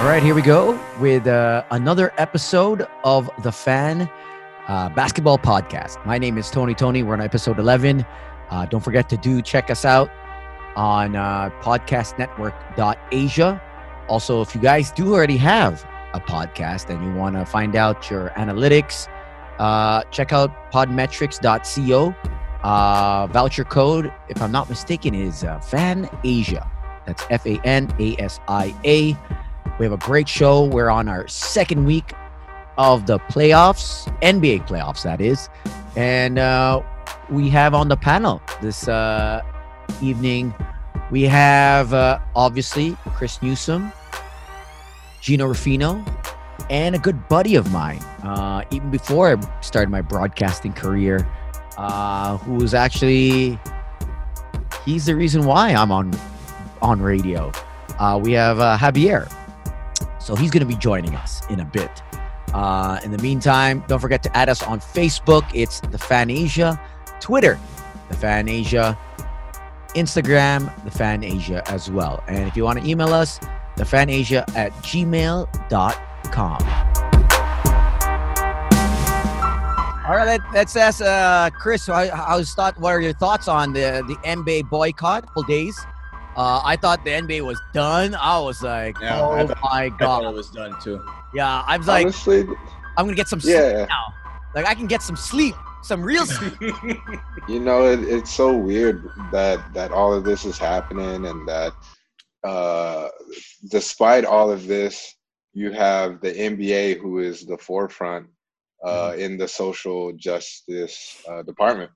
[0.00, 4.08] All right, here we go with uh, another episode of the Fan
[4.66, 6.02] uh, Basketball Podcast.
[6.06, 7.02] My name is Tony Tony.
[7.02, 8.06] We're on episode 11.
[8.48, 10.10] Uh, don't forget to do check us out
[10.74, 13.62] on uh, podcastnetwork.asia.
[14.08, 18.08] Also, if you guys do already have a podcast and you want to find out
[18.08, 19.06] your analytics,
[19.58, 22.14] uh, check out podmetrics.co.
[22.62, 26.66] Uh, voucher code, if I'm not mistaken, is uh, Fan Asia.
[27.04, 29.14] That's F A N A S I A.
[29.78, 30.64] We have a great show.
[30.64, 32.12] We're on our second week
[32.78, 35.48] of the playoffs, NBA playoffs, that is.
[35.96, 36.82] And uh,
[37.28, 39.42] we have on the panel this uh,
[40.02, 40.54] evening,
[41.10, 43.92] we have uh, obviously Chris Newsome,
[45.20, 46.04] Gino Ruffino,
[46.70, 51.26] and a good buddy of mine, uh, even before I started my broadcasting career,
[51.76, 53.58] uh, who was actually,
[54.84, 56.12] he's the reason why I'm on,
[56.80, 57.50] on radio.
[57.98, 59.30] Uh, we have uh, Javier.
[60.30, 61.90] So he's going to be joining us in a bit.
[62.54, 65.42] Uh, in the meantime, don't forget to add us on Facebook.
[65.52, 66.80] It's the Fanasia,
[67.18, 67.58] Twitter,
[68.08, 68.96] the Fanasia,
[69.96, 72.22] Instagram, the Fanasia as well.
[72.28, 73.40] And if you want to email us,
[73.76, 75.50] the Fan Asia at gmail.com.
[80.06, 81.88] All right, let, let's ask uh, Chris.
[81.88, 82.78] How, how's thought?
[82.78, 85.26] What are your thoughts on the the NBA boycott?
[85.26, 85.76] Couple days.
[86.36, 88.14] Uh, I thought the NBA was done.
[88.14, 89.98] I was like, Yeah, oh I thought- my I god.
[89.98, 91.04] thought it was done too.
[91.34, 92.40] Yeah, I was like, Honestly,
[92.96, 93.86] I'm gonna get some sleep yeah.
[93.88, 94.04] now.
[94.54, 96.74] Like I can get some sleep, some real sleep.
[97.48, 101.72] you know, it, it's so weird that that all of this is happening, and that
[102.44, 103.08] uh,
[103.70, 105.14] despite all of this,
[105.52, 108.26] you have the NBA, who is the forefront
[108.84, 111.90] uh, in the social justice uh, department.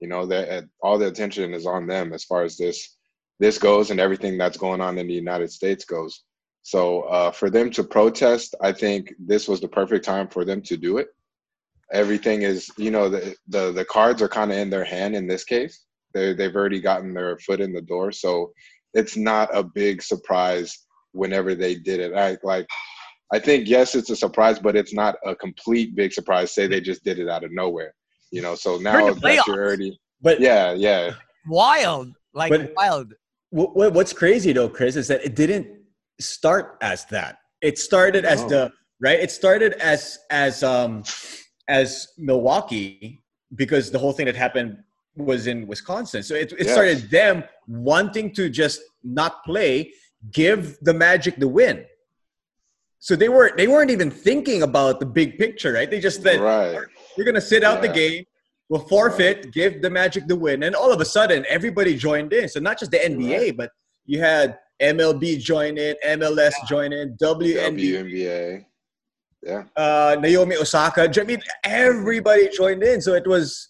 [0.00, 2.96] You know, that all the attention is on them as far as this
[3.38, 6.22] this goes, and everything that's going on in the United States goes.
[6.62, 10.60] So uh, for them to protest, I think this was the perfect time for them
[10.62, 11.08] to do it.
[11.92, 15.26] Everything is, you know, the the, the cards are kind of in their hand in
[15.26, 15.86] this case.
[16.12, 18.52] They they've already gotten their foot in the door, so
[18.92, 22.14] it's not a big surprise whenever they did it.
[22.14, 22.66] I like.
[23.32, 26.52] I think yes, it's a surprise, but it's not a complete big surprise.
[26.52, 27.94] Say they just did it out of nowhere,
[28.30, 28.54] you know.
[28.54, 31.12] So now that you're already, But yeah, yeah,
[31.46, 33.14] Wild, like But- wild.
[33.50, 35.66] What, what, what's crazy though, Chris, is that it didn't
[36.20, 37.38] start as that.
[37.60, 38.48] It started as No.
[38.48, 39.18] the right.
[39.18, 41.02] It started as as um
[41.68, 43.22] as Milwaukee
[43.54, 44.78] because the whole thing that happened
[45.16, 46.22] was in Wisconsin.
[46.22, 46.72] So it, it Yes.
[46.72, 49.92] started them wanting to just not play,
[50.32, 51.84] give the Magic the win.
[53.00, 55.90] So they were they weren't even thinking about the big picture, right?
[55.90, 56.84] They just said right.
[57.16, 58.24] we're gonna sit out the game.
[58.68, 62.48] We'll forfeit, give the Magic the win, and all of a sudden, everybody joined in.
[62.50, 63.70] So not just the NBA, but
[64.04, 68.64] you had MLB join in, MLS join in, WNBA, WNBA.
[69.42, 69.64] Yeah.
[69.76, 71.08] uh, Naomi Osaka.
[71.18, 73.00] I mean, everybody joined in.
[73.00, 73.68] So it was,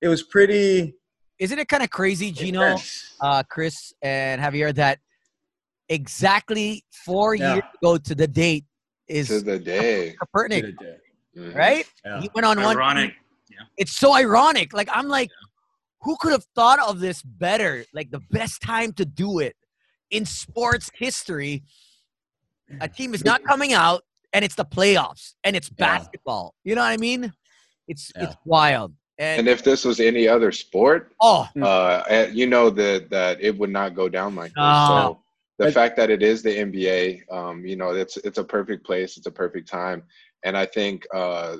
[0.00, 0.94] it was pretty.
[1.38, 3.16] Isn't it kind of crazy, Gino, intense.
[3.20, 4.98] uh, Chris, and Javier, that
[5.90, 7.54] exactly four Yeah.
[7.54, 8.64] years ago to the date
[9.08, 10.14] is To the day.
[10.20, 10.74] Kaepernick,
[11.36, 11.54] Mhm.
[11.54, 11.84] right?
[12.04, 12.20] Yeah.
[12.22, 12.76] He went on one.
[13.56, 13.72] Ironic.
[13.76, 14.72] It's so ironic.
[14.72, 15.30] Like I'm like,
[16.02, 17.84] who could have thought of this better?
[17.92, 19.56] Like the best time to do it
[20.10, 21.62] in sports history.
[22.80, 24.02] A team is not coming out,
[24.32, 25.86] and it's the playoffs, and it's Yeah.
[25.86, 26.54] basketball.
[26.64, 27.32] You know what I mean?
[27.88, 28.24] It's Yeah.
[28.24, 28.92] it's wild.
[29.18, 33.40] And, And if this was any other sport, oh, uh, eh, you know that that
[33.40, 34.56] it would not go down like this.
[34.56, 34.86] No.
[34.88, 35.22] So
[35.58, 38.84] the But- fact that it is the NBA, um, you know, it's it's a perfect
[38.84, 39.16] place.
[39.16, 40.02] It's a perfect time,
[40.42, 41.56] and I think uh,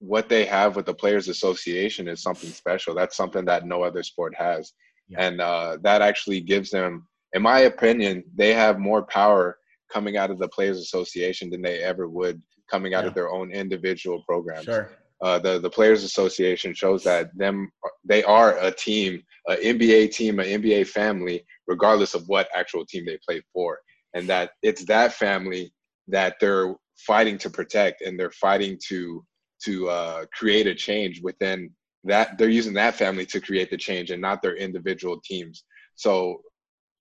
[0.00, 2.94] what they have with the Players Association is something special.
[2.94, 4.72] That's something that no other sport has,
[5.08, 5.26] Yeah.
[5.26, 9.58] and uh, that actually gives them, in my opinion, they have more power
[9.92, 12.40] coming out of the Players Association than they ever would
[12.70, 13.08] coming out Yeah.
[13.08, 14.90] of their own individual programs Sure.
[15.22, 17.70] uh, the the Players Association shows that them
[18.04, 23.04] they are a team, an NBA team, an NBA family, regardless of what actual team
[23.04, 23.78] they play for,
[24.14, 25.72] and that it's that family
[26.08, 26.74] that they're
[27.06, 29.24] fighting to protect and they're fighting to
[29.64, 31.70] to uh, create a change within
[32.04, 32.38] that.
[32.38, 35.64] They're using that family to create the change and not their individual teams.
[35.96, 36.42] So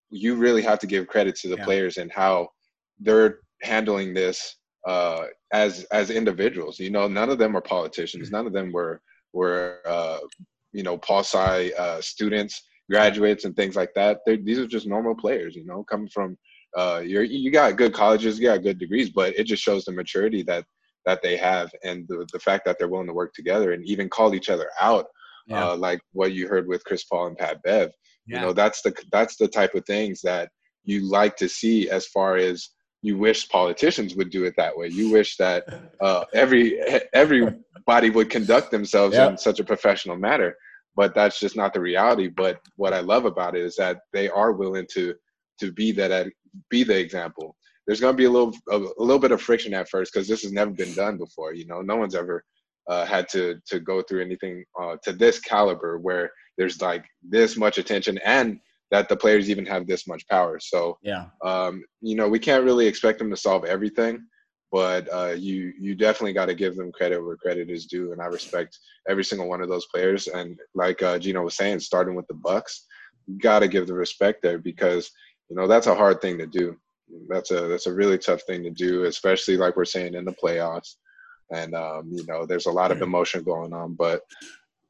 [0.09, 1.63] you really have to give credit to the Yeah.
[1.63, 2.50] players and how
[3.00, 4.56] they're handling this
[4.88, 6.79] uh, as as individuals.
[6.79, 8.31] You know, none of them are politicians.
[8.31, 9.01] None of them were
[9.33, 10.19] were uh,
[10.71, 14.19] you know poli sci uh, students, graduates, and things like that.
[14.25, 15.55] They're, these are just normal players.
[15.55, 16.38] You know, coming from
[16.77, 19.91] uh, you're, you got good colleges, you got good degrees, but it just shows the
[19.91, 20.65] maturity that
[21.06, 24.10] that they have and the, the fact that they're willing to work together and even
[24.10, 25.06] call each other out
[25.48, 25.69] Yeah.
[25.69, 27.92] uh, like what you heard with Chris Paul and Pat Bev.
[28.28, 28.36] Yeah.
[28.36, 30.50] You know, that's the that's the type of things that
[30.84, 32.69] you like to see as far as
[33.01, 34.88] you wish politicians would do it that way.
[34.90, 35.63] You wish that
[36.01, 36.80] uh, every
[37.13, 39.31] everybody would conduct themselves yep.
[39.31, 40.56] in such a professional manner.
[40.96, 42.28] But that's just not the reality.
[42.28, 45.16] But what I love about it is that they are willing to
[45.60, 46.28] to be that
[46.69, 47.56] be the example.
[47.89, 50.27] There's going to be a little a, a little bit of friction at first because
[50.27, 51.56] this has never been done before.
[51.56, 52.45] You know, no one's ever
[52.88, 57.57] uh, had to to go through anything uh, to this caliber where there's like this
[57.57, 58.59] much attention and
[58.91, 60.59] that the players even have this much power.
[60.59, 64.24] So yeah, um, you know, we can't really expect them to solve everything,
[64.71, 68.21] but uh, you you definitely got to give them credit where credit is due, and
[68.21, 68.77] I respect
[69.09, 70.27] every single one of those players.
[70.27, 72.86] And like uh, Gino was saying, starting with the Bucks,
[73.41, 75.09] got to give the respect there because
[75.50, 76.77] you know that's a hard thing to do.
[77.27, 80.33] That's a that's a really tough thing to do, especially like we're saying in the
[80.33, 80.95] playoffs.
[81.51, 84.21] And um, you know, there's a lot of emotion going on, but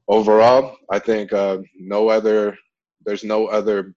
[0.07, 2.57] overall, I think uh, no other
[3.05, 3.93] there's no other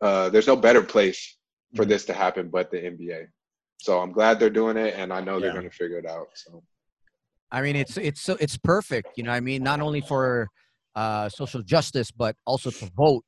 [0.00, 1.38] uh, there's no better place
[1.74, 1.90] for mm-hmm.
[1.90, 3.26] this to happen but the NBA.
[3.78, 6.28] So I'm glad they're doing it, and I know they're going to figure it out.
[6.34, 6.62] So,
[7.50, 9.08] I mean, it's it's so it's perfect.
[9.16, 10.48] You know, I mean, not only for
[10.94, 13.24] uh, social justice, but also to vote.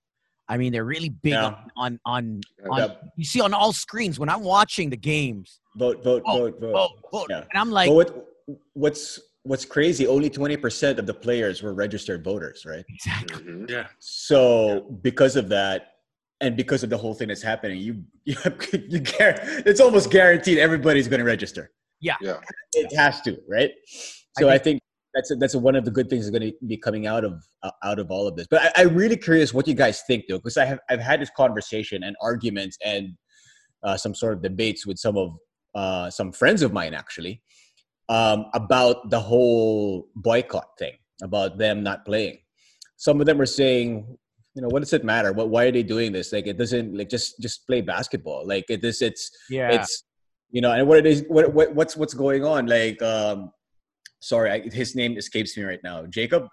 [0.48, 1.54] I mean, they're really big yeah.
[1.76, 5.60] on on, on, on you see on all screens when I'm watching the games.
[5.76, 6.90] Vote, vote, vote, vote, vote.
[7.10, 7.26] vote.
[7.30, 7.38] Yeah.
[7.38, 8.28] And I'm like, what,
[8.74, 10.06] what's what's crazy?
[10.06, 12.84] Only twenty percent of the players were registered voters, right?
[12.88, 13.42] Exactly.
[13.42, 13.64] Mm-hmm.
[13.68, 13.86] Yeah.
[13.98, 15.94] So because of that,
[16.40, 18.36] and because of the whole thing that's happening, you you,
[18.72, 21.70] you it's almost guaranteed everybody's going to register.
[22.00, 22.40] Yeah, yeah,
[22.74, 23.70] it has to, right?
[24.38, 24.82] So I think, I think
[25.14, 27.24] that's a, that's a, one of the good things that's going to be coming out
[27.24, 28.46] of uh, out of all of this.
[28.50, 31.20] But I, I'm really curious what you guys think, though, because I have I've had
[31.20, 33.14] this conversation and arguments and
[33.82, 35.36] uh, some sort of debates with some of
[35.74, 37.42] uh, some friends of mine actually
[38.08, 42.38] um, about the whole boycott thing, about them not playing.
[42.96, 44.16] Some of them are saying,
[44.54, 45.32] you know what does it matter?
[45.32, 46.32] What why are they doing this?
[46.32, 48.46] Like it doesn't like just just play basketball.
[48.46, 49.70] Like it is it's yeah.
[49.70, 50.04] it's
[50.50, 52.66] you know and what it is what, what what's what's going on?
[52.66, 53.50] Like um
[54.24, 56.06] sorry I, his name escapes me right now.
[56.06, 56.48] Jacob?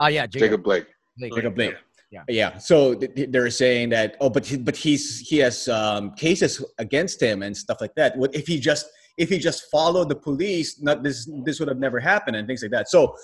[0.00, 0.86] Oh yeah jacob, jacob blake.
[1.18, 1.34] Blake.
[1.34, 1.74] jacob blake.
[2.10, 2.22] Yeah.
[2.28, 2.58] yeah.
[2.58, 7.42] So they're saying that oh but he, but he's he has um cases against him
[7.42, 8.16] and stuff like that.
[8.16, 8.86] What if he just
[9.18, 12.62] if he just followed the police not this this would have never happened and things
[12.62, 12.88] like that.
[12.88, 13.16] So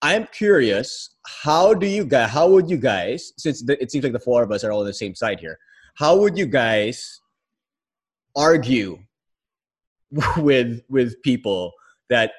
[0.00, 4.12] I'm curious, how do you guys, how would you guys, since the, it seems like
[4.12, 5.58] the four of us are all on the same side here,
[5.96, 7.20] how would you guys
[8.36, 8.98] argue
[10.36, 11.72] with with people
[12.10, 12.32] that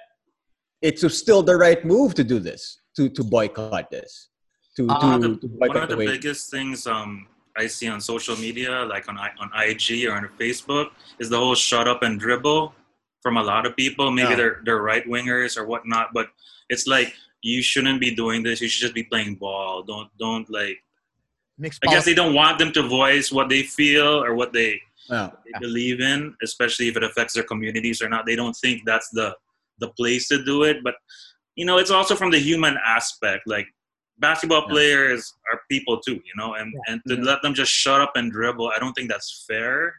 [0.81, 4.30] it's still the right move to do this, to to boycott this,
[4.78, 7.28] to, uh, to, the, to boycott one of the, the biggest things um,
[7.58, 11.56] I see on social media, like on on IG or on Facebook, is the whole
[11.56, 12.74] "shut up and dribble"
[13.22, 14.12] from a lot of people.
[14.12, 14.36] Maybe yeah.
[14.36, 16.30] they're they're right wingers or whatnot, but
[16.70, 18.62] it's like you shouldn't be doing this.
[18.62, 19.84] You should just be playing ball.
[19.84, 20.78] Don't don't like.
[21.58, 24.80] Mixed I guess they don't want them to voice what they feel or what they,
[25.10, 28.26] oh, they believe in, especially if it affects their communities or not.
[28.26, 29.36] They don't think that's the
[29.80, 30.84] the place to do it.
[30.84, 30.96] But
[31.56, 33.44] you know, it's also from the human aspect.
[33.46, 33.68] Like
[34.20, 34.74] basketball yeah.
[34.74, 36.94] players are people too, you know, and yeah.
[36.94, 39.96] and to let them just shut up and dribble, I don't think that's fair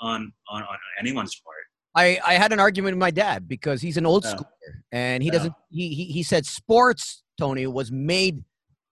[0.00, 1.56] on on, on anyone's part.
[1.94, 4.34] I, I had an argument with my dad because he's an old yeah.
[4.34, 8.44] schooler and he doesn't he, he he said sports Tony was made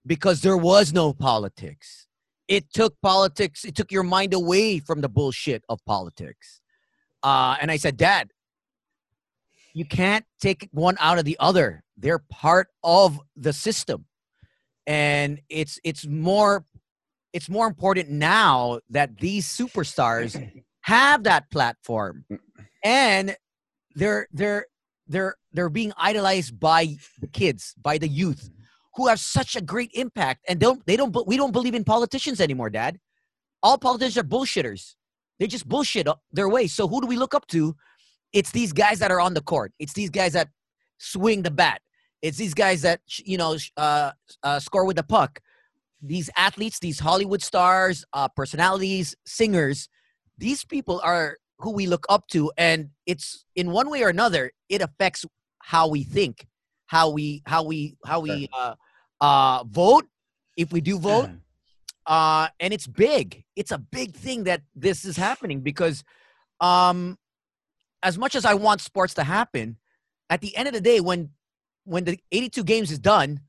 [0.06, 2.06] because there was no politics.
[2.49, 6.61] It took politics, it took your mind away from the bullshit of politics.
[7.23, 8.30] Uh, and I said, Dad,
[9.75, 11.83] you can't take one out of the other.
[11.97, 14.07] They're part of the system.
[14.87, 16.65] And it's it's more
[17.33, 20.50] it's more important now that these superstars
[20.83, 22.25] have that platform
[22.83, 23.37] and
[23.95, 24.67] they're they're
[25.07, 28.50] they're they're being idolized by the kids, by the youth,
[28.95, 30.45] who have such a great impact.
[30.49, 32.99] And don't they don't we don't believe in politicians anymore, Dad.
[33.62, 34.95] All politicians are bullshitters.
[35.39, 36.67] They just bullshit their way.
[36.67, 37.75] So who do we look up to?
[38.32, 39.72] It's these guys that are on the court.
[39.78, 40.49] It's these guys that
[40.99, 41.80] swing the bat.
[42.22, 45.40] It's these guys that you know uh, uh, score with the puck.
[46.02, 49.88] These athletes, these Hollywood stars, uh, personalities, singers.
[50.38, 54.50] These people are who we look up to and it's in one way or another
[54.68, 55.25] it affects
[55.62, 56.46] how we think
[56.87, 58.75] how we how we how we uh,
[59.20, 60.06] uh, vote
[60.56, 61.28] if we do vote
[62.06, 66.02] uh, and it's big it's a big thing that this is happening because
[66.60, 67.16] um,
[68.02, 69.76] as much as i want sports to happen
[70.28, 71.30] at the end of the day when
[71.85, 73.40] when the 82 games is done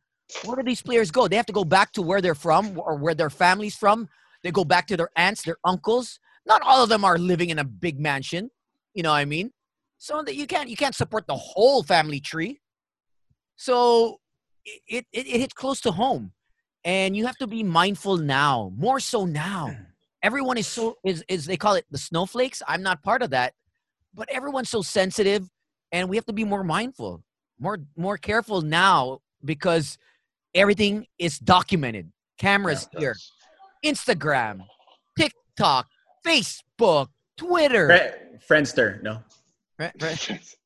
[0.46, 2.96] where do these players go they have to go back to where they're from or
[2.96, 4.08] where their family's from
[4.43, 7.60] they go back to their aunts their uncles not all of them are living in
[7.60, 8.50] a big mansion.
[8.93, 9.51] You know what I mean?
[9.98, 12.60] So that you can't you can't support the whole family tree.
[13.55, 14.20] So
[14.65, 16.31] it, it, it hits close to home.
[16.84, 19.67] And you have to be mindful now, more so now.
[19.67, 19.84] Hmm.
[20.24, 22.63] everyone is so is is they call it the snowflakes.
[22.67, 23.53] I'm not part of that,
[24.13, 25.48] but everyone's so sensitive,
[25.91, 27.24] and we have to be more mindful,
[27.60, 29.98] more more careful now because
[30.53, 32.12] everything is documented.
[32.38, 33.15] Cameras yeah, here,
[33.86, 34.62] Instagram,
[35.18, 35.88] TikTok,
[36.25, 39.01] Facebook, Twitter, Friendster.
[39.01, 39.20] No.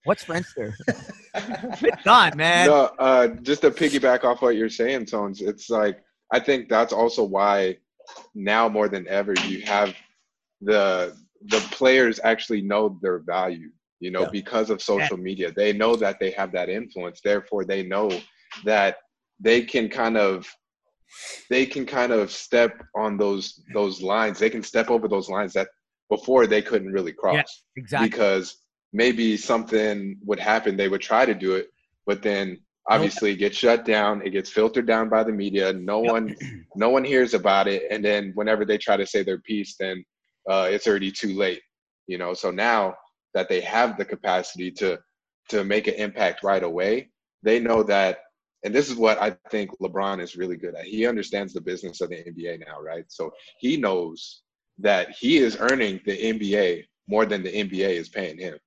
[0.03, 0.73] What's Friendster?
[1.33, 2.67] it's gone, man.
[2.67, 6.91] No, uh, just to piggyback off what you're saying, Tones, it's like I think that's
[6.91, 7.77] also why
[8.33, 9.93] now more than ever you have
[10.61, 14.29] the the players actually know their value you know yeah.
[14.31, 15.51] because of social media.
[15.51, 17.21] They know that they have that influence.
[17.23, 18.11] Therefore they know
[18.63, 18.97] that
[19.39, 20.47] they can kind of
[21.49, 24.37] they can kind of step on those those lines.
[24.37, 25.69] They can step over those lines that
[26.09, 27.35] before they couldn't really cross.
[27.35, 28.09] Yeah, exactly.
[28.09, 28.57] Because
[28.95, 31.67] maybe something would happen they would try to do it
[32.05, 35.99] but then obviously it gets shut down it gets filtered down by the media no
[35.99, 36.33] one
[36.75, 40.03] no one hears about it and then whenever they try to say their piece then
[40.49, 41.61] uh, it's already too late
[42.07, 42.33] you know?
[42.33, 42.95] So now
[43.33, 44.99] that they have the capacity to
[45.49, 47.09] to make an impact right away
[47.43, 48.19] they know that
[48.63, 50.85] and this is what i think lebron is really good at.
[50.85, 53.05] He understands the business of the nba now right?
[53.09, 54.41] So he knows
[54.79, 58.57] that he is earning the nba more than the nba is paying him.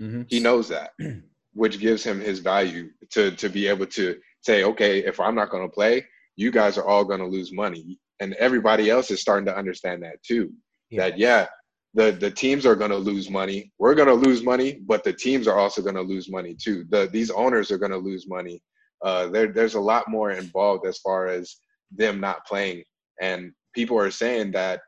[0.00, 0.22] Mm-hmm.
[0.28, 0.92] he knows that
[1.54, 5.50] which gives him his value to to be able to say, okay, if I'm not
[5.50, 6.06] going to play,
[6.36, 10.02] you guys are all going to lose money, and everybody else is starting to understand
[10.02, 10.50] that too.
[10.90, 11.10] Yeah.
[11.10, 11.46] That yeah,
[11.94, 13.72] the the teams are going to lose money.
[13.78, 16.84] We're going to lose money, but the teams are also going to lose money too.
[16.90, 18.62] The these owners are going to lose money.
[19.02, 21.56] Uh, there there's a lot more involved as far as
[21.90, 22.84] them not playing,
[23.20, 24.80] and people are saying that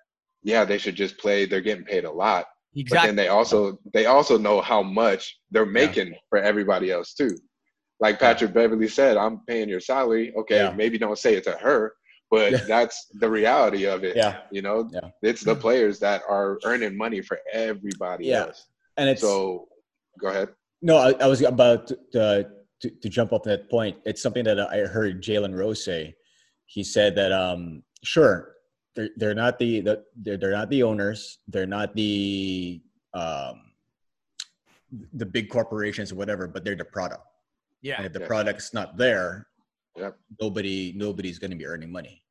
[0.43, 1.47] yeah, they should just play.
[1.47, 2.97] They're getting paid a lot, Exactly.
[2.97, 6.19] But then they also they also know how much they're making yeah.
[6.31, 7.37] for everybody else too.
[8.01, 10.35] Like Patrick Beverley said, I'm paying your salary.
[10.37, 10.73] Okay, yeah.
[10.73, 11.93] maybe don't say it to her,
[12.33, 14.17] but that's the reality of it.
[14.17, 14.39] Yeah.
[14.51, 15.11] You know, yeah.
[15.21, 18.47] it's the players that are earning money for everybody yeah.
[18.47, 18.67] else.
[18.97, 19.69] And it's so
[20.19, 20.49] go ahead.
[20.81, 22.49] No, I, I was about to,
[22.81, 23.99] to, to jump off that point.
[24.07, 26.17] It's something that I heard Jalen Rose say.
[26.65, 28.53] He said that um sure,
[28.95, 32.81] they're they're not the, the they're, they're not the owners they're not the
[33.15, 33.61] um
[35.15, 37.25] the big corporations or whatever but they're the product
[37.81, 38.27] yeah and if the yeah.
[38.27, 39.47] product's not there
[39.97, 40.17] yep.
[40.41, 42.22] nobody nobody's going to be earning money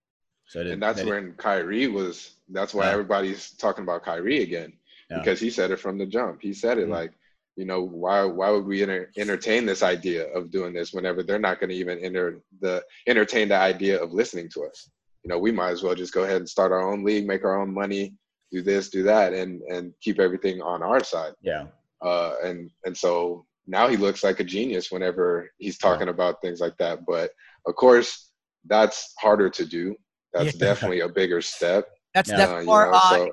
[0.52, 2.92] so and that's that when Kyrie was that's why yeah.
[2.92, 4.74] everybody's talking about Kyrie again
[5.10, 5.20] yeah.
[5.20, 6.94] because he said it from the jump he said it mm-hmm.
[6.94, 7.14] like
[7.56, 11.40] you know why why would we enter, entertain this idea of doing this whenever they're
[11.40, 14.90] not going to even enter the entertain the idea of listening to us
[15.24, 17.44] you know, we might as well just go ahead and start our own league, make
[17.44, 18.14] our own money,
[18.52, 21.34] do this, do that, and and keep everything on our side.
[21.42, 21.68] Yeah.
[22.02, 26.14] Uh, and and so now he looks like a genius whenever he's talking yeah.
[26.14, 27.06] about things like that.
[27.06, 27.32] But
[27.68, 28.32] of course,
[28.66, 29.96] that's harder to do.
[30.34, 30.60] That's yeah.
[30.60, 31.86] definitely a bigger step.
[32.14, 32.86] That's uh, that's more.
[32.86, 33.32] You know, uh, so,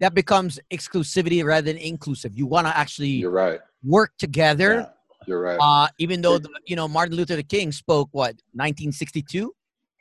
[0.00, 2.36] that becomes exclusivity rather than inclusive.
[2.36, 3.08] You want to actually.
[3.08, 3.60] You're right.
[3.84, 4.74] Work together.
[4.74, 4.86] Yeah.
[5.26, 5.58] You're right.
[5.60, 9.52] Uh, even though the, you know Martin Luther King spoke what 1962,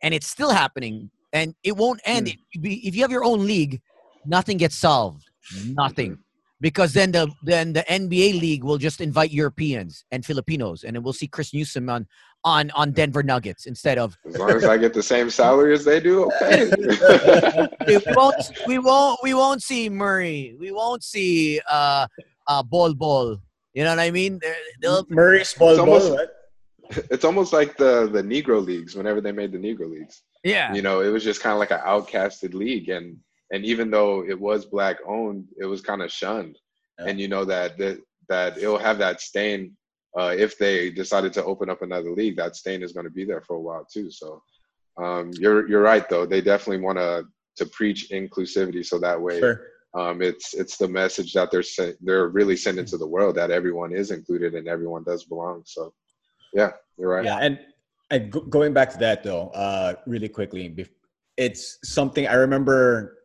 [0.02, 2.28] and it's still happening and it won't end.
[2.28, 2.38] Mm.
[2.54, 3.82] If you have your own league,
[4.26, 5.26] nothing gets solved.
[5.66, 6.12] Nothing.
[6.12, 6.22] Mm-hmm.
[6.62, 11.04] Because then the then the NBA league will just invite Europeans and Filipinos, and then
[11.04, 12.08] we'll see Chris Newsome on
[12.44, 14.18] on on Denver Nuggets instead of.
[14.28, 16.70] As long as I get the same salary as they do, okay.
[17.88, 20.56] we won't we won't we won't see Murray.
[20.60, 22.08] We won't see uh
[22.48, 23.38] uh ball ball.
[23.74, 24.42] You know what I mean?
[24.82, 25.94] They'll, Murray's ball ball.
[25.94, 26.20] Almost,
[27.10, 28.96] it's almost like the the Negro leagues.
[28.96, 30.74] Whenever they made the Negro leagues, yeah.
[30.74, 32.90] You know, it was just kind of like an outcasted league.
[32.90, 33.18] And
[33.52, 36.58] and even though it was black owned, it was kind of shunned.
[37.00, 37.06] Yeah.
[37.08, 39.76] And you know that that that it'll have that stain
[40.18, 43.26] uh, if they decided to open up another league, that stain is going to be
[43.26, 44.10] there for a while too.
[44.10, 44.42] So
[44.98, 46.26] um, you're you're right though.
[46.26, 47.26] They definitely want to
[47.58, 49.68] to preach inclusivity so that way sure.
[49.94, 53.94] um, it's it's the message that they're they're really sending to the world that everyone
[53.94, 55.64] is included and everyone does belong.
[55.66, 55.94] So
[56.54, 57.26] yeah, you're right.
[57.26, 57.60] Yeah, and
[58.10, 60.74] and going back to that though, uh, really quickly,
[61.38, 63.19] it's something I remember,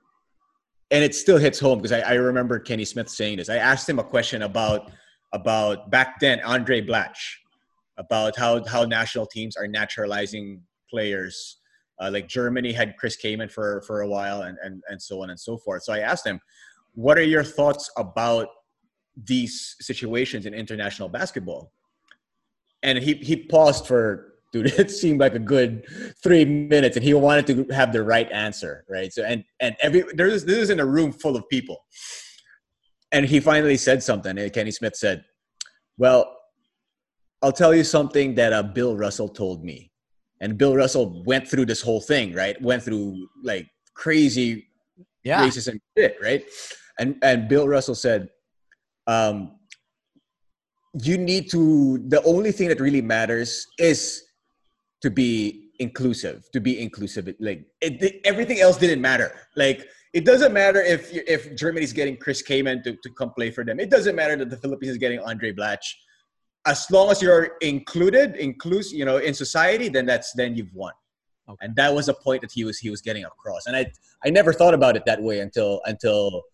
[0.94, 3.48] and it still hits home because I, I, remember Kenny Smith saying this.
[3.48, 4.92] I asked him a question about
[5.32, 7.34] about back then Andray Blatche,
[7.98, 11.58] about how how national teams are naturalizing players.
[12.00, 15.30] Uh, like Germany had Chris Kaman for for a while, and and and so on
[15.30, 15.82] and so forth.
[15.82, 16.40] So I asked him,
[16.94, 18.46] "What are your thoughts about
[19.16, 21.72] these situations in international basketball?"
[22.84, 25.84] And he he paused for dude it seemed like a good
[26.23, 30.04] three minutes and he wanted to have the right answer right so and and every
[30.14, 31.78] there's this is in a room full of people
[33.12, 35.25] and he finally said something and kenny smith said
[35.99, 36.37] well
[37.42, 39.90] i'll tell you something that uh, bill russell told me
[40.40, 44.66] and bill russell went through this whole thing right went through like crazy
[45.25, 45.42] yeah.
[45.42, 46.44] racism shit, right?
[46.99, 48.28] And and Bill Russell said,
[49.06, 49.58] um,
[51.02, 51.99] you need to.
[52.06, 54.23] The only thing that really matters is
[55.04, 56.50] to be inclusive.
[56.54, 59.28] To be inclusive, like it, everything else didn't matter.
[59.54, 63.64] Like it doesn't matter if if Germany's getting Chris Kaman to, to come play for
[63.64, 63.78] them.
[63.78, 65.90] It doesn't matter that the Philippines is getting Andray Blatche
[66.64, 70.94] As long as you're included, inclusive, you know, in society, then that's then you've won.
[71.50, 71.66] Okay.
[71.66, 73.66] And that was a point that he was he was getting across.
[73.66, 73.84] And I
[74.26, 76.44] I never thought about it that way until until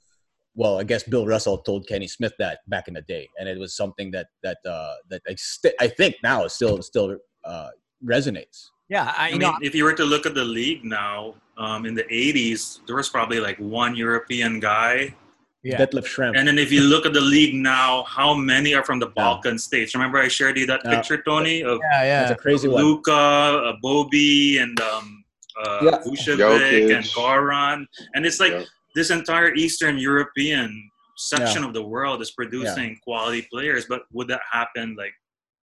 [0.57, 3.59] well, I guess Bill Russell told Kenny Smith that back in the day, and it
[3.64, 7.71] was something that that uh, that I, st- I think now is still still uh,
[8.04, 8.71] resonates.
[8.88, 11.87] Yeah, I, I mean, know, if you were to look at the league now, um,
[11.87, 15.14] in the '80s, there was probably like one European guy.
[15.62, 15.76] Yeah.
[15.76, 16.38] Detlef Schrempf.
[16.38, 19.52] And then if you look at the league now, how many are from the Balkan
[19.52, 19.59] yeah.
[19.59, 19.95] states?
[19.95, 22.21] Remember I shared you that picture, Tony, of yeah, yeah.
[22.21, 22.83] That's a crazy one.
[22.83, 25.23] Luka, uh, Bobby, and um,
[25.62, 25.99] uh, yeah.
[26.07, 27.87] Vucevic and Goran.
[28.14, 31.69] And it's like this entire Eastern European section yeah.
[31.69, 33.04] of the world is producing yeah.
[33.04, 33.85] quality players.
[33.87, 35.12] But would that happen like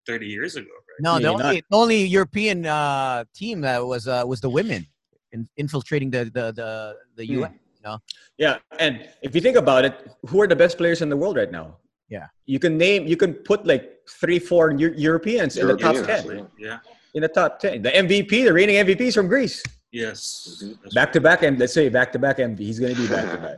[0.06, 0.67] 30 years ago?
[1.00, 1.04] Right?
[1.04, 4.88] No, the only, only European uh, team that was uh, was the women
[5.32, 7.34] in, infiltrating the the the, the hmm.
[7.34, 7.60] UN.
[7.75, 7.98] You know?
[8.38, 9.94] Yeah, and if you think about it,
[10.27, 11.77] who are the best players in the world right now?
[12.10, 15.96] Yeah, you can name, you can put like three, four Europeans, Europeans in the top
[16.06, 16.48] ten.
[16.58, 16.80] Yeah,
[17.13, 17.82] in the top ten.
[17.82, 19.62] The MVP, the reigning MVP is from Greece.
[19.92, 20.63] Yes.
[20.94, 22.60] Back to back, and let's say back to back MVP.
[22.60, 23.58] He's going to be back to back.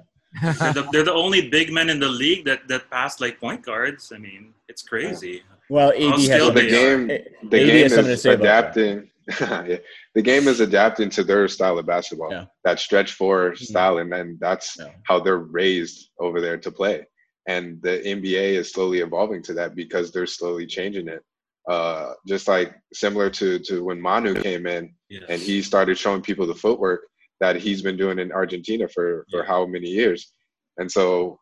[0.59, 3.63] they're, the, they're the only big men in the league that that pass like point
[3.63, 4.11] guards.
[4.13, 5.43] I mean, it's crazy.
[5.69, 7.07] Well, AD has the game.
[7.07, 9.09] The game is adapting.
[9.41, 9.77] yeah.
[10.15, 12.31] The game is adapting to their style of basketball.
[12.31, 12.45] Yeah.
[12.63, 13.63] That stretch four mm-hmm.
[13.63, 14.89] style, and then that's yeah.
[15.03, 17.05] how they're raised over there to play.
[17.47, 21.23] And the NBA is slowly evolving to that because they're slowly changing it.
[21.69, 25.23] Uh, just like similar to to when Manu came in yes.
[25.29, 27.01] and he started showing people the footwork
[27.41, 29.47] that he's been doing in Argentina for for yeah.
[29.47, 30.33] how many years,
[30.77, 31.39] and so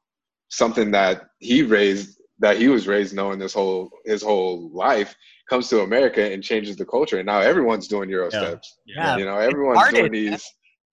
[0.50, 5.16] something that he raised that he was raised knowing this whole his whole life
[5.50, 8.40] comes to America and changes the culture, and now everyone's doing Euro yeah.
[8.40, 8.78] steps.
[8.86, 9.18] Yeah.
[9.18, 10.00] You know, everyone's Harden.
[10.00, 10.46] doing these.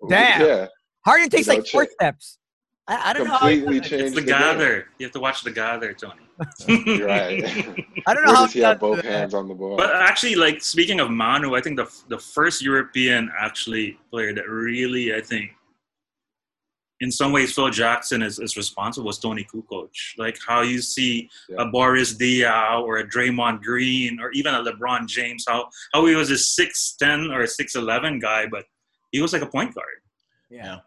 [0.08, 0.40] Damn.
[0.40, 0.66] Yeah.
[1.04, 2.38] Harden takes you know, like four steps.
[2.86, 3.80] I, I don't completely know.
[3.80, 4.74] Completely It's the, the gather.
[4.74, 4.84] Game.
[4.98, 6.20] You have to watch the gather, Tony.
[6.66, 7.42] You're right.
[8.06, 9.76] I don't know Where how does he have both hands on the ball.
[9.76, 14.48] But actually, like speaking of Manu, I think the the first European actually player that
[14.48, 15.52] really, I think,
[17.00, 19.88] in some ways, Phil Jackson is, is responsible was Toni Kukoc.
[20.16, 21.62] Like how you see yeah.
[21.62, 26.14] a Boris Diaw or a Draymond Green or even a LeBron James, how how he
[26.14, 28.64] was a six ten or a six eleven guy, but
[29.10, 29.86] he was like a point guard.
[30.50, 30.78] Yeah.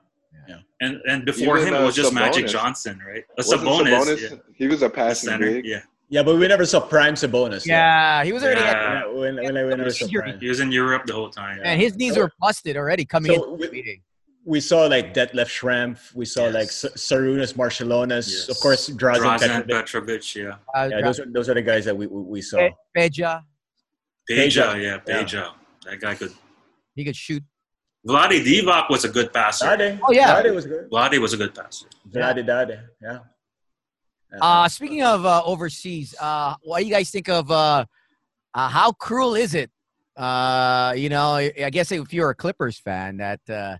[0.48, 0.60] Yeah.
[0.82, 2.16] And and before Even, him, it was just Sabonis.
[2.16, 3.24] Magic Johnson, right?
[3.38, 3.90] A Sabonis.
[3.90, 4.38] Sabonis yeah.
[4.56, 5.66] He was a passing big.
[5.66, 5.82] Yeah.
[6.10, 7.66] Yeah, but we never saw prime Sabonis.
[7.66, 8.62] Yeah, he was already.
[8.62, 9.02] Yeah.
[9.02, 10.40] At, when, when, when never saw prime.
[10.40, 11.60] He was in Europe the whole time.
[11.66, 14.00] And his knees were busted already coming so in.
[14.48, 16.16] We, we saw like Detlef Schrempf.
[16.16, 16.54] We saw yes.
[16.54, 18.30] like Sarunas Marciulionis.
[18.30, 18.50] Yes.
[18.50, 19.86] Of course, Drazen, Drazen Petrovic.
[19.86, 20.36] Petrovic.
[20.36, 20.56] Yeah.
[20.74, 22.70] Uh, yeah, those are those are the guys that we we, we saw.
[22.96, 23.44] Peja.
[24.30, 25.34] Peja, yeah, Peja.
[25.34, 25.50] Yeah.
[25.86, 26.34] That guy could.
[26.96, 27.44] He could shoot
[28.08, 29.66] Vlade Divac was a good passer.
[29.66, 30.00] Vlade.
[30.02, 30.90] Oh yeah, Vlade was good.
[30.90, 31.88] Vlade was a good passer.
[32.10, 33.20] Vlade Dade, yeah.
[34.42, 37.86] Uh, speaking of uh, overseas, uh, what do you guys think of uh,
[38.54, 39.72] uh, how cruel is it?
[40.16, 43.78] Uh, you know, I guess if you're a Clippers fan, that uh,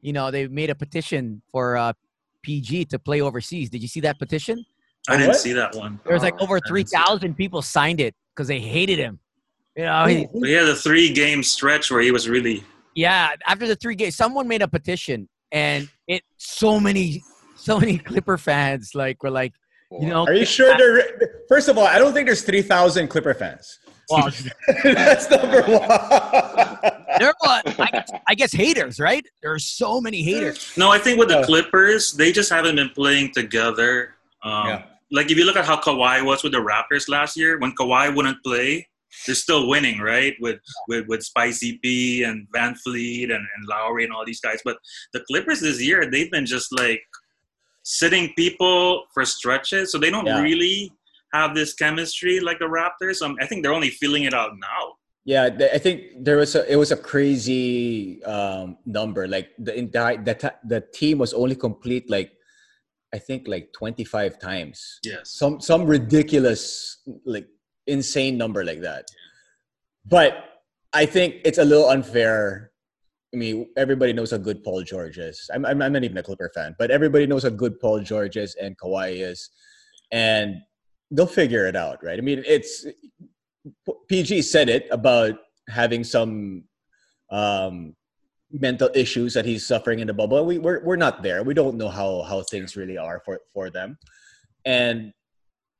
[0.00, 1.92] you know they made a petition for uh,
[2.42, 3.70] PG to play overseas.
[3.70, 4.64] Did you see that petition?
[5.08, 5.36] I didn't what?
[5.36, 6.00] see that one.
[6.04, 9.18] There was like over three thousand people signed it because they hated him.
[9.76, 12.64] You know, he, he had a three game stretch where he was really
[12.98, 17.22] yeah, after the three games, someone made a petition, and it so many,
[17.54, 19.52] so many Clipper fans like were like,
[19.92, 20.76] you know, are you sure?
[20.76, 23.78] There, first of all, I don't think there's three thousand Clipper fans.
[24.10, 24.30] Well,
[24.84, 25.88] that's number one.
[27.18, 29.26] there are, I guess, I guess haters, right?
[29.42, 30.72] There are so many haters.
[30.76, 34.14] No, I think with the Clippers, they just haven't been playing together.
[34.42, 34.82] Um, yeah.
[35.10, 38.14] Like if you look at how Kawhi was with the Raptors last year, when Kawhi
[38.14, 38.86] wouldn't play,
[39.26, 40.34] they're still winning, right?
[40.40, 44.60] With with with Spicy P and VanVleet and, and Lowry and all these guys.
[44.64, 44.78] But
[45.12, 47.00] the Clippers this year, they've been just like
[47.84, 50.42] sitting people for stretches, so they don't yeah.
[50.42, 50.92] really
[51.32, 53.22] have this chemistry like the Raptors.
[53.22, 54.94] Um, I think they're only feeling it out now.
[55.24, 59.28] Yeah, I think there was a it was a crazy um, number.
[59.28, 62.32] Like the entire the, the team was only complete like
[63.12, 65.00] I think like 25 times.
[65.04, 65.30] Yes.
[65.30, 67.46] Some some ridiculous like
[67.86, 69.06] insane number like that.
[70.06, 70.44] But
[70.92, 72.72] I think it's a little unfair.
[73.34, 75.50] I mean, everybody knows how good Paul George is.
[75.52, 78.38] I'm, I'm, I'm not even a Clipper fan, but everybody knows how good Paul George
[78.38, 79.50] is and Kawhi is.
[80.10, 80.62] And
[81.10, 82.18] they'll figure it out, right?
[82.18, 82.86] I mean, it's
[84.08, 85.34] PG said it about
[85.68, 86.64] having some
[87.30, 87.94] um,
[88.50, 90.44] mental issues that he's suffering in the bubble.
[90.44, 91.42] We we're we're not there.
[91.42, 93.98] We don't know how how things really are for for them,
[94.64, 95.12] and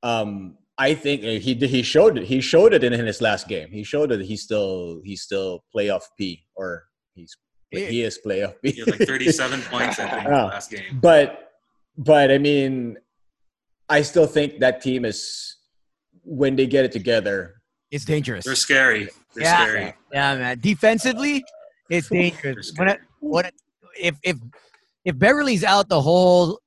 [0.03, 2.25] um, I think he he showed it.
[2.25, 3.69] He showed it in, in his last game.
[3.71, 7.35] He showed that he's still he's still playoff P or he's
[7.71, 8.71] he is playoff P.
[8.71, 10.45] He like thirty seven points I think yeah.
[10.45, 10.99] last game.
[11.01, 11.51] But
[11.97, 12.97] but I mean,
[13.89, 15.57] I still think that team is
[16.23, 17.55] when they get it together.
[17.91, 18.45] It's dangerous.
[18.45, 19.09] They're scary.
[19.33, 19.93] They're yeah, scary.
[20.13, 20.59] Yeah, man.
[20.59, 21.43] Defensively,
[21.89, 22.71] it's dangerous.
[22.75, 23.53] When it, when it,
[23.99, 24.37] if if
[25.05, 26.59] if Beverley's out the whole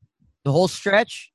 [0.45, 1.31] the whole stretch,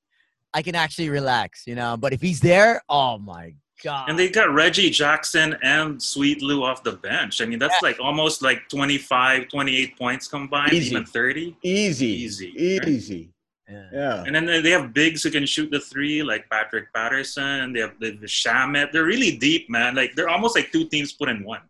[0.53, 1.95] I can actually relax, you know.
[1.95, 4.09] But if he's there, oh my god!
[4.09, 7.41] And they got Reggie Jackson and Sweet Lou off the bench.
[7.41, 7.89] I mean, that's yeah.
[7.89, 10.91] like almost like 25, 28 points combined, Easy.
[10.91, 11.55] even 30.
[11.63, 12.07] Easy.
[12.07, 12.53] Easy.
[12.57, 13.17] Easy.
[13.17, 13.29] Right?
[13.69, 13.89] Yeah.
[13.91, 14.23] yeah.
[14.25, 17.73] And then they have bigs who can shoot the three, like Patrick Patterson.
[17.73, 18.91] They have the, the Shamet.
[18.91, 19.95] They're really deep, man.
[19.95, 21.61] Like they're almost like two teams put in one.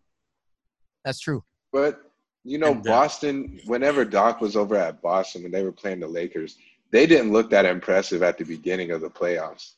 [1.04, 1.42] That's true.
[1.72, 2.00] But
[2.44, 3.60] you know, and, uh, Boston.
[3.66, 6.56] Whenever Doc was over at Boston when they were playing the Lakers,
[6.90, 9.72] they didn't look that impressive at the beginning of the playoffs.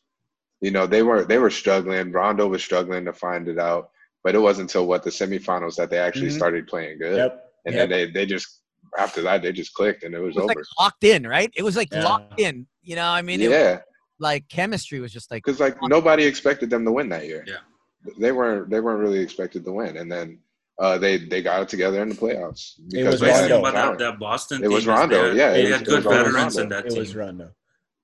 [0.61, 2.13] You know, they were they were struggling.
[2.13, 3.91] Rondo was struggling to find it out,
[4.23, 6.37] but it wasn't until what the semifinals that they actually mm-hmm.
[6.37, 7.17] started playing good.
[7.17, 7.53] Yep.
[7.65, 7.89] And yep.
[7.89, 8.60] then they they just
[8.99, 10.61] after that they just clicked and it was, it was over.
[10.61, 11.53] Like locked in, right?
[11.57, 12.05] It was like yeah.
[12.05, 12.67] locked in.
[12.83, 13.73] You know, I mean, yeah.
[13.73, 13.81] Was,
[14.19, 17.45] like chemistry was just like because like nobody expected them to win that year.
[17.47, 17.57] Yeah.
[18.19, 20.39] They weren't they weren't really expected to win, and then
[20.81, 22.73] uh, they they got it together in the playoffs.
[22.93, 23.63] It was Rondo.
[23.63, 24.65] That, that, Boston.
[24.65, 25.33] It was Rondo.
[25.33, 26.97] yeah, they had good veterans in that team.
[26.97, 27.51] It was Rondo.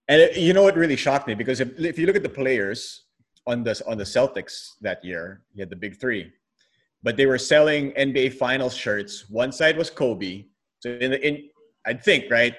[0.09, 2.29] And it, you know what really shocked me because if, if you look at the
[2.29, 3.07] players
[3.47, 6.31] on the on the Celtics that year, you had the big three,
[7.03, 9.29] but they were selling NBA Finals shirts.
[9.31, 10.45] One side was Kobe,
[10.87, 11.49] so in the in
[11.85, 12.55] I'd think right,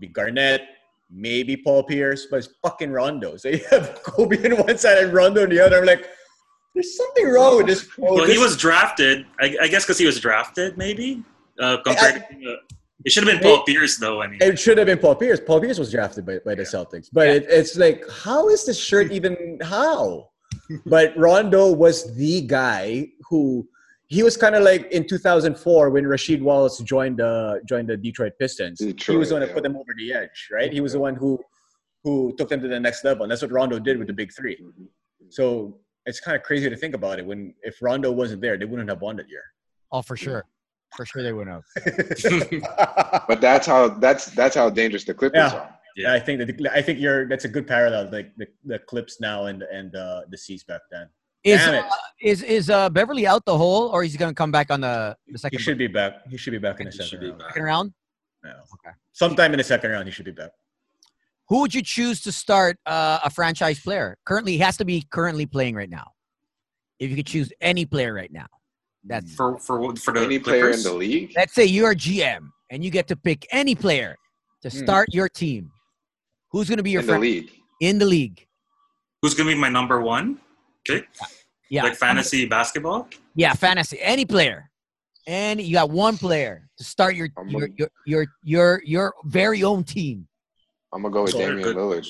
[0.00, 0.62] be Garnett,
[1.10, 3.36] maybe Paul Pierce, but it's fucking Rondo.
[3.36, 5.78] So you have Kobe on one side and Rondo on the other.
[5.78, 6.06] I'm like,
[6.74, 7.88] there's something wrong with this.
[7.96, 8.32] Well, this.
[8.32, 9.26] he was drafted.
[9.40, 11.22] I, I guess because he was drafted, maybe
[11.58, 12.24] uh, compared.
[12.30, 12.56] I, to, uh,
[13.04, 14.22] it should have been Paul it, Pierce, though.
[14.22, 15.40] I mean, it should have been Paul Pierce.
[15.40, 17.34] Paul Pierce was drafted by, by the Celtics, but yeah.
[17.34, 20.30] it, it's like, how is this shirt even how?
[20.86, 23.68] but Rondo was the guy who
[24.08, 28.32] he was kind of like in 2004 when Rasheed Wallace joined the joined the Detroit
[28.38, 28.78] Pistons.
[28.78, 30.72] Detroit, he was the one to put them over the edge, right?
[30.72, 31.40] He was the one who
[32.04, 34.32] who took them to the next level, and that's what Rondo did with the Big
[34.32, 34.84] 3 mm-hmm.
[35.28, 37.26] So it's kind of crazy to think about it.
[37.26, 39.42] When if Rondo wasn't there, they wouldn't have won that year.
[39.90, 40.44] Oh, for sure,
[40.96, 43.24] for sure they wouldn't have.
[43.28, 45.58] but that's how that's that's how dangerous the Clippers yeah.
[45.58, 45.74] are.
[45.96, 48.78] Yeah, I think that the, I think you're that's a good parallel, like the, the
[48.78, 51.08] Clips now and and uh, the Seas back then.
[51.46, 51.82] Is uh,
[52.20, 54.80] is is uh, Beverley out the hole, or is he going to come back on
[54.80, 55.58] the, the second?
[55.58, 55.90] He should break?
[55.90, 56.26] be back.
[56.28, 57.42] He should be back in the second round.
[57.46, 57.92] Second round.
[58.44, 58.50] Yeah.
[58.50, 58.94] Okay.
[59.12, 60.50] Sometime in the second round, he should be back.
[61.48, 64.18] Who would you choose to start uh, a franchise player?
[64.24, 66.10] Currently, he has to be currently playing right now.
[66.98, 68.48] If you could choose any player right now,
[69.04, 71.32] that's for for for the any player in the league.
[71.36, 74.16] Let's say you're GM and you get to pick any player
[74.62, 74.76] to hmm.
[74.76, 75.70] start your team.
[76.50, 77.50] Who's going to be your in the league?
[77.80, 78.46] In the league.
[79.22, 80.40] Who's going to be my number one?
[80.88, 81.06] Okay.
[81.70, 81.84] Yeah.
[81.84, 83.08] Like fantasy basketball?
[83.34, 83.98] Yeah, fantasy.
[84.00, 84.70] Any player.
[85.26, 89.82] And you got one player to start your your, your your your your very own
[89.82, 90.28] team.
[90.92, 92.06] I'm gonna go with so Damian Lillard.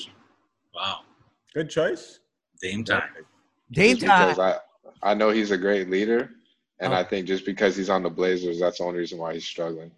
[0.75, 0.99] Wow.
[1.53, 2.19] Good choice.
[2.61, 3.09] Dame time.
[3.71, 4.39] Dame time.
[4.39, 4.57] I,
[5.01, 6.29] I know he's a great leader.
[6.79, 6.97] And oh.
[6.97, 9.91] I think just because he's on the Blazers, that's the only reason why he's struggling.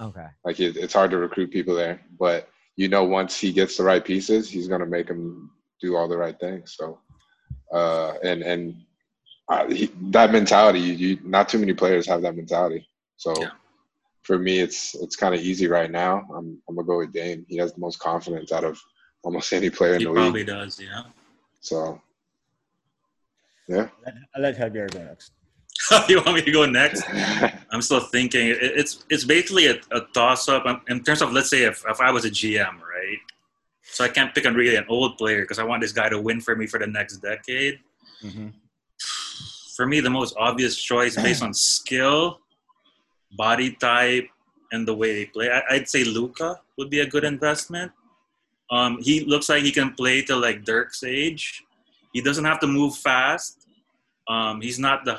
[0.00, 0.26] Okay.
[0.44, 3.84] Like it, it's hard to recruit people there, but you know, once he gets the
[3.84, 6.74] right pieces, he's gonna make them do all the right things.
[6.78, 6.98] So,
[7.72, 8.76] uh, and and
[9.48, 12.86] uh, he, that mentality, you, you, not too many players have that mentality.
[13.16, 13.50] So, yeah.
[14.22, 16.22] for me, it's it's kind of easy right now.
[16.34, 17.44] I'm I'm gonna go with Dame.
[17.48, 18.78] He has the most confidence out of
[19.22, 20.36] almost any player he in the league.
[20.36, 21.02] He probably does, yeah.
[21.60, 22.00] So,
[23.68, 23.88] yeah.
[24.34, 25.32] I'll let Javier go next.
[26.08, 27.04] you want me to go next?
[27.70, 28.54] I'm still thinking.
[28.60, 32.10] It's it's basically a, a toss up in terms of let's say if, if I
[32.10, 33.18] was a GM, right?
[33.92, 36.18] So I can't pick on really an old player because I want this guy to
[36.18, 37.78] win for me for the next decade.
[38.24, 38.48] Mm-hmm.
[39.76, 42.40] For me, the most obvious choice based on skill,
[43.36, 44.28] body type,
[44.72, 47.92] and the way they play, I, would say Luka would be a good investment.
[48.70, 51.62] Um, he looks like he can play to like Dirk's age.
[52.14, 53.66] He doesn't have to move fast.
[54.26, 55.18] Um, he's not the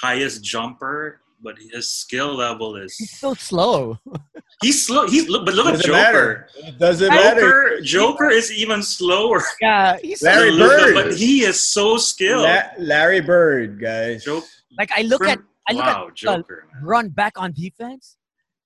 [0.00, 3.98] highest jumper, but his skill level is he's so slow.
[4.62, 5.06] he's slow.
[5.06, 5.92] He's but look at Joker.
[5.92, 6.48] Matter.
[6.56, 7.80] It doesn't Joker, matter.
[7.82, 9.42] Joker is even slower.
[9.60, 12.42] Yeah, he's Larry Bird, but he is so skilled.
[12.42, 14.24] La- Larry Bird, guys.
[14.24, 14.46] Joker,
[14.78, 18.16] like I look at I look wow, at Joker, run back on defense,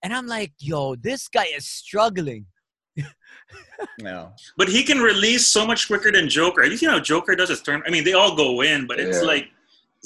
[0.03, 2.47] and I'm like, yo, this guy is struggling.
[4.01, 6.65] no, but he can release so much quicker than Joker.
[6.65, 7.83] You know, Joker does his turn.
[7.87, 9.27] I mean, they all go in, but it's yeah.
[9.27, 9.49] like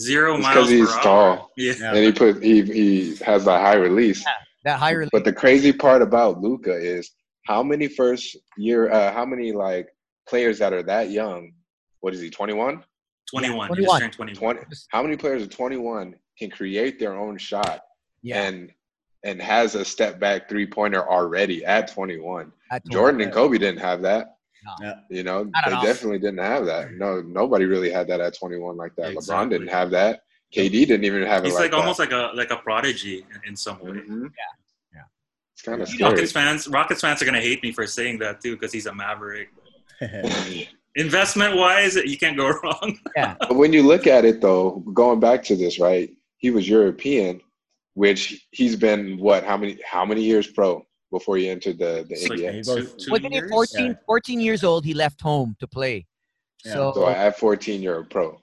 [0.01, 1.51] zero it's miles because he's tall.
[1.57, 1.75] Yeah.
[1.81, 4.25] and he put he he has a high release.
[4.65, 5.07] that higher.
[5.13, 7.13] But the crazy part about Luka is
[7.47, 9.89] how many first year, uh, how many like
[10.29, 11.53] players that are that young?
[12.01, 12.31] What is he?
[12.31, 12.83] Twenty one.
[13.31, 13.69] 21.
[13.69, 14.11] 21.
[14.13, 14.59] 21.
[14.91, 17.81] how many players at 21 can create their own shot
[18.23, 18.45] yeah.
[18.45, 18.71] and
[19.25, 22.53] and has a step back three pointer already at 21?
[22.71, 24.36] At Jordan and Kobe didn't have that.
[24.81, 24.95] No.
[25.11, 25.83] You know, they know.
[25.83, 26.93] definitely didn't have that.
[26.93, 29.13] No, nobody really had that at 21 like that.
[29.13, 29.35] Exactly.
[29.35, 30.21] LeBron didn't have that.
[30.55, 31.57] KD didn't even have He's it.
[31.57, 33.91] He's like, like almost like a like a prodigy in, in some way.
[33.93, 34.23] Mm-hmm.
[34.23, 34.29] Yeah,
[34.95, 35.01] yeah.
[35.53, 36.69] It's kind of Rockets fans.
[36.69, 39.49] Rockets fans are gonna hate me for saying that too because he's a Maverick.
[40.95, 42.99] Investment wise, you can't go wrong.
[43.15, 43.35] yeah.
[43.39, 46.11] But when you look at it though, going back to this, right?
[46.39, 47.41] He was European,
[47.95, 49.45] which he's been what?
[49.45, 49.79] How many?
[49.85, 52.67] How many years pro before he entered the the NBA?
[52.67, 53.93] Like Wasn't he 14, yeah.
[54.07, 54.85] 14 years old?
[54.85, 56.07] He left home to play.
[56.65, 56.73] Yeah.
[56.73, 58.41] So, so at 14, you're a pro.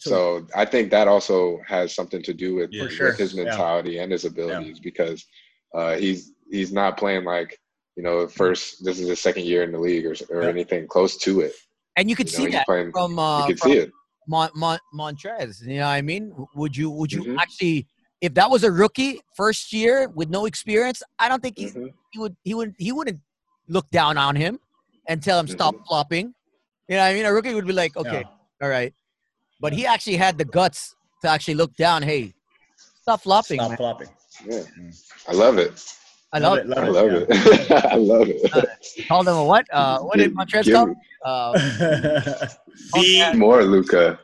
[0.00, 3.12] So, so I think that also has something to do with, yeah, with sure.
[3.12, 4.02] his mentality yeah.
[4.02, 4.82] and his abilities yeah.
[4.82, 5.26] because
[5.74, 7.60] uh, he's he's not playing like
[7.96, 11.18] you know first this is his second year in the league or, or anything close
[11.18, 11.52] to it.
[11.96, 13.90] And you could you know, see that playing, from uh, you could see it.
[14.26, 16.32] Mon- Mon- Montrez, you know what I mean?
[16.54, 17.38] Would you would you mm-hmm.
[17.38, 17.86] actually
[18.20, 21.86] if that was a rookie first year with no experience, I don't think mm-hmm.
[22.10, 23.20] he would he would he wouldn't
[23.68, 24.58] look down on him
[25.08, 25.54] and tell him mm-hmm.
[25.54, 26.34] stop flopping.
[26.88, 27.24] You know what I mean?
[27.24, 28.24] A rookie would be like, okay,
[28.60, 28.92] all right,
[29.60, 32.02] but he actually had the guts to actually look down.
[32.02, 32.34] Hey,
[33.02, 33.58] stop flopping.
[33.58, 33.76] Stop man.
[33.76, 34.08] flopping.
[34.46, 34.62] Yeah,
[35.28, 35.82] I love it.
[36.32, 36.78] I love, love it.
[36.78, 37.28] I love it.
[37.30, 37.84] it.
[37.84, 38.54] I love it.
[38.54, 38.62] Uh,
[39.08, 39.66] called him a what?
[39.72, 40.94] Uh, what did Montrez call?
[41.24, 42.46] Uh,
[42.94, 44.18] B more Luka.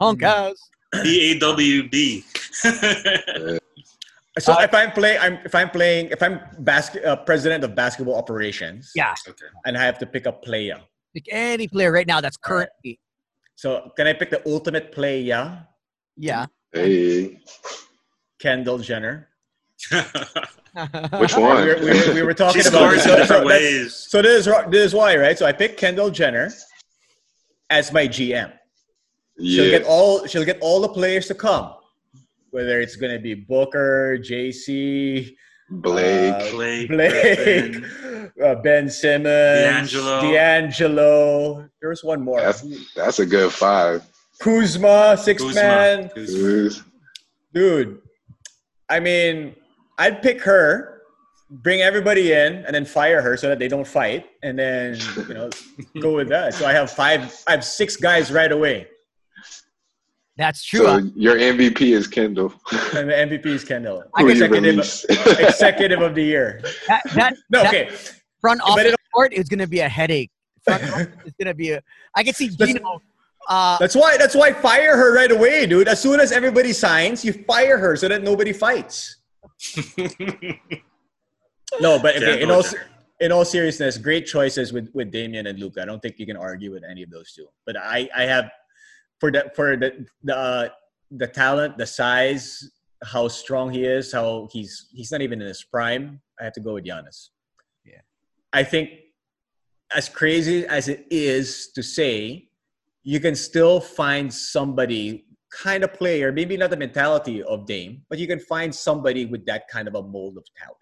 [0.00, 0.54] Hunk ass.
[1.02, 2.24] B A W B.
[4.40, 7.76] So uh, if I'm playing, I'm if I'm playing, if I'm basket uh, president of
[7.76, 10.80] basketball operations, yeah, okay, and I have to pick a player,
[11.14, 12.98] pick any player right now that's currently
[13.56, 15.22] so can I pick the ultimate player?
[15.22, 15.60] Yeah.
[16.16, 16.46] Yeah.
[16.72, 17.40] Hey.
[18.40, 19.28] Kendall Jenner.
[21.18, 21.62] Which one?
[21.62, 23.06] We were, we were, we were talking she about this.
[23.06, 23.94] in different ways.
[23.94, 25.38] So this is this is why, right?
[25.38, 26.50] So I picked Kendall Jenner
[27.70, 28.52] as my GM.
[29.36, 29.62] Yeah.
[29.62, 31.74] She'll get all she'll get all the players to come,
[32.50, 35.34] whether it's going to be Booker, JC,
[35.70, 37.76] Blake, uh, Blake, Blake
[38.44, 40.20] uh, Ben Simmons, D'Angelo.
[40.20, 41.68] D'Angelo.
[41.80, 42.40] There was one more.
[42.40, 44.04] That's, that's a good five.
[44.40, 45.60] Kuzma, six Kuzma.
[45.60, 46.08] man.
[46.10, 46.84] Kuzma.
[47.52, 48.00] Dude,
[48.88, 49.54] I mean,
[49.98, 51.02] I'd pick her,
[51.50, 55.34] bring everybody in, and then fire her so that they don't fight, and then you
[55.34, 55.50] know
[56.00, 56.54] go with that.
[56.54, 57.34] So I have five.
[57.46, 58.88] I have six guys right away.
[60.36, 60.84] That's true.
[60.84, 62.52] So your MVP is Kendall.
[62.94, 64.02] And the MVP is Kendall.
[64.18, 64.78] Executive,
[65.38, 66.60] executive of the year.
[66.88, 67.90] That, that no, that okay.
[68.40, 70.30] Front office court is going to be a headache.
[70.64, 71.80] Front office is going to be a.
[72.14, 73.00] I can see Gino.
[73.48, 74.16] Uh, that's why.
[74.16, 75.86] That's why fire her right away, dude.
[75.88, 79.18] As soon as everybody signs, you fire her so that nobody fights.
[81.80, 82.64] no, but okay, in all
[83.20, 85.82] in all seriousness, great choices with with Damian and Luka.
[85.82, 87.46] I don't think you can argue with any of those two.
[87.66, 88.50] But I I have
[89.20, 90.68] for the for the the uh,
[91.10, 92.70] the talent, the size,
[93.04, 96.20] how strong he is, how he's he's not even in his prime.
[96.40, 97.30] I have to go with Giannis.
[97.84, 98.00] Yeah,
[98.52, 98.90] I think
[99.94, 102.48] as crazy as it is to say,
[103.02, 108.18] you can still find somebody kind of player, maybe not the mentality of Dame, but
[108.18, 110.78] you can find somebody with that kind of a mold of talent.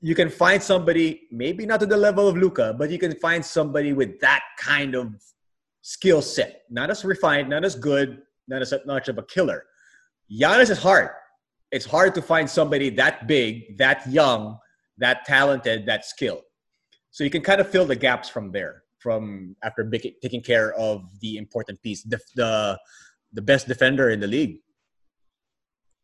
[0.00, 3.44] You can find somebody, maybe not to the level of Luka, but you can find
[3.44, 5.12] somebody with that kind of
[5.88, 6.64] skill set.
[6.68, 9.64] Not as refined, not as good, not as much of a killer.
[10.30, 11.08] Giannis is hard.
[11.72, 14.58] It's hard to find somebody that big, that young,
[14.98, 16.44] that talented, that skilled.
[17.10, 19.82] So you can kind of fill the gaps from there, from after
[20.22, 22.78] taking care of the important piece, the the,
[23.32, 24.60] the best defender in the league.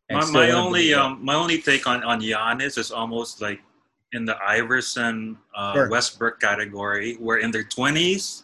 [0.09, 3.61] my, my only um, my only take on on Giannis is almost like
[4.13, 5.89] in the Iverson uh, sure.
[5.89, 8.41] Westbrook category, where in their twenties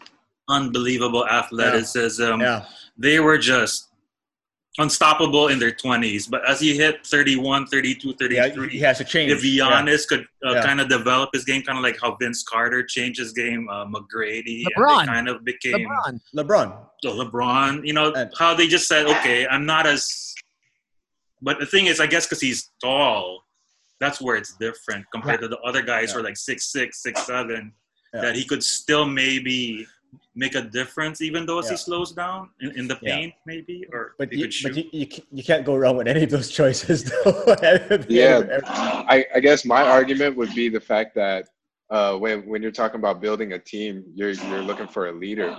[0.52, 2.22] unbelievable athleticism.
[2.22, 2.38] Yeah.
[2.38, 2.66] yeah.
[2.98, 3.92] They were just
[4.78, 6.30] unstoppable in their 20s.
[6.30, 9.32] But as he hit 31, 32, 33, yeah, he has to change.
[9.32, 10.18] If Giannis yeah.
[10.18, 10.64] could uh, yeah.
[10.64, 13.86] kind of develop his game, kind of like how Vince Carter changed his game, uh,
[13.86, 15.06] McGrady, LeBron.
[15.06, 16.20] kind of became LeBron.
[16.36, 16.78] LeBron.
[17.04, 20.34] So LeBron, you know, and, how they just said, okay, I'm not as.
[21.42, 23.44] But the thing is, I guess because he's tall,
[24.00, 27.26] that's where it's different compared to the other guys who are like six six, six
[27.26, 27.74] seven.
[28.14, 29.88] That he could still maybe
[30.36, 31.72] make a difference even though as yeah.
[31.72, 33.42] he slows down in, in the paint yeah.
[33.46, 36.50] maybe or but, you, but you, you, you can't go wrong with any of those
[36.60, 37.56] choices though
[38.10, 41.48] yeah I, I guess my argument would be the fact that
[41.90, 45.50] uh, when, when you're talking about building a team you're, you're looking for a leader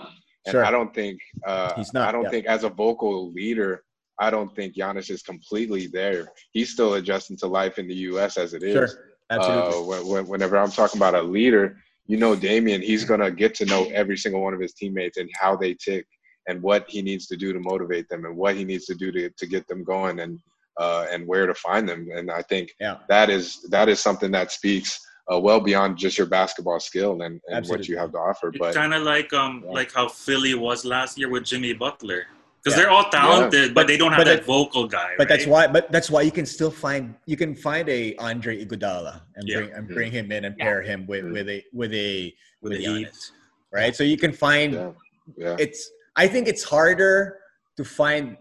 [0.47, 0.65] and sure.
[0.65, 2.31] i don't think uh, He's not, i don't yeah.
[2.31, 3.85] think as a vocal leader
[4.19, 6.29] I don't think Giannis is completely there.
[6.53, 8.37] He's still adjusting to life in the U.S.
[8.37, 8.75] as it is.
[8.75, 9.13] Sure.
[9.31, 9.99] Absolutely.
[9.99, 13.67] Uh, when, whenever I'm talking about a leader, you know, Damian, he's gonna get to
[13.67, 16.07] know every single one of his teammates and how they tick
[16.49, 19.13] and what he needs to do to motivate them and what he needs to do
[19.13, 20.39] to, to get them going and
[20.79, 22.09] uh, and where to find them.
[22.15, 22.99] And I think yeah.
[23.09, 25.01] that is that is something that speaks
[25.33, 28.49] uh, well beyond just your basketball skill and, and what you have to offer.
[28.49, 29.73] It's but kind of like um yeah.
[29.73, 32.27] like how Philly was last year with Jimmy Butler
[32.63, 32.85] because yeah.
[32.85, 33.73] they're all talented, yeah.
[33.73, 35.15] but, they don't have that, that, vocal guy.
[35.19, 35.29] But right?
[35.29, 35.67] that's why.
[35.67, 39.57] But that's why you can still find you can find a Andre Iguodala and yeah.
[39.57, 42.81] bring and bring him in and pair him with with a with a with, with
[42.81, 43.33] Giannis,
[43.73, 43.97] right?
[43.97, 44.95] So you can find.
[45.37, 45.57] Yeah.
[45.59, 45.91] It's.
[46.15, 47.39] I think it's harder
[47.77, 48.37] to find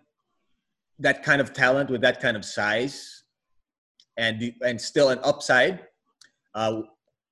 [1.00, 3.24] that kind of talent with that kind of size,
[4.18, 5.88] and and still an upside,
[6.54, 6.82] uh,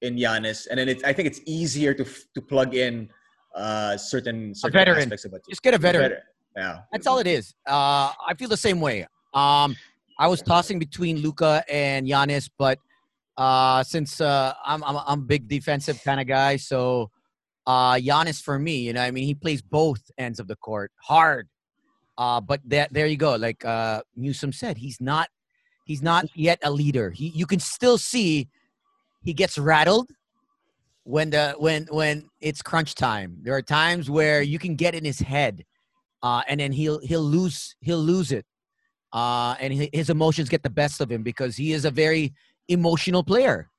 [0.01, 1.03] in Giannis, and then it's.
[1.03, 3.09] I think it's easier to to plug in
[3.55, 5.41] uh certain, certain aspects of it.
[5.49, 6.13] Just get a veteran.
[6.55, 6.81] Yeah.
[6.91, 7.53] That's all it is.
[7.67, 9.07] Uh, I feel the same way.
[9.33, 9.75] Um,
[10.17, 12.79] I was tossing between Luka and Giannis, but
[13.37, 17.09] uh, since uh, I'm, I'm, I'm a big defensive kind of guy, so
[17.65, 20.91] uh, Giannis for me, you know, I mean, he plays both ends of the court
[21.01, 21.47] hard.
[22.17, 23.35] Uh, but that there you go.
[23.35, 25.29] Like uh, Newsome said, he's not
[25.85, 27.11] he's not yet a leader.
[27.11, 28.49] He you can still see
[29.23, 30.09] he gets rattled
[31.03, 33.37] when the when when it's crunch time.
[33.41, 35.63] There are times where you can get in his head
[36.23, 38.45] uh, and then he'll he'll lose he'll lose it,
[39.13, 42.33] uh, and his emotions get the best of him because he is a very
[42.67, 43.69] emotional player.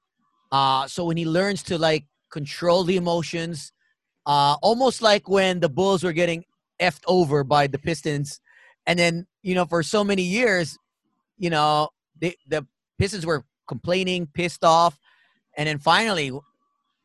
[0.52, 3.72] Uh, so when he learns to like control the emotions,
[4.26, 6.44] uh, almost like when the Bulls were getting
[6.80, 8.40] effed over by the Pistons,
[8.86, 10.78] and then you know for so many years,
[11.38, 11.88] you know
[12.20, 12.66] they, the
[12.98, 14.98] Pistons were complaining, pissed off,
[15.56, 16.32] and then finally,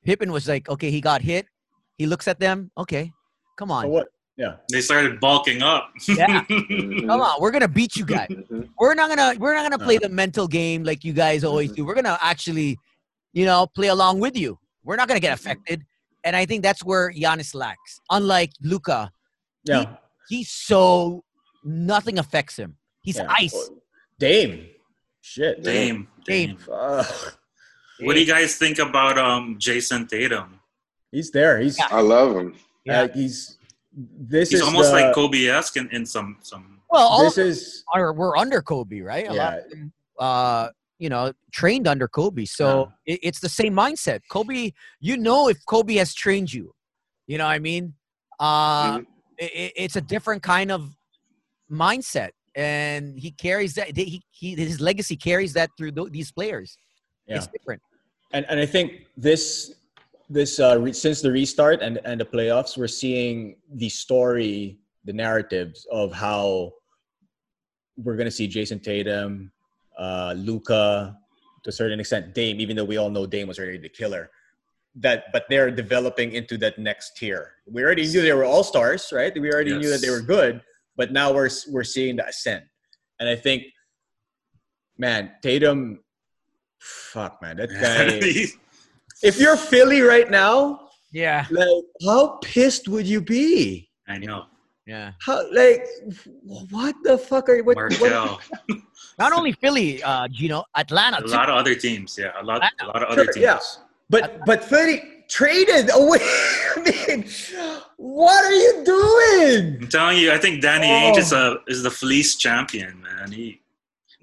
[0.05, 1.45] Pippen was like, okay, he got hit.
[1.97, 3.11] He looks at them, okay,
[3.57, 3.83] come on.
[3.85, 4.55] So what yeah.
[4.71, 5.91] They started bulking up.
[6.07, 6.43] yeah.
[6.47, 8.27] Come on, we're gonna beat you guys.
[8.29, 8.61] Mm-hmm.
[8.77, 11.75] We're not gonna we're not gonna play the mental game like you guys always mm-hmm.
[11.75, 11.85] do.
[11.85, 12.77] We're gonna actually,
[13.33, 14.59] you know, play along with you.
[14.83, 15.47] We're not gonna get mm-hmm.
[15.47, 15.85] affected.
[16.23, 18.01] And I think that's where Giannis lacks.
[18.09, 19.11] Unlike Luka,
[19.63, 19.95] yeah.
[20.27, 21.23] He, he's so
[21.63, 22.75] nothing affects him.
[23.01, 23.27] He's yeah.
[23.29, 23.69] ice.
[24.19, 24.67] Dame.
[25.21, 25.63] Shit.
[25.63, 26.07] Dame.
[26.25, 26.57] Dame.
[26.57, 27.05] Dame.
[28.01, 30.59] What do you guys think about um Jayson Tatum?
[31.11, 31.59] He's there.
[31.59, 32.55] He's I love him.
[32.83, 33.54] Yeah, uh, he's
[33.95, 36.81] this He's is almost the, like Kobe-esque in, in some some.
[36.89, 39.29] Well, all this is are we're under Kobe, right?
[39.29, 39.59] A yeah.
[39.69, 43.15] Them, uh, you know, trained under Kobe, so yeah.
[43.15, 44.21] it, it's the same mindset.
[44.29, 46.73] Kobe, you know, if Kobe has trained you,
[47.27, 47.93] you know, what I mean,
[48.39, 49.03] uh, mm-hmm.
[49.37, 50.89] it, it's a different kind of
[51.71, 53.95] mindset, and he carries that.
[53.95, 56.77] He, he his legacy carries that through th- these players.
[57.27, 57.37] Yeah.
[57.37, 57.81] It's different.
[58.33, 59.75] And and I think this
[60.29, 65.13] this uh, re- since the restart and and the playoffs, we're seeing the story, the
[65.13, 66.73] narratives of how
[67.97, 69.51] we're gonna see Jayson Tatum,
[69.97, 71.17] uh, Luka,
[71.63, 72.59] to a certain extent, Dame.
[72.59, 74.31] Even though we all know Dame was already the killer,
[74.95, 77.53] that but they're developing into that next tier.
[77.67, 79.33] We already knew they were all stars, right?
[79.39, 79.81] We already yes.
[79.81, 80.61] knew that they were good,
[80.95, 82.63] but now we're we're seeing the ascent,
[83.19, 83.63] and I think,
[84.97, 85.99] man, Tatum,
[86.79, 88.47] fuck, man, that guy
[89.23, 91.67] if you're Philly right now, yeah, like
[92.05, 93.89] how pissed would you be?
[94.07, 94.45] I know.
[94.85, 95.13] Yeah.
[95.19, 95.85] How like
[96.43, 97.63] what the fuck are you?
[97.63, 98.39] What, Markelle.
[98.67, 98.79] What,
[99.19, 101.17] not only Philly, uh, you know, Atlanta.
[101.17, 101.27] A too.
[101.29, 102.17] lot of other teams.
[102.17, 103.37] Yeah, a lot, a lot of other teams.
[103.37, 103.59] Yeah.
[104.09, 106.19] But but Philly traded away.
[106.75, 107.27] I mean,
[107.97, 109.77] what are you doing?
[109.81, 111.13] I'm telling you, I think Danny oh.
[111.13, 113.31] Ainge is a is the fleece champion, man.
[113.31, 113.61] He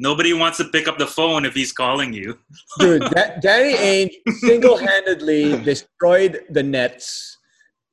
[0.03, 2.37] Nobody wants to pick up the phone if he's calling you.
[2.81, 7.39] Dude, that, Danny Ainge single-handedly destroyed the Nets,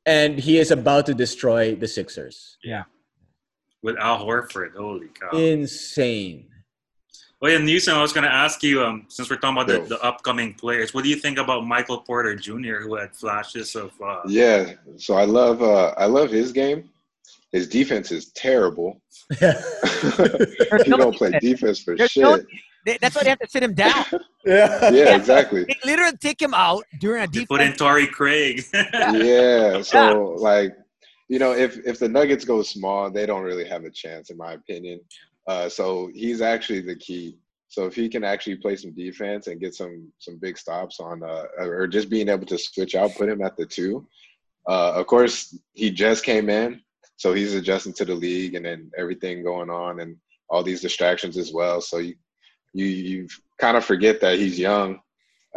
[0.08, 2.58] and he is about to destroy the Sixers.
[2.64, 2.86] Yeah.
[3.84, 5.38] With Al Horford, holy cow!
[5.38, 6.48] Insane.
[7.40, 9.88] Well, yeah, Newsome, I was going to ask you, um, since we're talking about the,
[9.88, 13.92] the, upcoming players, what do you think about Michael Porter Jr., who had flashes of?
[14.02, 16.90] Uh, yeah, so I love uh, I love his game.
[17.52, 19.02] His defense is terrible.
[19.40, 22.24] he don't play defense for There's shit.
[22.24, 22.40] No,
[23.02, 24.06] that's why they have to sit him down.
[24.46, 25.66] yeah, yeah, exactly.
[25.66, 27.48] They literally take him out during a defense.
[27.48, 28.64] Put in Torrey Craig.
[28.74, 30.42] yeah, so yeah.
[30.42, 30.76] like,
[31.28, 34.38] you know, if if the Nuggets go small, they don't really have a chance, in
[34.38, 35.02] my opinion.
[35.48, 37.38] Uh, so he's actually the key.
[37.68, 41.24] So if he can actually play some defense and get some some big stops on,
[41.24, 44.08] uh, or just being able to switch out, put him at the two.
[44.68, 46.82] Uh, of course, he just came in,
[47.20, 50.16] so he's adjusting to the league and then everything going on and
[50.50, 51.82] all these distractions as well.
[51.82, 52.16] So you
[52.74, 53.28] you you
[53.60, 55.02] kind of forget that he's young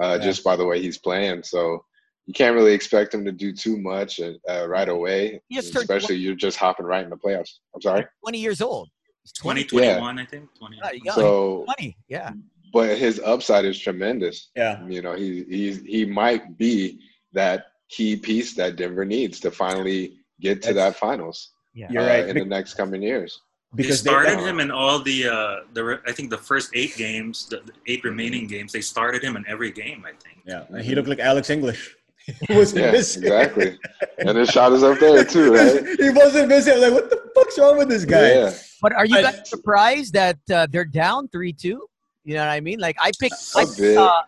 [0.03, 0.19] uh, yeah.
[0.19, 1.45] just by the way he's playing.
[1.45, 1.85] So
[2.27, 6.59] you can't really expect him to do too much uh, right away, especially you're just
[6.59, 7.53] hopping right in the playoffs.
[7.75, 8.07] I'm sorry.
[8.25, 8.89] 20 years old.
[9.37, 10.23] 2021, yeah.
[10.23, 10.49] I think.
[10.59, 10.81] 20.
[11.05, 12.33] Yeah, so 20, yeah.
[12.73, 14.51] But his upside is tremendous.
[14.57, 14.85] Yeah.
[14.89, 16.99] You know, he he's he might be
[17.35, 21.51] that key piece that Denver needs to finally get to that finals.
[21.75, 21.89] Yeah.
[21.91, 22.29] You're uh, right.
[22.29, 23.41] In the next coming years.
[23.75, 26.95] Because they started they, him in all the uh the I think the first eight
[26.97, 30.05] games, the, the eight remaining games, they started him in every game.
[30.07, 30.43] I think.
[30.45, 31.97] Yeah, and he looked like Alex English.
[32.49, 33.23] he wasn't yeah, missing.
[33.23, 33.79] Exactly.
[34.19, 35.87] And his shot is up there too, right?
[35.99, 36.75] he wasn't missing.
[36.75, 38.35] I was like, what the fuck's wrong with this guy?
[38.35, 38.53] Yeah.
[38.83, 41.87] But are you guys I, surprised that uh, they're down three two?
[42.25, 42.79] You know what I mean?
[42.79, 44.23] Like I picked, I picked, uh,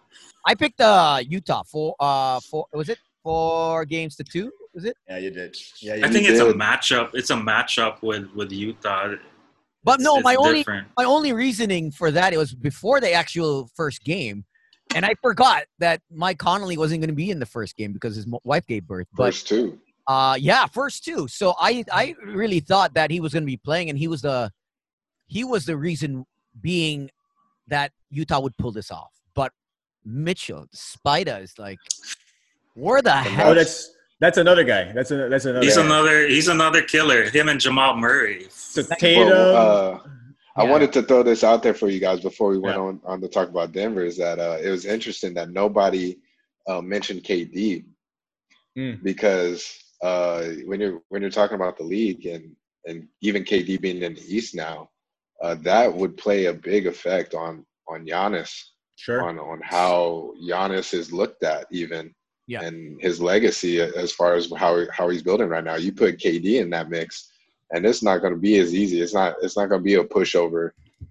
[0.47, 4.51] I picked uh, Utah for uh for was it four games to two?
[4.75, 4.97] Was it?
[5.09, 5.57] Yeah, you did.
[5.81, 6.35] Yeah, you I think did.
[6.35, 7.11] it's a matchup.
[7.15, 9.15] It's a matchup with with Utah.
[9.85, 10.65] But no, it's my only
[10.97, 14.45] my only reasoning for that it was before the actual first game
[14.95, 18.17] and I forgot that Mike Conley wasn't going to be in the first game because
[18.17, 19.07] his wife gave birth.
[19.15, 19.79] But, first two.
[20.07, 21.27] Uh, yeah, first two.
[21.29, 24.23] So I I really thought that he was going to be playing, and he was
[24.23, 24.53] the
[25.27, 26.27] he was the reason
[26.61, 27.11] being
[27.69, 29.13] that Utah would pull this off.
[29.35, 29.53] But
[30.05, 31.79] Mitchell, Spida is like,
[32.75, 33.51] where the hell?
[33.51, 34.93] Oh, that's that's another guy.
[34.93, 35.65] That's a, that's another.
[35.65, 35.85] He's guy.
[35.85, 36.29] another.
[36.29, 37.25] He's another killer.
[37.31, 38.47] Him and Jamal Murray.
[38.99, 39.29] Tatum.
[39.29, 40.09] Well, uh,
[40.57, 42.83] I wanted to throw this out there for you guys before we went yeah.
[42.83, 44.05] on, on to talk about Denver.
[44.05, 46.17] Is that uh, it was interesting that nobody
[46.69, 47.85] uh, mentioned KD
[48.79, 49.03] mm.
[49.03, 52.55] because uh, when you're when you're talking about the league and
[52.87, 54.91] and even KD being in the East now,
[55.43, 58.53] uh, that would play a big effect on on Giannis.
[58.97, 59.23] Sure.
[59.29, 62.15] On on how Giannis is looked at even.
[62.47, 62.63] Yeah.
[62.63, 65.77] And his legacy as far as how how he's building right now.
[65.77, 67.31] You put KD in that mix
[67.73, 69.01] and it's not going to be as easy.
[69.01, 69.35] It's not.
[69.43, 70.71] It's not going to be a pushover.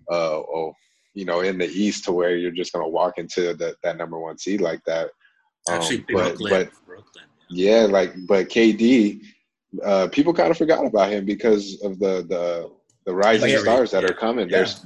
[0.09, 0.73] Uh, oh,
[1.13, 3.97] you know, in the East to where you're just going to walk into the, that
[3.97, 5.09] number one seed like that.
[5.69, 7.25] Um, Actually, but, Brooklyn, but Brooklyn.
[7.49, 9.21] Yeah, like but KD,
[9.83, 12.71] uh, people kind of forgot about him because of the the
[13.05, 14.09] the rising stars that yeah.
[14.09, 14.49] are coming.
[14.49, 14.57] Yeah.
[14.57, 14.81] There's,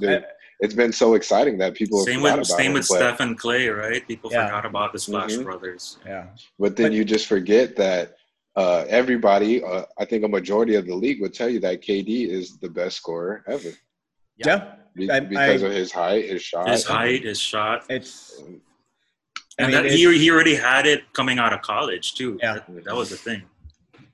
[0.60, 4.06] it's been so exciting that people same with same him, with Stephen Klay, right?
[4.06, 4.46] People yeah.
[4.46, 5.44] forgot about the Splash mm-hmm.
[5.44, 5.98] Brothers.
[6.04, 6.26] Yeah,
[6.58, 8.16] but then but, you just forget that
[8.56, 12.28] uh, everybody, uh, I think a majority of the league would tell you that KD
[12.28, 13.70] is the best scorer ever.
[14.36, 17.84] Yeah, Be- I, because I, of his height, his shot, his height, his shot.
[17.88, 18.42] It's
[19.58, 22.38] and mean, that, he he already had it coming out of college too.
[22.42, 23.42] Yeah, that, that was the thing.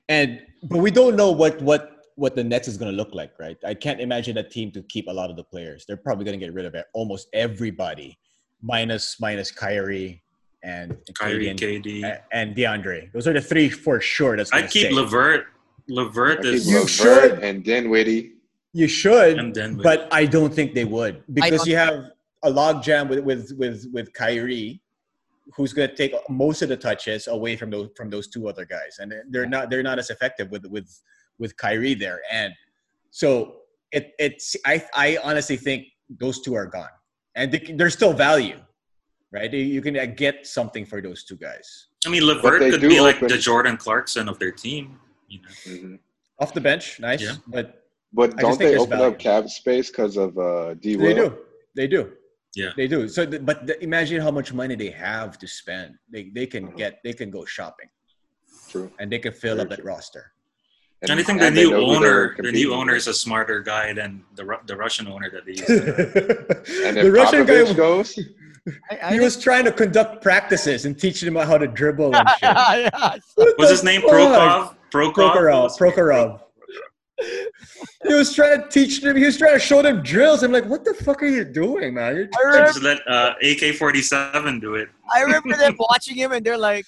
[0.09, 3.33] And but we don't know what what what the Nets is going to look like,
[3.39, 3.57] right?
[3.65, 5.85] I can't imagine a team to keep a lot of the players.
[5.85, 8.17] They're probably going to get rid of it, almost everybody,
[8.61, 10.23] minus minus Kyrie,
[10.63, 13.11] and Kyrie, and, KD, and DeAndre.
[13.11, 14.37] Those are the three for sure.
[14.37, 14.93] That's I keep stay.
[14.93, 15.45] LeVert.
[15.87, 18.33] LeVert is you should and Dinwiddie.
[18.73, 19.83] You should, and Dinwiddie.
[19.83, 22.11] but I don't think they would because you have
[22.43, 24.81] a logjam with with with with Kyrie,
[25.55, 28.65] who's going to take most of the touches away from those from those two other
[28.65, 30.89] guys, and they're not they're not as effective with with
[31.39, 32.53] with Kyrie there, and
[33.11, 33.57] so
[33.91, 36.89] it it's I I honestly think those two are gone,
[37.35, 38.59] and they, there's still value
[39.35, 39.53] right?
[39.53, 41.87] You can uh, get something for those two guys.
[42.05, 43.03] I mean, LeVert could be open.
[43.03, 44.99] like the Jordan Clarkson of their team.
[45.27, 45.95] You know, mm-hmm.
[46.39, 47.21] off the bench, nice.
[47.21, 47.35] Yeah.
[47.47, 47.83] But
[48.13, 49.13] but don't they open value.
[49.13, 50.95] up cap space because of uh, D.
[50.95, 51.37] They do.
[51.75, 52.13] They do.
[52.55, 53.09] Yeah, they do.
[53.09, 55.95] So, but imagine how much money they have to spend.
[56.09, 56.77] They they can mm-hmm.
[56.77, 57.89] get they can go shopping.
[58.69, 58.91] True.
[58.99, 59.91] And they can fill Very up that true.
[59.91, 60.31] roster.
[61.09, 64.23] And, and I think the new owner, the new owner is a smarter guy than
[64.35, 65.69] the the Russian owner that they use.
[66.85, 68.17] and the Russian guy goes,
[68.89, 72.29] I, I he was trying to conduct practices and teaching him how to dribble and
[72.29, 72.39] shit.
[72.41, 73.17] yeah.
[73.57, 74.75] Was his name Prokhov?
[74.91, 75.13] Prokhov?
[75.13, 75.77] Prokhorov.
[75.77, 76.41] Prokhorov.
[78.07, 79.15] he was trying to teach them.
[79.15, 80.43] He was trying to show them drills.
[80.43, 82.15] I'm like, what the fuck are you doing, man?
[82.15, 84.89] You're remember, just let uh, AK-47 do it.
[85.13, 86.85] I remember them watching him, and they're like,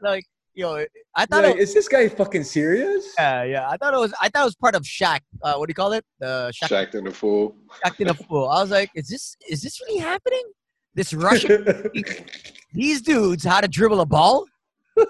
[0.00, 0.24] like,
[0.58, 0.84] yo,
[1.14, 3.14] I thought, yeah, was, is this guy fucking serious?
[3.16, 3.70] Yeah, yeah.
[3.70, 4.12] I thought it was.
[4.20, 5.20] I thought it was part of Shaq.
[5.40, 6.04] Uh, what do you call it?
[6.18, 7.56] The Shaq, Shaq in the fool.
[7.84, 8.48] Shaq in the fool.
[8.48, 10.42] I was like, is this is this really happening?
[10.94, 11.64] This Russian,
[12.72, 14.44] these dudes, how to dribble a ball?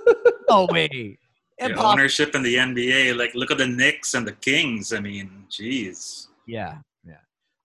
[0.51, 1.19] No way.
[1.61, 4.95] Yeah, ownership in the NBA, like look at the Knicks and the Kings.
[4.95, 6.29] I mean, jeez.
[6.47, 7.17] Yeah, yeah.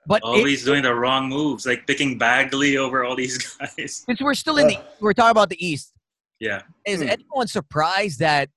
[0.06, 4.04] But always it, doing the wrong moves, like picking Bagley over all these guys.
[4.06, 5.93] Since we're still in the, we're talking about the East.
[6.44, 6.62] Yeah.
[6.86, 7.10] Is hmm.
[7.10, 8.50] anyone surprised that,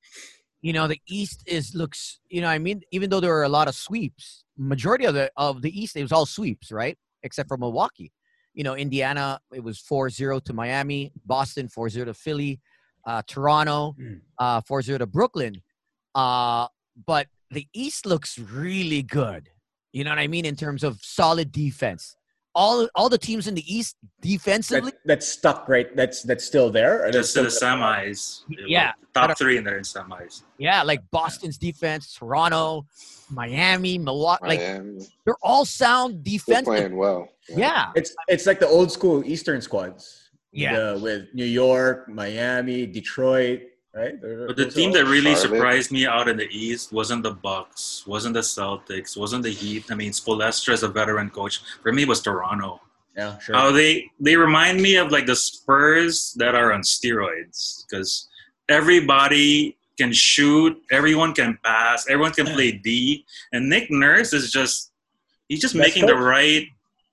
[0.61, 3.49] you know, the East is looks, you know, I mean, even though there are a
[3.49, 6.97] lot of sweeps, majority of the of the East it was all sweeps, right?
[7.23, 8.13] Except for Milwaukee
[8.57, 12.59] you know, Indiana, it was 4-0 to Miami, Boston 4-0 to Philly,
[13.07, 14.21] uh, Toronto mm.
[14.39, 15.63] uh, 4-0 to Brooklyn.
[16.15, 16.67] Uh,
[17.07, 19.51] but the East looks really good.
[19.93, 20.47] You know what I mean?
[20.47, 22.17] In terms of solid defense.
[22.57, 25.95] All all the teams in the East defensively that, that's stuck right.
[25.95, 27.09] That's that's still there.
[27.13, 28.41] Just to the semis.
[28.49, 30.43] Yeah, top three in there in semis.
[30.59, 32.87] Yeah, like Boston's defense, Toronto,
[33.31, 34.47] Miami, Milwaukee.
[34.49, 34.61] Like
[35.25, 36.65] they're all sound defense.
[36.65, 37.29] Playing well.
[37.49, 37.59] Yeah.
[37.59, 37.87] yeah.
[37.95, 40.31] it's it's like the old school Eastern squads.
[40.51, 43.61] Yeah, the, with New York, Miami, Detroit
[43.97, 44.21] right?
[44.21, 45.41] but the team that really Charlotte.
[45.41, 49.85] surprised me out in the East wasn't the Bucks, wasn't the Celtics, wasn't the Heat.
[49.91, 51.63] I mean, Spoelstra is a veteran coach.
[51.83, 52.81] For me, was Toronto.
[53.17, 53.57] Yeah, sure.
[53.57, 58.29] How they they remind me of like the Spurs that are on steroids because
[58.69, 64.93] everybody can shoot, everyone can pass, everyone can play D, and Nick Nurse is just
[65.49, 66.11] he's just Best making coach.
[66.11, 66.67] the right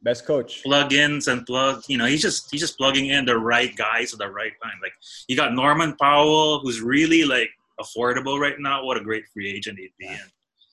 [0.03, 0.61] Best coach.
[0.65, 1.83] Plugins and plug.
[1.87, 4.73] You know, he's just he's just plugging in the right guys at the right time.
[4.81, 4.93] Like
[5.27, 7.49] you got Norman Powell, who's really like
[7.79, 8.83] affordable right now.
[8.83, 10.07] What a great free agent he'd be.
[10.07, 10.29] And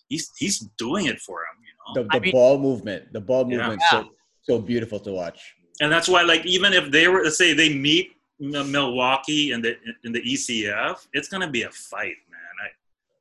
[0.09, 1.63] he's he's doing it for him.
[1.63, 4.03] You know, the, the mean, ball movement, the ball movement, yeah.
[4.03, 4.09] so
[4.43, 5.55] so beautiful to watch.
[5.81, 9.77] And that's why, like, even if they were, let's say, they meet Milwaukee in the
[10.05, 12.41] in the ECF, it's gonna be a fight, man.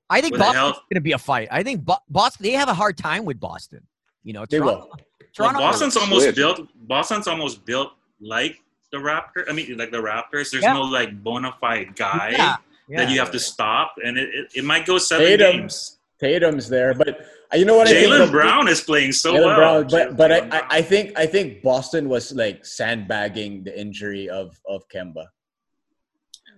[0.09, 1.47] I, I think Boston's gonna be a fight.
[1.51, 3.85] I think Boston they have a hard time with Boston.
[4.23, 4.89] You know, they will.
[5.33, 5.59] Toronto.
[5.59, 6.67] Well, Boston's almost built.
[6.87, 8.61] Boston's almost built like
[8.91, 9.49] the Raptor.
[9.49, 10.51] I mean, like the Raptors.
[10.51, 10.73] There's yeah.
[10.73, 12.55] no like bona fide guy yeah.
[12.87, 13.03] Yeah.
[13.05, 15.99] that you have to stop, and it, it, it might go seven Tatum, games.
[16.19, 17.87] Tatum's there, but uh, you know what?
[17.87, 19.83] Jaylen Brown is playing so Jaylen well.
[19.83, 24.59] Brown, but but I, I think I think Boston was like sandbagging the injury of
[24.67, 25.25] of Kemba.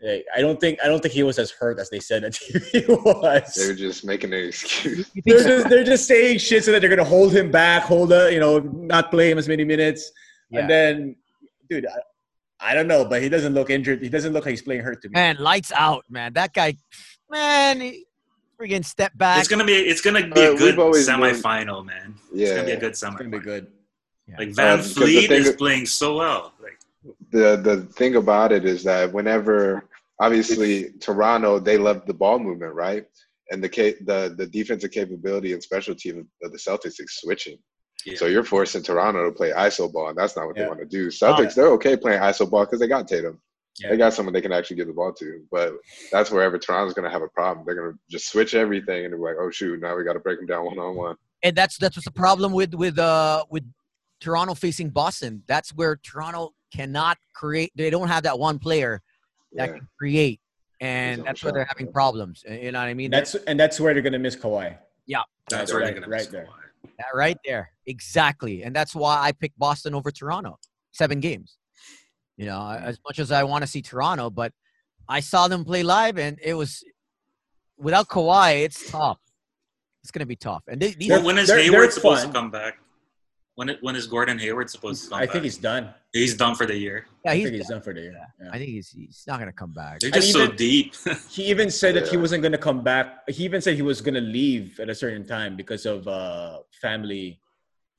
[0.04, 2.36] I don't think I don't think he was as hurt as they said that
[2.72, 3.54] he was.
[3.54, 5.12] They're just making an excuse.
[5.26, 8.34] they're just they're just saying shit so that they're gonna hold him back, hold a
[8.34, 10.12] you know, not play him as many minutes,
[10.49, 10.62] yeah.
[10.62, 11.16] and then,
[11.70, 14.02] dude, I, I, don't know, but he doesn't look injured.
[14.02, 15.14] He doesn't look like he's playing hurt to me.
[15.14, 16.34] Man, lights out, man.
[16.34, 16.76] That guy,
[17.30, 18.06] man, he,
[18.60, 19.39] freaking step back.
[19.39, 22.16] It's gonna be it's gonna be uh, a good semifinal, been, man.
[22.34, 23.12] Yeah, it's gonna be a good semifinal.
[23.12, 23.68] It's gonna be good.
[24.28, 24.36] Yeah.
[24.39, 26.54] Like Van uh, Fleet is playing so well.
[26.60, 26.80] Like
[27.32, 29.88] the the thing about it is that whenever
[30.22, 33.04] obviously Toronto, they love the ball movement, right?
[33.52, 33.70] And the
[34.06, 37.58] the the defensive capability and special team of the Celtics is switching.
[38.06, 38.16] Yeah.
[38.16, 40.64] So you're forcing Toronto to play iso ball, and that's not what yeah.
[40.64, 41.10] they want to do.
[41.10, 43.40] Celtics, they're okay playing iso ball because they got Tatum.
[43.80, 43.90] Yeah.
[43.90, 45.44] They got someone they can actually give the ball to.
[45.52, 45.74] But
[46.12, 47.66] that's wherever Toronto's going to have a problem.
[47.66, 50.20] They're going to just switch everything and be like, oh shoot, now we got to
[50.20, 51.16] break them down one on one.
[51.44, 53.64] And that's that's what's the problem with with uh with
[54.20, 55.44] Toronto facing Boston.
[55.48, 57.72] That's where Toronto cannot create.
[57.76, 59.02] They don't have that one player
[59.54, 59.78] that yeah.
[59.78, 60.39] can create,
[60.80, 62.43] and that's where they're having problems.
[62.49, 63.12] You know what I mean?
[63.12, 64.78] That's and that's where they're gonna miss Kawhi.
[65.06, 66.47] Yeah, that's where they're gonna right there.
[66.97, 70.58] That right there, exactly, and that's why I picked Boston over Toronto.
[70.91, 71.58] Seven games.
[72.38, 74.52] You know, as much as I want to see Toronto, but
[75.08, 76.84] I saw them play live, and it was
[77.78, 79.20] without Kawhi, it's tough.
[80.04, 80.64] It's gonna be tough.
[80.68, 82.34] And they, these, when is Hayward supposed fun.
[82.34, 82.80] to come back?
[83.56, 85.34] When it, when is Gordon Hayward supposed to come I back?
[85.34, 85.93] think he's done.
[86.14, 87.06] He's done for the year.
[87.26, 88.16] Yeah, he's, I think he's done for the year.
[88.41, 88.49] Yeah.
[88.52, 89.99] I think he's he's not gonna come back.
[89.99, 90.95] They're just even, so deep.
[91.30, 93.24] he even said that he wasn't gonna come back.
[93.28, 97.39] He even said he was gonna leave at a certain time because of uh, family.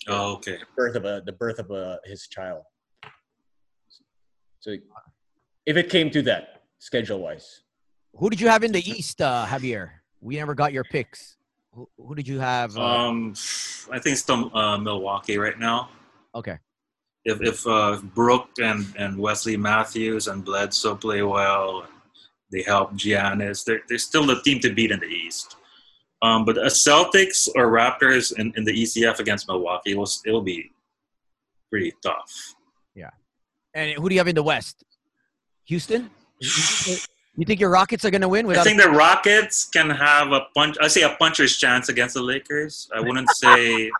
[0.09, 0.57] Oh, okay.
[0.57, 2.62] The birth of a the birth of a, his child.
[4.61, 4.76] So,
[5.66, 7.62] if it came to that, schedule wise,
[8.14, 9.90] who did you have in the East, uh, Javier?
[10.20, 11.36] We never got your picks.
[11.75, 12.77] Who, who did you have?
[12.77, 13.35] Uh, um,
[13.91, 15.89] I think it's still uh, Milwaukee right now.
[16.35, 16.59] Okay.
[17.25, 21.87] If if uh, Brook and, and Wesley Matthews and Bledsoe play well,
[22.51, 23.64] they help Giannis.
[23.64, 25.57] They're they're still the team to beat in the East.
[26.20, 30.70] Um, but a Celtics or Raptors in, in the ECF against Milwaukee will it'll be
[31.70, 32.55] pretty tough.
[32.95, 33.11] Yeah.
[33.75, 34.85] And who do you have in the West?
[35.64, 36.11] Houston.
[37.37, 38.47] You think your Rockets are going to win?
[38.51, 40.76] I think the Rockets can have a punch.
[40.80, 42.91] I say a puncher's chance against the Lakers.
[42.95, 43.91] I wouldn't say.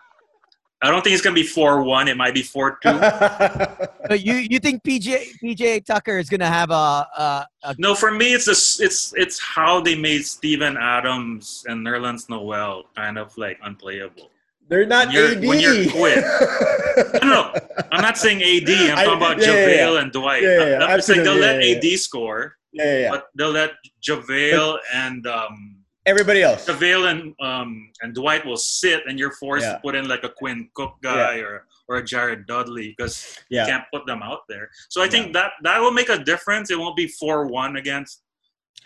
[0.83, 2.09] I don't think it's going to be four one.
[2.09, 2.91] It might be four two.
[2.99, 7.95] but you you think PJ PJ Tucker is going to have a, a, a, No,
[7.95, 13.17] for me, it's a, it's it's how they made Steven Adams and Nerlens Noel kind
[13.17, 14.29] of like unplayable.
[14.67, 15.45] They're not when you're, AD.
[15.45, 16.17] When you're quit.
[17.23, 17.53] no, no,
[17.91, 18.69] I'm not saying AD.
[18.69, 20.01] I'm talking about yeah, JaVale yeah, yeah.
[20.01, 20.43] and Dwight.
[20.43, 22.57] Yeah, yeah, I'm, I'm saying they'll let AD score.
[22.73, 23.09] Yeah, yeah.
[23.09, 23.71] But they'll let
[24.01, 26.65] JaVale and um, everybody else.
[26.67, 29.73] JaVale and um, and Dwight will sit, and you're forced yeah.
[29.73, 31.43] to put in like a Quinn Cook guy yeah.
[31.43, 33.61] or or a Jared Dudley because yeah.
[33.61, 34.69] you can't put them out there.
[34.89, 36.71] So I think that that will make a difference.
[36.71, 38.21] It won't be four one against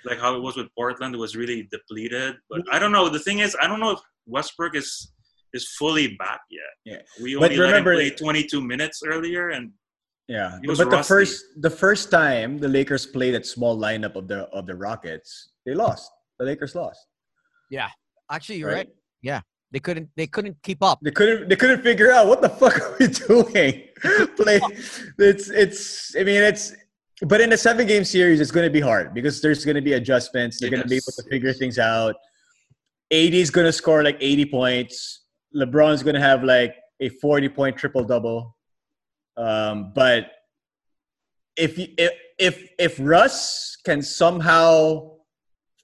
[0.06, 1.16] like how it was with Portland.
[1.16, 2.36] It was really depleted.
[2.50, 3.10] But I don't know.
[3.10, 5.12] The thing is, I don't know if Westbrook is
[5.54, 6.62] is fully back yet.
[6.86, 9.72] Yeah, we only but remember, let him play 22 minutes earlier, and
[10.28, 10.90] yeah, but rusty.
[10.90, 14.76] the first the first time the Lakers played that small lineup of the of the
[14.76, 16.12] Rockets, they lost.
[16.40, 17.00] The Lakers lost.
[17.70, 17.88] Yeah,
[18.30, 18.88] actually, you're right.
[18.88, 18.90] right.
[19.22, 20.10] Yeah, They couldn't.
[20.16, 21.00] They couldn't keep up.
[21.02, 21.50] They couldn't.
[21.50, 23.84] They couldn't figure out what the fuck are we doing.
[24.36, 24.60] Play.
[25.18, 25.50] It's.
[25.50, 26.16] It's.
[26.16, 26.76] I mean, it's.
[27.22, 29.82] But in a seven game series, it's going to be hard because there's going to
[29.82, 30.60] be adjustments.
[30.60, 30.78] They're yes.
[30.78, 32.16] going to be able to figure things out.
[33.12, 35.24] AD is going to score like 80 points.
[35.56, 38.57] LeBron's going to have like a 40 point triple double.
[39.38, 40.32] Um, but
[41.56, 45.12] if if if if Russ can somehow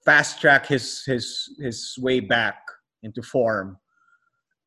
[0.06, 2.58] fast track his his his way back
[3.04, 3.78] into form,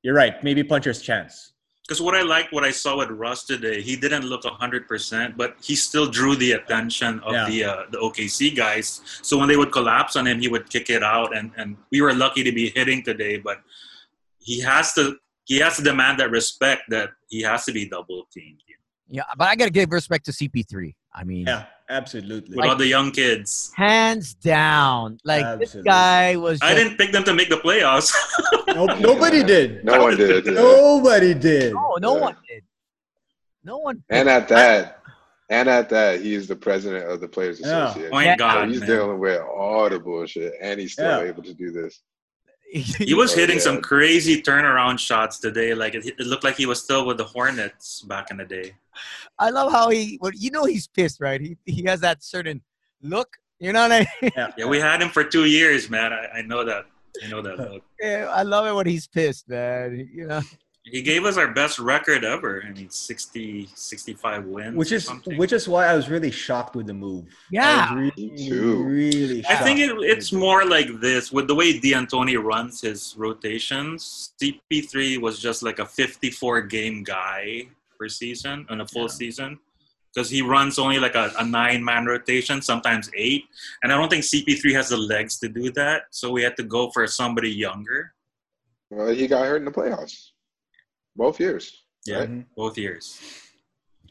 [0.02, 0.42] you're right.
[0.42, 1.52] Maybe puncher's chance.
[1.86, 5.36] Because what I like, what I saw with Russ today, he didn't look hundred percent,
[5.36, 7.46] but he still drew the attention of yeah.
[7.46, 9.00] the uh, the OKC guys.
[9.22, 12.00] So when they would collapse on him, he would kick it out, and and we
[12.00, 13.38] were lucky to be hitting today.
[13.38, 13.58] But
[14.40, 15.16] he has to
[15.46, 18.60] he has to demand that respect that he has to be double teamed.
[19.08, 20.92] Yeah, but I got to give respect to CP3.
[21.14, 22.56] I mean, yeah, absolutely.
[22.56, 25.18] With like, all the young kids, hands down.
[25.24, 25.66] Like absolutely.
[25.66, 26.58] this guy was.
[26.58, 28.12] Just, I didn't pick them to make the playoffs.
[28.74, 29.84] nope, nobody did.
[29.84, 30.46] No one did.
[30.46, 31.72] Nobody did.
[31.72, 32.20] No, no yeah.
[32.20, 32.62] one did.
[33.62, 33.96] No one.
[33.96, 34.16] Did.
[34.18, 35.02] And at that,
[35.48, 38.10] and at that, he's the president of the Players Association.
[38.12, 38.88] Oh my God, so he's man.
[38.88, 41.28] dealing with all the bullshit, and he's still yeah.
[41.28, 42.02] able to do this.
[42.72, 45.74] he was oh, hitting some crazy turnaround shots today.
[45.74, 48.74] Like it, it, looked like he was still with the Hornets back in the day.
[49.38, 50.18] I love how he.
[50.20, 51.40] Well, you know he's pissed, right?
[51.40, 52.62] He he has that certain
[53.02, 53.28] look.
[53.60, 54.32] You know what I mean?
[54.36, 56.12] Yeah, yeah we had him for two years, man.
[56.12, 56.86] I, I know that.
[57.24, 57.82] I know that look.
[58.00, 60.08] Yeah, I love it when he's pissed, man.
[60.12, 60.40] You know.
[60.88, 62.62] He gave us our best record ever.
[62.64, 64.76] I mean, 60, 65 wins.
[64.76, 67.24] Which is which is why I was really shocked with the move.
[67.50, 69.46] Yeah, really, really.
[69.48, 74.32] I think it, it's more like this with the way D'Antoni runs his rotations.
[74.40, 77.66] CP3 was just like a fifty-four game guy
[77.98, 79.08] per season on a full yeah.
[79.08, 79.58] season
[80.14, 83.44] because he runs only like a, a nine-man rotation, sometimes eight,
[83.82, 86.04] and I don't think CP3 has the legs to do that.
[86.10, 88.14] So we had to go for somebody younger.
[88.88, 90.30] Well, he got hurt in the playoffs.
[91.16, 91.84] Both years.
[92.04, 92.54] Yeah, right?
[92.54, 93.18] both years.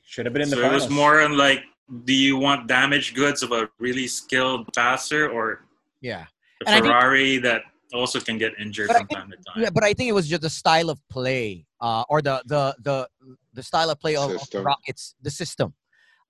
[0.05, 0.57] Should have been in the.
[0.57, 0.83] So finals.
[0.83, 1.63] it was more on like,
[2.03, 5.65] do you want damaged goods of a really skilled passer or
[6.01, 6.25] yeah,
[6.65, 7.61] a Ferrari think, that
[7.93, 9.63] also can get injured from think, time to time?
[9.63, 12.75] Yeah, but I think it was just the style of play, uh, or the the
[12.81, 13.07] the
[13.53, 15.73] the style of play of, of the Rockets, the system.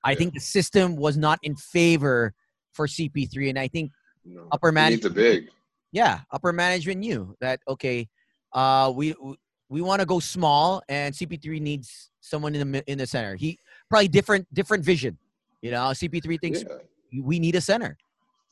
[0.03, 0.17] I yeah.
[0.17, 2.34] think the system was not in favor
[2.73, 3.91] for CP3, and I think
[4.23, 4.47] no.
[4.51, 5.15] upper management.
[5.15, 5.49] big.
[5.91, 8.07] Yeah, upper management knew that okay,
[8.53, 9.36] uh, we we
[9.82, 13.36] want to go small, and CP3 needs someone in the in the center.
[13.36, 13.57] He
[13.89, 15.17] probably different different vision.
[15.61, 17.21] You know, CP3 thinks yeah.
[17.23, 17.97] we need a center.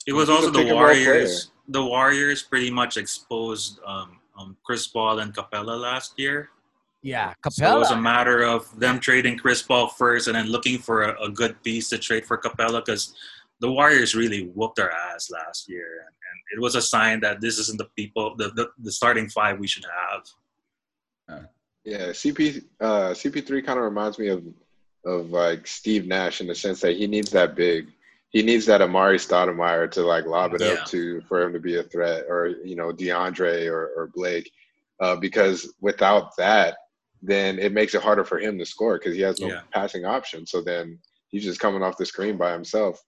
[0.06, 1.52] It was also the Warriors.
[1.70, 6.50] The Warriors pretty much exposed um, um, Chris Paul and Capela last year.
[7.02, 7.54] Yeah, Capela.
[7.54, 11.04] So it was a matter of them trading Chris Paul first, and then looking for
[11.04, 13.14] a, a good piece to trade for Capela because
[13.60, 17.42] the Warriors really whooped their ass last year, and, and, it was a sign that
[17.42, 20.24] this isn't the people, the, the, the starting five we should have.
[21.86, 24.44] Yeah, CP uh, CP3 kind of reminds me of
[25.06, 27.88] of like Steve Nash in the sense that he needs that big.
[28.30, 30.68] He needs that Amar'e Stoudemire to like lob it yeah.
[30.70, 34.50] up to for him to be a threat, or you know DeAndre or, or Blake,
[35.02, 36.78] uh, because without that,
[37.22, 39.62] then it makes it harder for him to score because he has no yeah.
[39.72, 40.46] passing option.
[40.46, 40.98] So then
[41.28, 43.04] he's just coming off the screen by himself.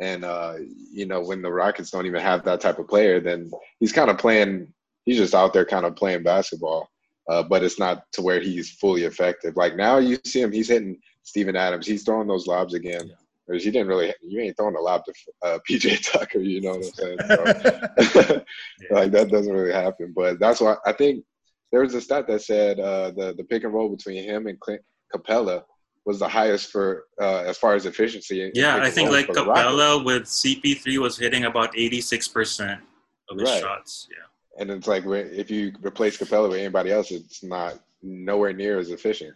[0.00, 0.54] And uh,
[0.92, 3.50] you know when the Rockets don't even have that type of player, then
[3.80, 4.72] he's kind of playing.
[5.04, 6.89] He's just out there kind of playing basketball
[7.30, 9.56] uh, but it's not to where he's fully effective.
[9.56, 11.86] Like now, you see him; he's hitting Steven Adams.
[11.86, 13.06] He's throwing those lobs again.
[13.06, 13.14] Yeah.
[13.46, 15.12] Whereas he didn't really, you ain't throwing a lob to
[15.42, 16.40] uh, PJ Tucker.
[16.40, 17.18] You know what I'm saying?
[17.26, 18.42] So,
[18.80, 18.86] yeah.
[18.90, 20.12] like that doesn't really happen.
[20.14, 21.24] But that's why I think
[21.70, 24.58] there was a stat that said uh, the the pick and roll between him and
[24.58, 24.82] Clint
[25.14, 25.62] Capela
[26.04, 28.50] was the highest for uh, as far as efficiency.
[28.54, 32.80] Yeah, I think like Capela with CP3 was hitting about 86 percent
[33.28, 33.60] of his right.
[33.60, 34.08] shots.
[34.10, 34.29] Yeah
[34.60, 38.90] and it's like if you replace Capela with anybody else, it's not nowhere near as
[38.90, 39.34] efficient,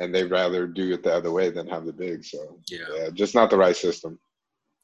[0.00, 2.24] and they'd rather do it the other way than have the big.
[2.24, 4.18] So yeah, yeah just not the right system.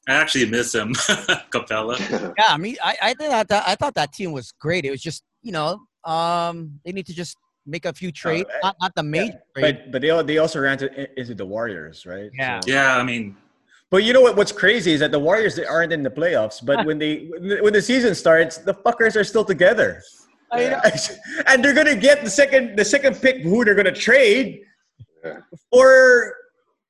[0.07, 0.93] I actually miss him,
[1.51, 1.99] Capela.
[2.37, 4.85] yeah, I mean, I I thought that I thought that team was great.
[4.85, 7.35] It was just you know, um, they need to just
[7.65, 9.41] make a few trades, uh, not not the major.
[9.57, 12.29] Yeah, but but they they also ran to, into the Warriors, right?
[12.37, 12.71] Yeah, so.
[12.71, 12.95] yeah.
[12.95, 13.35] I mean,
[13.91, 14.35] but you know what?
[14.35, 16.63] What's crazy is that the Warriors aren't in the playoffs.
[16.63, 17.29] But when they
[17.61, 20.03] when the season starts, the fuckers are still together.
[20.51, 24.61] and they're gonna get the second the second pick who they're gonna trade,
[25.23, 25.37] yeah.
[25.71, 26.35] or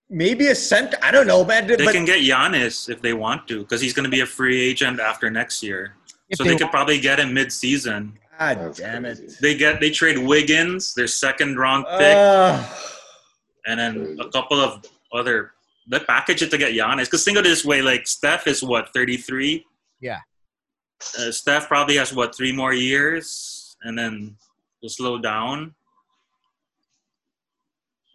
[0.09, 0.97] maybe a center.
[1.01, 1.67] I don't know, man.
[1.67, 4.61] They but, can get Giannis if they want to, because he's gonna be a free
[4.61, 5.95] agent after next year.
[6.35, 8.17] So they, they could probably get him mid season.
[8.39, 9.19] God damn it!
[9.41, 12.63] They get they trade Wiggins, their second round pick, uh,
[13.67, 15.51] and then a couple of other
[15.89, 17.05] they package it to get Giannis.
[17.05, 19.65] Because think of it this way: like Steph is what thirty three.
[19.99, 20.19] Yeah.
[21.17, 24.35] Uh, Steph probably has what three more years, and then
[24.81, 25.73] will slow down.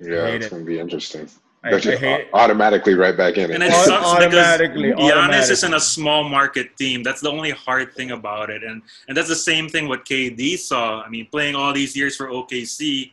[0.00, 1.28] Yeah, it's gonna be interesting.
[1.64, 3.50] I, I automatically right back in.
[3.50, 7.02] And it sucks automatically, because Giannis is in a small market team.
[7.02, 10.58] That's the only hard thing about it, and and that's the same thing what KD
[10.58, 11.00] saw.
[11.02, 13.12] I mean, playing all these years for OKC,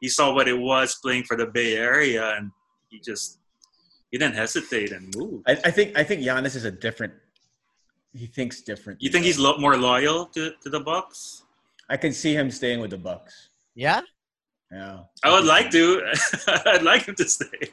[0.00, 2.50] he saw what it was playing for the Bay Area, and
[2.88, 3.39] he just
[4.10, 5.42] he didn't hesitate and move.
[5.46, 7.12] I, I think I think Giannis is a different.
[8.12, 9.00] He thinks different.
[9.00, 11.44] You think he's a lo- more loyal to, to the Bucks?
[11.88, 13.50] I can see him staying with the Bucks.
[13.74, 14.00] Yeah.
[14.72, 15.00] Yeah.
[15.22, 16.02] I would like to.
[16.66, 17.70] I'd like him to stay.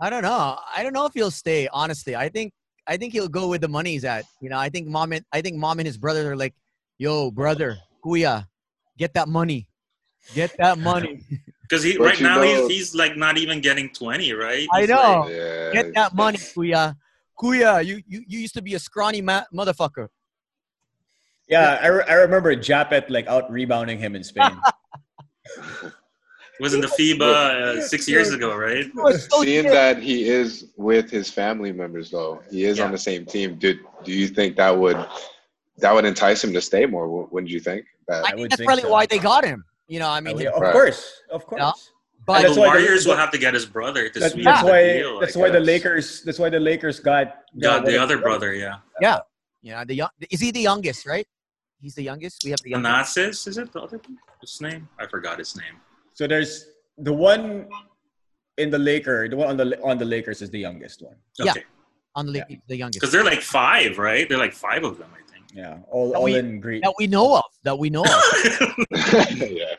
[0.00, 0.58] I don't know.
[0.74, 1.68] I don't know if he'll stay.
[1.72, 2.52] Honestly, I think
[2.88, 4.24] I think he'll go with the money he's at.
[4.40, 6.54] You know, I think mom and I think mom and his brother are like,
[6.98, 8.46] "Yo, brother, kuya,
[8.98, 9.68] get that money,
[10.34, 11.22] get that money."
[11.72, 14.58] Because he right now he's, he's like not even getting twenty, right?
[14.58, 15.20] He's I know.
[15.20, 15.72] Like, yeah.
[15.72, 16.94] Get that money, kuya.
[17.40, 20.08] Kuya, you, you you used to be a scrawny ma- motherfucker.
[21.48, 24.60] Yeah, I, re- I remember Japeth like out rebounding him in Spain.
[26.60, 28.84] was in the FIBA uh, six years ago, right?
[29.40, 32.84] Seeing that he is with his family members, though, he is yeah.
[32.84, 33.54] on the same team.
[33.54, 35.06] Do Do you think that would
[35.78, 37.08] that would entice him to stay more?
[37.08, 37.86] Wouldn't you think?
[38.08, 38.90] That, I, I think that's probably so.
[38.90, 39.64] why they got him.
[39.88, 40.72] You know, I mean, of right.
[40.72, 41.60] course, of course.
[41.60, 41.72] Yeah.
[42.24, 44.92] But the Warriors will have to get his brother to that's, that's why.
[44.98, 46.22] Deal, that's why the Lakers.
[46.22, 48.54] That's why the Lakers got got the other brother.
[48.54, 48.76] Yeah.
[49.00, 49.18] Yeah.
[49.62, 49.84] Yeah.
[49.84, 51.04] The young is he the youngest?
[51.06, 51.26] Right.
[51.80, 52.42] He's the youngest.
[52.44, 53.16] We have the youngest.
[53.16, 54.00] Thanasis, is it the other
[54.40, 54.88] his name?
[55.00, 55.80] I forgot his name.
[56.14, 56.66] So there's
[56.98, 57.68] the one
[58.58, 61.16] in the Laker, the one on the on the Lakers is the youngest one.
[61.40, 61.52] Okay.
[61.56, 61.62] Yeah,
[62.14, 62.56] on the yeah.
[62.68, 63.00] the youngest.
[63.00, 64.28] Because they're like five, right?
[64.28, 65.31] They're like five of them, I think.
[65.52, 66.82] Yeah, all, all we, in Greek.
[66.82, 67.44] That we know of.
[67.62, 68.86] That we know of.
[69.36, 69.74] yeah.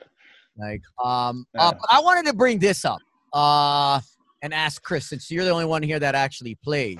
[0.56, 3.00] Like, um, uh, but I wanted to bring this up,
[3.34, 4.00] uh,
[4.44, 7.00] and ask Chris, since you're the only one here that actually plays.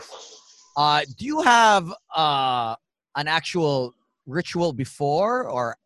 [0.76, 2.76] Uh, do you have uh
[3.16, 3.94] an actual
[4.26, 5.78] ritual before or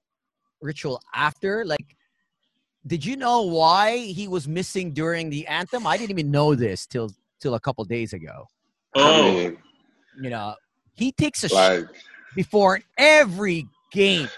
[0.61, 1.65] ritual after?
[1.65, 1.97] Like,
[2.85, 5.85] did you know why he was missing during the anthem?
[5.85, 7.11] I didn't even know this till
[7.41, 8.45] till a couple days ago.
[8.95, 9.51] Oh,
[10.21, 10.55] you know,
[10.93, 11.85] he takes a like,
[12.35, 14.29] before every game.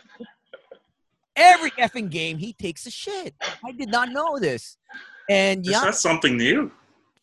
[1.35, 3.33] Every effing game, he takes a shit.
[3.63, 4.77] I did not know this.
[5.29, 6.71] And yeah, that's something new.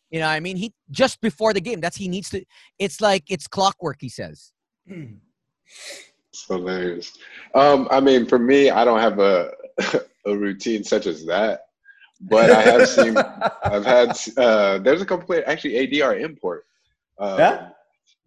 [0.09, 1.81] You know, I mean, he just before the game.
[1.81, 2.43] That's he needs to.
[2.79, 3.97] It's like it's clockwork.
[3.99, 4.51] He says.
[4.87, 7.17] It's hilarious.
[7.53, 9.51] Um, I mean, for me, I don't have a
[10.25, 11.61] a routine such as that.
[12.21, 13.15] But I have seen,
[13.63, 16.65] I've had, uh, there's a couple players, actually ADR import.
[17.19, 17.69] Uh, yeah.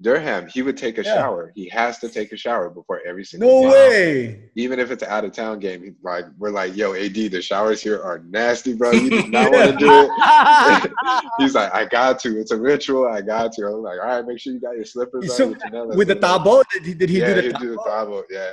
[0.03, 1.15] Durham, he would take a yeah.
[1.15, 1.53] shower.
[1.55, 3.71] He has to take a shower before every single game.
[3.71, 3.91] No game.
[3.91, 4.51] way.
[4.55, 7.83] Even if it's an out of town game, like we're like, yo, AD, the showers
[7.83, 8.93] here are nasty, bro.
[8.93, 10.93] You do not want to do it.
[11.39, 12.41] he's like, I got to.
[12.41, 13.07] It's a ritual.
[13.07, 13.67] I got to.
[13.67, 15.97] I'm like, all right, make sure you got your slippers so, on.
[15.97, 16.63] With the tabo?
[16.73, 17.61] Did he, did he yeah, do the tabo?
[17.61, 18.23] do the tabo?
[18.31, 18.53] Yeah.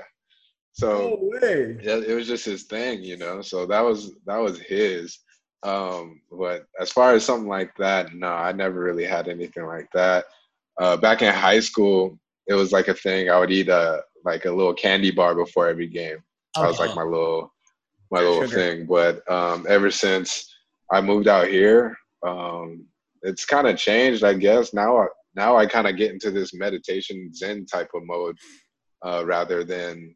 [0.74, 1.78] So no way.
[1.82, 3.42] yeah, it was just his thing, you know.
[3.42, 5.20] So that was that was his.
[5.64, 9.90] Um, but as far as something like that, no, I never really had anything like
[9.94, 10.26] that.
[10.80, 12.18] Uh, back in high school,
[12.48, 13.30] it was like a thing.
[13.30, 16.18] I would eat a like a little candy bar before every game.
[16.58, 16.62] Okay.
[16.62, 17.54] That was like my little
[18.12, 18.56] my little Sugar.
[18.56, 18.86] thing.
[18.86, 20.54] But um, ever since
[20.92, 22.86] I moved out here, um,
[23.24, 24.74] it's kind of changed, I guess.
[24.74, 28.38] Now I now I kind of get into this meditation Zen type of mode
[29.06, 30.16] uh, rather than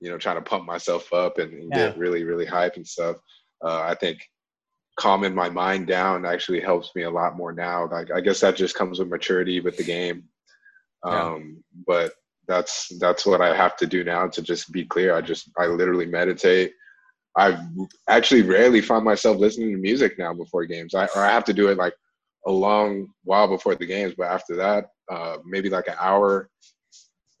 [0.00, 1.88] you know, trying to pump myself up and, and yeah.
[1.88, 3.16] get really, really hype and stuff.
[3.62, 4.18] Uh, I think
[4.96, 7.88] calming my mind down actually helps me a lot more now.
[7.88, 10.24] Like I guess that just comes with maturity with the game.
[11.02, 11.38] Um, yeah.
[11.86, 12.12] But
[12.46, 15.14] that's that's what I have to do now to just be clear.
[15.14, 16.72] I just I literally meditate.
[17.36, 17.58] I
[18.08, 20.94] actually rarely find myself listening to music now before games.
[20.94, 21.94] I or I have to do it like
[22.46, 26.50] a long while before the games, but after that, uh, maybe like an hour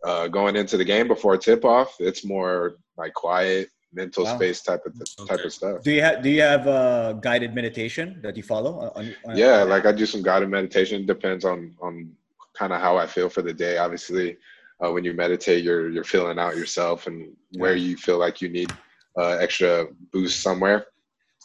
[0.04, 4.36] uh, going into the game before tip off, it's more like quiet, mental wow.
[4.36, 5.44] space type of type okay.
[5.44, 5.82] of stuff.
[5.82, 8.92] Do you have Do you have a guided meditation that you follow?
[8.94, 11.06] On, on, yeah, like I do some guided meditation.
[11.06, 12.12] Depends on on
[12.54, 13.78] kind of how I feel for the day.
[13.78, 14.36] Obviously,
[14.84, 18.48] uh, when you meditate, you're you're feeling out yourself and where you feel like you
[18.48, 18.70] need
[19.18, 20.86] uh, extra boost somewhere,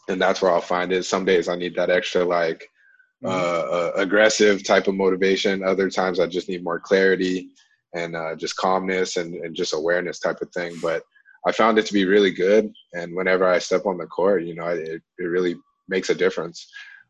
[0.10, 1.06] and that's where I'll find it.
[1.06, 2.70] Some days I need that extra like.
[3.24, 3.34] Mm-hmm.
[3.34, 5.64] Uh, uh aggressive type of motivation.
[5.64, 7.50] Other times I just need more clarity
[7.96, 10.76] and uh, just calmness and, and just awareness type of thing.
[10.82, 11.04] But
[11.48, 12.72] I found it to be really good.
[12.94, 15.56] And whenever I step on the court, you know, it, it really
[15.88, 16.68] makes a difference.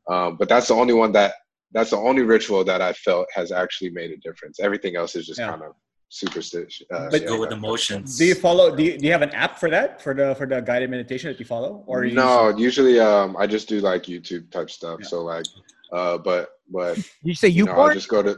[0.10, 1.34] Um, but that's the only one that
[1.72, 4.60] that's the only ritual that I felt has actually made a difference.
[4.60, 5.50] Everything else is just yeah.
[5.50, 5.74] kind of
[6.10, 6.86] superstitious.
[6.94, 8.18] Uh, but go with emotions.
[8.18, 8.76] Do you follow?
[8.76, 11.30] Do you, do you have an app for that for the for the guided meditation
[11.30, 11.84] that you follow?
[11.88, 12.56] Or no?
[12.56, 15.00] Usually, um, I just do like YouTube type stuff.
[15.02, 15.08] Yeah.
[15.08, 15.46] So like,
[15.92, 18.38] uh, but but you say you, you know, I just go to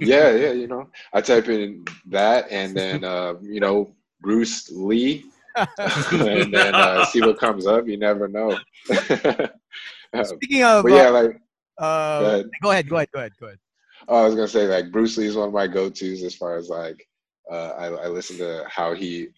[0.00, 5.24] yeah, yeah, you know, I type in that and then uh, you know Bruce Lee
[5.78, 7.86] and then uh, see what comes up.
[7.88, 8.58] You never know.
[10.22, 11.40] Speaking of, but yeah, like
[11.78, 12.50] uh, go, ahead.
[12.62, 13.58] go ahead, go ahead, go ahead, go ahead.
[14.08, 16.56] Oh, I was gonna say like Bruce Lee is one of my go-tos as far
[16.56, 17.06] as like
[17.50, 19.28] uh, I, I listen to how he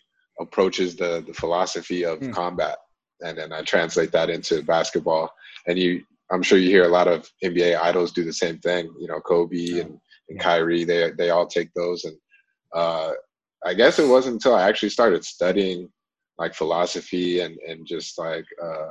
[0.40, 2.32] approaches the the philosophy of mm.
[2.32, 2.76] combat,
[3.20, 5.30] and then I translate that into basketball.
[5.66, 8.92] And you, I'm sure you hear a lot of NBA idols do the same thing.
[8.98, 9.90] You know, Kobe and,
[10.28, 10.42] and yeah.
[10.42, 12.04] Kyrie, they they all take those.
[12.04, 12.16] And
[12.74, 13.12] uh,
[13.64, 15.88] I guess it wasn't until I actually started studying
[16.38, 18.88] like philosophy and and just like uh,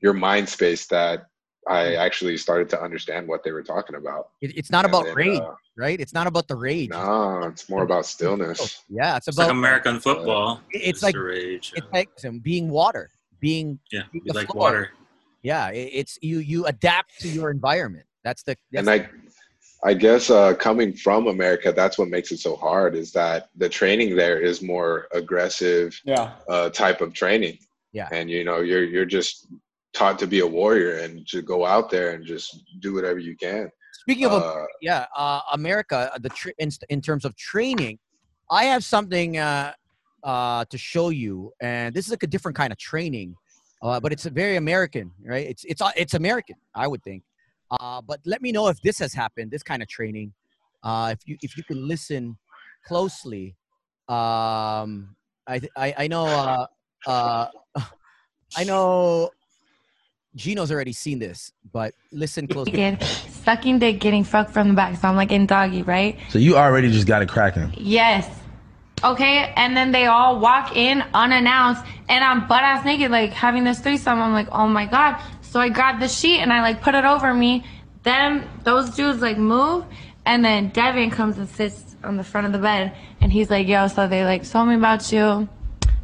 [0.00, 1.26] your mind space that
[1.66, 1.98] I mm.
[1.98, 4.28] actually started to understand what they were talking about.
[4.42, 5.98] It, it's not and about then, rage, uh, right?
[5.98, 6.90] It's not about the rage.
[6.90, 8.82] No, it's more about stillness.
[8.88, 10.60] Yeah, it's, it's about like American football.
[10.70, 11.72] it's, like rage.
[11.74, 12.10] It's like
[12.42, 13.10] being water,
[13.40, 14.62] being yeah, being like floor.
[14.62, 14.90] water.
[15.42, 16.38] Yeah, it's you.
[16.38, 18.06] You adapt to your environment.
[18.24, 18.56] That's the.
[18.72, 19.08] That's and I,
[19.84, 22.94] I guess uh, coming from America, that's what makes it so hard.
[22.94, 27.58] Is that the training there is more aggressive, yeah, uh, type of training.
[27.92, 29.46] Yeah, and you know you're you're just
[29.92, 33.36] taught to be a warrior and to go out there and just do whatever you
[33.36, 33.70] can.
[33.92, 37.98] Speaking of, uh, yeah, uh, America, the tr- in, in, terms of training,
[38.50, 39.72] I have something uh,
[40.22, 43.34] uh, to show you, and this is like a different kind of training,
[43.82, 45.46] uh, but it's a very American, right?
[45.46, 47.22] It's it's uh, it's American, I would think.
[47.80, 50.32] Uh, but let me know if this has happened, this kind of training.
[50.82, 52.36] Uh, if you if you can listen
[52.86, 53.56] closely,
[54.08, 55.14] um,
[55.46, 56.66] I I, I know uh,
[57.06, 57.46] uh,
[58.56, 59.30] I know
[60.36, 62.98] Gino's already seen this, but listen closely.
[63.44, 64.96] Sucking dick, getting fucked from the back.
[64.96, 66.18] So I'm like in doggy, right?
[66.30, 67.72] So you already just got it cracking.
[67.76, 68.28] Yes.
[69.02, 73.64] Okay, and then they all walk in unannounced, and I'm butt ass naked, like having
[73.64, 74.20] this threesome.
[74.20, 75.20] I'm like, oh my god.
[75.54, 77.62] So I grab the sheet and I like put it over me.
[78.02, 79.84] Then those dudes like move,
[80.26, 83.68] and then Devin comes and sits on the front of the bed, and he's like,
[83.68, 85.48] yo, so they like told me about you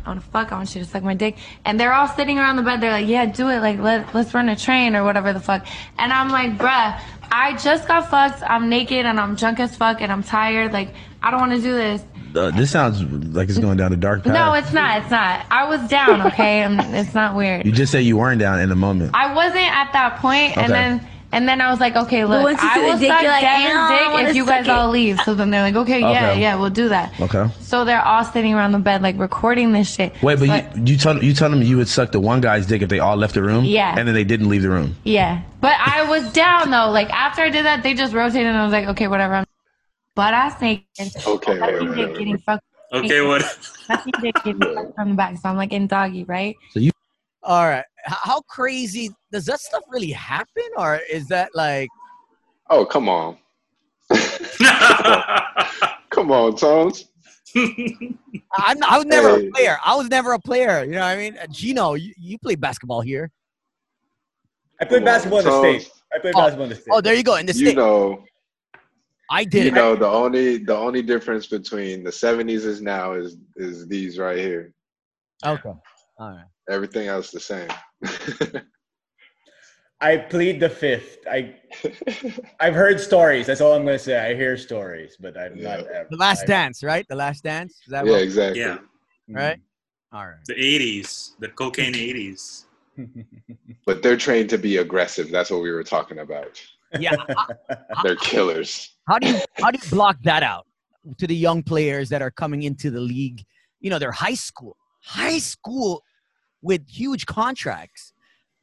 [0.04, 0.52] I want to fuck.
[0.52, 1.36] I want you to suck my dick.
[1.64, 2.80] And they're all sitting around the bed.
[2.80, 3.58] They're like, yeah, do it.
[3.58, 5.66] Like, let, let's run a train or whatever the fuck.
[5.98, 7.00] And I'm like, bruh,
[7.32, 8.42] I just got fucked.
[8.48, 10.72] I'm naked and I'm drunk as fuck and I'm tired.
[10.72, 12.04] Like, I don't want to do this.
[12.34, 13.02] Uh, this sounds
[13.34, 14.32] like it's going down a dark path.
[14.32, 15.02] No, it's not.
[15.02, 15.44] It's not.
[15.50, 16.64] I was down, okay?
[16.98, 17.66] it's not weird.
[17.66, 19.10] You just say you weren't down in the moment.
[19.14, 20.62] I wasn't at that point, okay.
[20.62, 23.88] and then and then I was like, okay, look, I will dick, suck like, Devin's
[23.88, 24.70] dick if you guys it.
[24.70, 25.20] all leave.
[25.20, 26.40] So then they're like, okay, yeah, okay.
[26.40, 27.18] yeah, we'll do that.
[27.20, 27.48] Okay.
[27.60, 30.20] So they're all sitting around the bed, like recording this shit.
[30.22, 32.66] Wait, but, but you, you tell you tell them you would suck the one guy's
[32.66, 33.64] dick if they all left the room.
[33.64, 33.94] Yeah.
[33.96, 34.96] And then they didn't leave the room.
[35.04, 36.90] Yeah, but I was down though.
[36.90, 39.34] Like after I did that, they just rotated, and I was like, okay, whatever.
[39.34, 39.46] I'm
[40.14, 41.26] butt I naked.
[41.26, 41.60] Okay.
[41.60, 42.64] Wait, wait, wait, getting fucked.
[42.92, 43.42] Okay, what?
[44.20, 46.56] dick getting fucked from the back, so I'm like in doggy, right?
[46.70, 46.90] So you.
[47.42, 47.84] All right.
[48.04, 51.88] How crazy does that stuff really happen, or is that like?
[52.68, 53.38] Oh, come on.
[56.10, 57.06] come on, Tones.
[57.54, 59.46] I'm, I was never hey.
[59.46, 59.78] a player.
[59.84, 60.84] I was never a player.
[60.84, 61.38] You know what I mean?
[61.38, 63.30] Uh, Gino, you, you played basketball here.
[64.80, 65.90] I played basketball in the state.
[66.12, 66.90] I played oh, basketball in the state.
[66.90, 67.36] Oh, there you go.
[67.36, 67.68] In the state.
[67.70, 68.24] You know.
[69.30, 69.64] I did.
[69.66, 74.18] You know the only the only difference between the '70s is now is is these
[74.18, 74.74] right here.
[75.46, 75.72] Okay.
[76.18, 76.44] All right.
[76.68, 77.68] Everything else the same.
[80.02, 81.18] I plead the fifth.
[81.30, 81.54] I
[82.60, 83.46] I've heard stories.
[83.46, 84.18] That's all I'm gonna say.
[84.18, 85.76] I hear stories, but I've yeah.
[85.76, 86.08] not ever.
[86.10, 87.06] The Last i Dance, right?
[87.08, 87.74] The Last Dance.
[87.86, 88.22] Is that yeah, what?
[88.22, 88.60] exactly.
[88.60, 88.78] Yeah.
[89.28, 89.58] Right.
[89.58, 90.16] Mm-hmm.
[90.16, 90.44] All right.
[90.46, 92.64] The '80s, the cocaine '80s.
[93.86, 95.30] but they're trained to be aggressive.
[95.30, 96.60] That's what we were talking about.
[96.98, 97.16] Yeah.
[98.02, 98.96] they're killers.
[99.08, 100.66] How do you how do you block that out
[101.18, 103.44] to the young players that are coming into the league?
[103.80, 106.02] You know, they're high school, high school
[106.62, 108.12] with huge contracts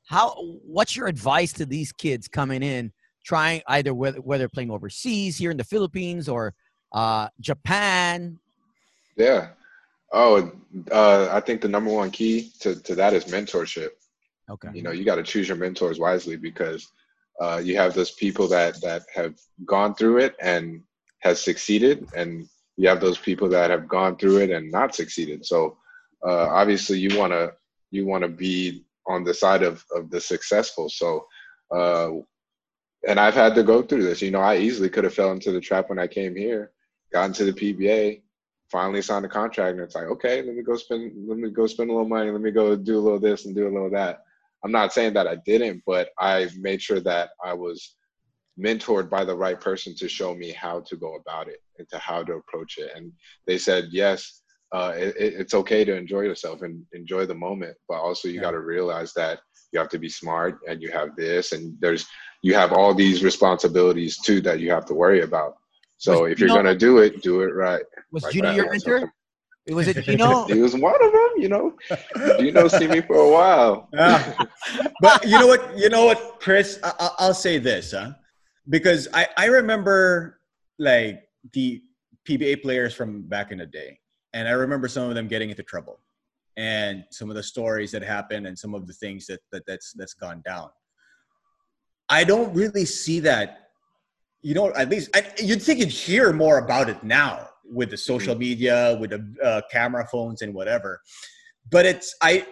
[0.08, 0.34] how
[0.66, 2.92] what's your advice to these kids coming in
[3.26, 6.54] trying either whether, whether playing overseas here in the philippines or
[6.94, 8.40] uh, japan
[9.16, 9.50] yeah
[10.14, 10.52] oh
[10.92, 13.90] uh, i think the number one key to, to that is mentorship
[14.50, 16.92] okay you know you got to choose your mentors wisely because
[17.42, 19.36] uh, you have those people that that have
[19.66, 20.82] gone through it and
[21.20, 25.46] has succeeded and you have those people that have gone through it and not succeeded
[25.46, 25.78] so
[26.26, 27.52] uh, obviously you want to
[27.92, 30.90] you want to be on the side of of the successful.
[30.90, 31.26] So,
[31.74, 32.12] uh,
[33.08, 34.22] and I've had to go through this.
[34.22, 36.72] You know, I easily could have fell into the trap when I came here,
[37.14, 38.22] got into the PBA,
[38.72, 41.68] finally signed a contract, and it's like, okay, let me go spend, let me go
[41.68, 43.90] spend a little money, let me go do a little this and do a little
[43.92, 44.24] that.
[44.64, 47.96] I'm not saying that I didn't, but I made sure that I was
[48.60, 51.98] mentored by the right person to show me how to go about it and to
[52.00, 52.92] how to approach it.
[52.96, 53.12] And
[53.46, 54.42] they said, yes,
[54.72, 58.42] uh, it, it's okay to enjoy yourself and enjoy the moment, but also you yeah.
[58.42, 59.40] got to realize that
[59.72, 62.08] you have to be smart and you have this and there's
[62.42, 65.56] you have all these responsibilities too that you have to worry about.
[65.98, 67.84] So was if you're gonna do it, do it right.
[68.12, 69.12] Was like your mentor?
[69.70, 70.46] Was it Gino?
[70.48, 71.30] he was one of them.
[71.38, 71.78] You know,
[72.40, 73.90] Gino see me for a while.
[73.94, 74.34] Yeah.
[75.02, 75.78] but you know what?
[75.78, 76.80] You know what, Chris?
[76.84, 78.12] I- will say this, huh?
[78.70, 80.40] Because I I remember
[80.80, 81.82] like the
[82.28, 84.00] PBA players from back in the day,
[84.34, 86.00] and I remember some of them getting into trouble,
[86.56, 89.94] and some of the stories that happened, and some of the things that, that that's
[89.94, 90.70] that's gone down.
[92.10, 93.64] I don't really see that.
[94.44, 97.98] You know, at least I, you'd think you'd hear more about it now with the
[97.98, 98.40] social mm-hmm.
[98.40, 101.02] media, with the uh, camera phones, and whatever.
[101.70, 102.46] But it's I,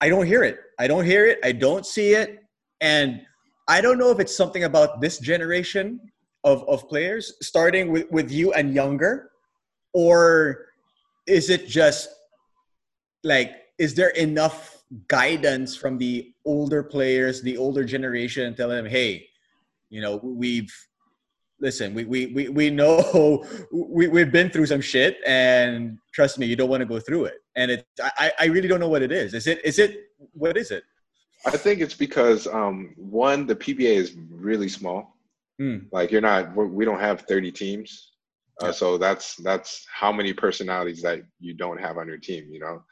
[0.00, 0.58] I don't hear it.
[0.78, 1.38] I don't hear it.
[1.44, 2.44] I don't see it,
[2.80, 3.22] and
[3.68, 6.00] I don't know if it's something about this generation
[6.44, 9.30] of of players, starting with with you and younger,
[9.92, 10.66] or
[11.26, 12.08] is it just
[13.24, 19.28] like is there enough guidance from the older players, the older generation, telling them, hey,
[19.90, 20.72] you know, we've
[21.60, 26.46] listen, we we we, we know we, we've been through some shit and trust me,
[26.46, 27.38] you don't want to go through it.
[27.56, 29.34] And it I, I really don't know what it is.
[29.34, 30.84] Is it is it what is it?
[31.44, 35.16] I think it's because um, one, the PBA is really small.
[35.60, 35.86] Mm.
[35.92, 38.12] Like you're not, we don't have 30 teams,
[38.60, 42.48] uh, so that's that's how many personalities that you don't have on your team.
[42.50, 42.82] You know,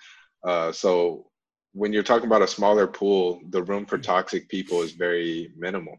[0.45, 1.27] uh, so
[1.73, 5.97] when you're talking about a smaller pool, the room for toxic people is very minimal.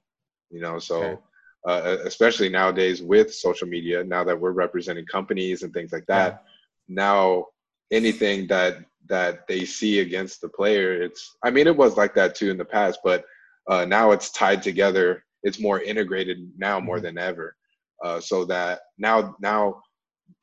[0.50, 1.04] You know, so.
[1.04, 1.22] Okay.
[1.68, 6.44] Uh, especially nowadays with social media, now that we're representing companies and things like that,
[6.88, 6.96] yeah.
[6.96, 7.46] now
[7.92, 12.36] anything that that they see against the player, it's I mean it was like that
[12.36, 13.26] too in the past, but
[13.68, 15.24] uh, now it's tied together.
[15.44, 17.56] It's more integrated now more than ever,
[18.04, 19.82] uh, so that now now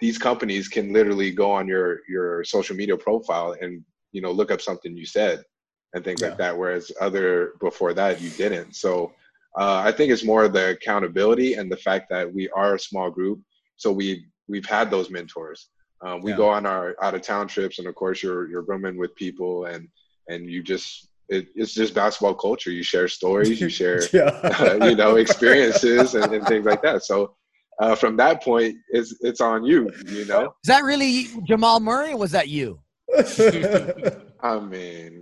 [0.00, 4.50] these companies can literally go on your your social media profile and you know look
[4.50, 5.44] up something you said
[5.94, 6.28] and things yeah.
[6.28, 9.12] like that whereas other before that you didn't so
[9.58, 13.10] uh, i think it's more the accountability and the fact that we are a small
[13.10, 13.40] group
[13.76, 15.68] so we we've had those mentors.
[16.04, 16.36] Um, we yeah.
[16.36, 19.66] go on our out of town trips and of course you're you're rooming with people
[19.66, 19.88] and
[20.28, 22.70] and you just it, it's just basketball culture.
[22.70, 24.24] You share stories you share yeah.
[24.24, 27.04] uh, you know experiences and, and things like that.
[27.04, 27.34] So
[27.80, 30.54] uh, from that point it's it's on you you know?
[30.64, 32.80] Is that really jamal murray was that you?
[34.42, 35.21] I mean,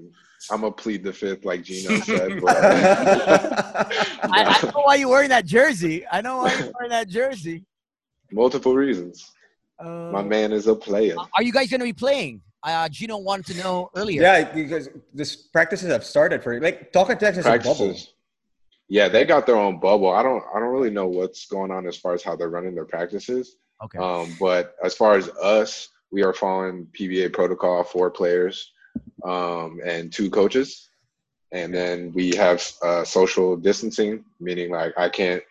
[0.50, 2.40] I'm gonna plead the fifth, like Jinno said.
[2.40, 2.56] But,
[4.32, 6.04] I, I, know why you're wearing that jersey.
[6.10, 7.64] I know why you're wearing that jersey.
[8.32, 9.30] Multiple reasons.
[9.78, 11.16] Uh, My man is a player.
[11.34, 12.40] Are you guys gonna be playing?
[12.62, 14.22] Uh, Jinno wanted to know earlier.
[14.22, 18.14] Yeah, because this practices have started for like talk Talking Texas practices.
[18.88, 20.10] Yeah, they got their own bubble.
[20.10, 22.74] I don't I don't really know what's going on as far as how they're running
[22.74, 23.56] their practices.
[23.82, 23.98] Okay.
[23.98, 28.72] Um, but as far as us, we are following PBA protocol, four players
[29.24, 30.88] um, and two coaches.
[31.52, 35.42] And then we have uh, social distancing, meaning like I can't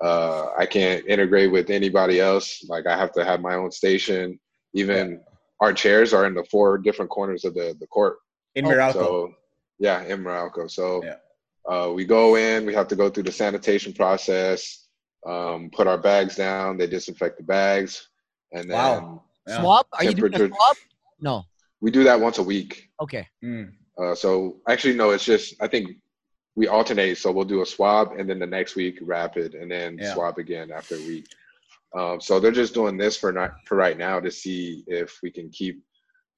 [0.00, 2.64] uh, I can't integrate with anybody else.
[2.68, 4.38] Like I have to have my own station.
[4.72, 5.16] Even yeah.
[5.60, 8.18] our chairs are in the four different corners of the, the court.
[8.54, 8.98] In Morocco.
[8.98, 9.34] So,
[9.78, 10.68] yeah, in Morocco.
[10.68, 11.16] So yeah.
[11.68, 14.86] uh, we go in, we have to go through the sanitation process,
[15.26, 18.08] um, put our bags down, they disinfect the bags,
[18.52, 19.22] and then wow.
[19.46, 19.60] Yeah.
[19.60, 19.86] Swab?
[19.92, 20.76] Are you doing a swab?
[21.20, 21.44] No.
[21.80, 22.88] We do that once a week.
[23.00, 23.26] Okay.
[23.44, 23.72] Mm.
[24.00, 25.10] Uh, so actually, no.
[25.10, 25.96] It's just I think
[26.56, 27.18] we alternate.
[27.18, 30.14] So we'll do a swab, and then the next week rapid, and then yeah.
[30.14, 31.26] swab again after a week.
[31.96, 35.30] Um, so they're just doing this for not for right now to see if we
[35.30, 35.82] can keep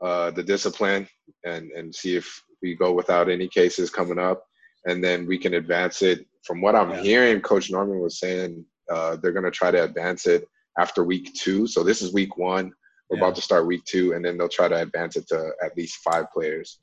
[0.02, 1.06] uh, the discipline
[1.44, 4.44] and and see if we go without any cases coming up,
[4.86, 6.26] and then we can advance it.
[6.44, 7.02] From what I'm yeah.
[7.02, 10.46] hearing, Coach Norman was saying uh, they're going to try to advance it
[10.78, 11.66] after week two.
[11.66, 12.72] So this is week one.
[13.12, 13.24] We're yeah.
[13.24, 15.96] about to start week two, and then they'll try to advance it to at least
[15.96, 16.78] five players.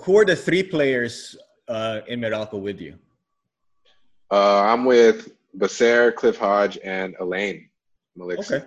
[0.00, 1.36] Who are the three players
[1.68, 2.98] uh, in Meralco with you?
[4.32, 7.70] Uh, I'm with Baser, Cliff Hodge, and Allein
[8.18, 8.56] Maliksi.
[8.56, 8.66] Okay.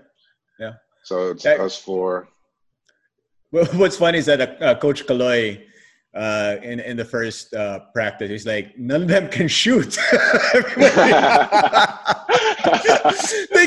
[0.61, 0.73] Yeah.
[1.03, 2.29] So it's that, us four.
[3.51, 5.61] Well, what's funny is that uh Coach Kaloy
[6.13, 8.29] uh, in in the first uh, practice.
[8.29, 9.97] He's like, none of them can shoot.
[10.11, 10.21] they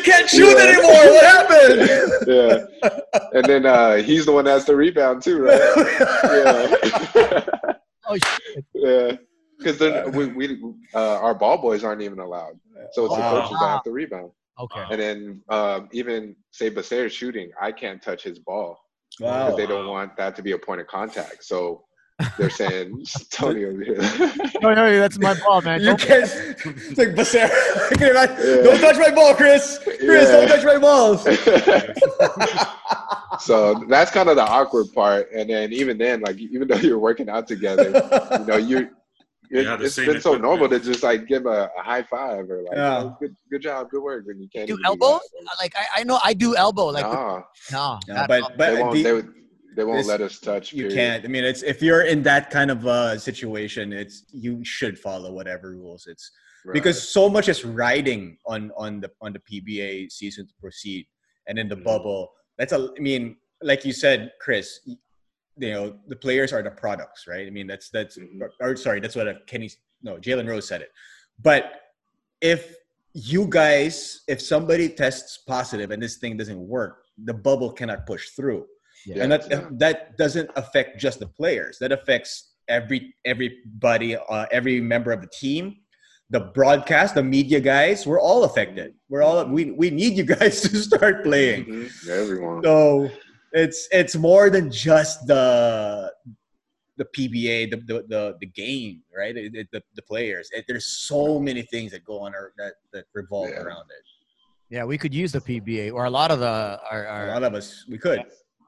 [0.01, 0.64] can't shoot yeah.
[0.64, 0.92] anymore.
[0.92, 1.88] What happened?
[2.26, 2.66] yeah,
[3.32, 5.61] and then uh, he's the one that's the rebound too, right?
[7.16, 7.74] yeah.
[8.07, 8.64] oh shit.
[8.74, 9.12] Yeah.
[9.59, 10.59] Because then we, we
[10.95, 12.59] uh, our ball boys aren't even allowed,
[12.92, 13.34] so it's wow.
[13.34, 14.30] the coaches that have to rebound.
[14.59, 14.84] Okay.
[14.90, 18.78] And then um, even say Baser shooting, I can't touch his ball
[19.18, 19.57] because wow.
[19.57, 21.45] they don't want that to be a point of contact.
[21.45, 21.84] So
[22.39, 23.97] they're saying Tony over here.
[24.62, 25.81] no, no, that's my ball, man.
[25.81, 26.25] You can't.
[26.65, 27.51] It's like Baser.
[28.01, 28.27] yeah.
[28.62, 29.79] Don't touch my ball, Chris.
[29.83, 30.31] Chris, yeah.
[30.31, 31.25] don't touch my balls.
[33.45, 35.31] so that's kind of the awkward part.
[35.33, 37.87] And then even then, like even though you're working out together,
[38.39, 38.91] you know, you
[39.51, 42.62] it, yeah, it's been so normal to just like give a, a high five or
[42.62, 43.03] like, yeah.
[43.03, 44.27] oh, good, good job, good work.
[44.27, 45.21] When you can't do elbows.
[45.39, 46.87] Do like I, I know I do elbow.
[46.87, 49.23] Like nah, no, nah, but but they won't, the, they,
[49.75, 50.72] they won't this, let us touch.
[50.72, 51.25] You can't.
[51.25, 55.33] I mean, it's if you're in that kind of uh, situation, it's you should follow
[55.33, 56.07] whatever rules.
[56.07, 56.31] It's
[56.64, 56.72] right.
[56.72, 61.07] because so much is riding on on the on the PBA season to proceed,
[61.47, 61.85] and in the mm-hmm.
[61.85, 62.33] bubble.
[62.59, 62.91] That's a.
[62.97, 64.81] I mean, like you said, Chris.
[65.57, 67.47] You know, the players are the products, right?
[67.47, 68.18] I mean, that's that's.
[68.18, 68.43] Mm-hmm.
[68.43, 69.70] Or, or sorry, that's what a Kenny.
[70.03, 70.91] No, Jalen Rose said it.
[71.41, 71.81] But
[72.41, 72.77] if
[73.14, 78.31] you guys, if somebody tests positive and this thing doesn't work, the bubble cannot push
[78.31, 78.66] through.
[79.07, 79.68] Yeah, and that yeah.
[79.72, 81.78] that doesn't affect just the players.
[81.78, 85.76] That affects every everybody, uh, every member of the team,
[86.30, 88.07] the broadcast, the media guys.
[88.07, 88.94] We're all affected.
[89.09, 91.66] We're all we we need you guys to start playing.
[91.66, 92.11] Mm-hmm.
[92.11, 92.62] Everyone.
[92.62, 93.11] So
[93.52, 96.12] it's it's more than just the
[96.96, 99.34] the PBA, the the the, the game, right?
[99.34, 100.48] the, the players.
[100.52, 103.62] It, there's so many things that go on or that that revolve yeah.
[103.62, 104.05] around it.
[104.70, 107.44] Yeah, we could use the PBA or a lot of the our, our a lot
[107.44, 108.24] of us we could.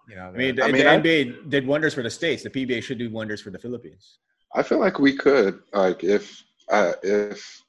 [0.09, 2.43] You know, I mean, the, I mean, the I, NBA did wonders for the states.
[2.43, 4.19] The PBA should do wonders for the Philippines.
[4.55, 7.63] I feel like we could, like, if uh, if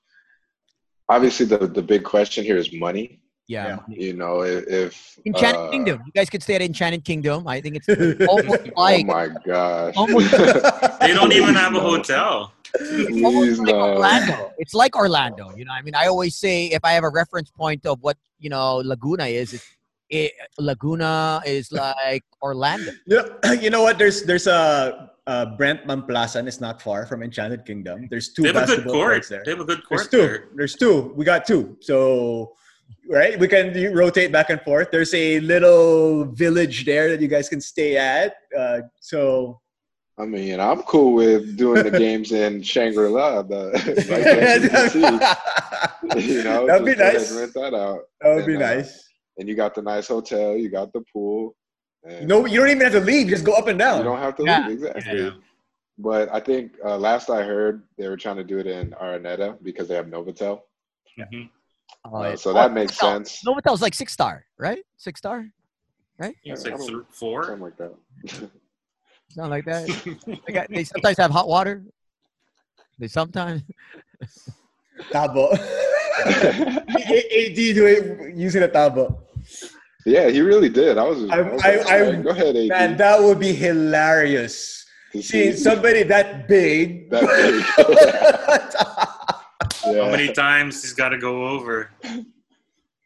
[1.09, 3.21] obviously the the big question here is money.
[3.47, 3.79] Yeah.
[3.87, 7.47] You know, if, if Enchanted uh, Kingdom, you guys could stay at Enchanted Kingdom.
[7.47, 9.05] I think it's almost oh like.
[9.05, 9.93] Oh my gosh!
[9.95, 10.31] Almost,
[10.99, 12.51] they don't even have a hotel.
[12.75, 14.51] Please, like Orlando.
[14.57, 15.55] It's like Orlando.
[15.55, 18.17] You know, I mean, I always say if I have a reference point of what
[18.37, 19.61] you know Laguna is, it,
[20.09, 22.91] it, Laguna is like Orlando.
[23.07, 23.97] You know, you know what?
[23.97, 28.07] There's there's a uh, Brent Mamplasan is not far from Enchanted Kingdom.
[28.09, 28.43] There's two.
[28.43, 29.25] They have a good court.
[29.29, 29.43] There.
[29.43, 29.99] They have a good court.
[29.99, 30.17] There's two.
[30.17, 30.47] There.
[30.55, 31.13] There's two.
[31.15, 31.77] We got two.
[31.81, 32.53] So
[33.09, 33.39] right?
[33.39, 34.89] We can rotate back and forth.
[34.91, 38.35] There's a little village there that you guys can stay at.
[38.57, 39.61] Uh, so,
[40.17, 43.41] I mean, I'm cool with doing the games in Shangri La.
[46.17, 47.31] you know, that'd be nice.
[47.31, 48.01] Rent that out.
[48.21, 49.07] That would and, be uh, nice.
[49.37, 50.55] And you got the nice hotel.
[50.55, 51.55] You got the pool.
[52.21, 53.27] no, you don't even have to leave.
[53.27, 53.99] Just go up and down.
[53.99, 54.67] You don't have to yeah.
[54.67, 55.23] leave exactly.
[55.23, 55.29] Yeah.
[55.99, 59.57] But I think uh, last I heard, they were trying to do it in Araneta
[59.63, 60.61] because they have Novotel.
[61.19, 61.43] Mm-hmm.
[62.13, 63.41] Uh, uh, so that makes sense.
[63.43, 63.43] Novotel.
[63.43, 63.43] sense.
[63.45, 64.79] Novotel's like six star, right?
[64.97, 65.47] Six star,
[66.19, 66.35] right?
[66.43, 66.77] Yeah, it's like
[67.11, 67.45] four.
[67.45, 67.93] Something like that.
[69.29, 70.39] Something like that.
[70.47, 71.83] they, got, they sometimes have hot water.
[72.99, 73.63] They sometimes.
[75.11, 75.53] Tabo.
[76.25, 79.17] AD do it using a tabo.
[80.07, 80.97] Yeah, he really did.
[80.97, 81.29] I was.
[81.29, 82.69] I, I, was I, I go ahead, AD.
[82.69, 84.85] Man, that would be hilarious.
[85.19, 87.09] Seeing somebody that big.
[87.11, 87.23] That
[87.77, 89.13] big.
[89.85, 90.03] Yeah.
[90.03, 91.91] How many times he's got to go over?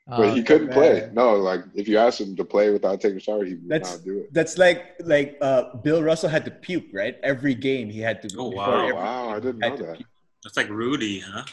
[0.07, 1.11] But he oh, couldn't play.
[1.13, 3.97] No, like if you asked him to play without taking a shower, he would that's,
[3.97, 4.33] not do it.
[4.33, 7.17] That's like like uh, Bill Russell had to puke, right?
[7.21, 8.35] Every game he had to.
[8.35, 8.79] Oh wow!
[8.79, 10.01] Every, wow, I didn't know that.
[10.43, 11.43] That's like Rudy, huh?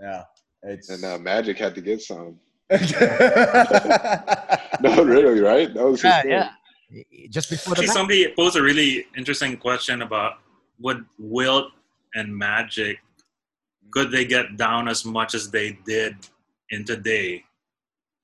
[0.00, 0.24] Yeah.
[0.64, 0.90] It's...
[0.90, 2.38] And uh, Magic had to get some.
[4.80, 5.72] No, really, right?
[5.74, 6.50] That was yeah, yeah.
[7.28, 10.38] Just before the somebody posed a really interesting question about
[10.80, 11.72] would Wilt
[12.14, 12.98] and Magic
[13.94, 16.16] could they get down as much as they did
[16.70, 17.44] in today?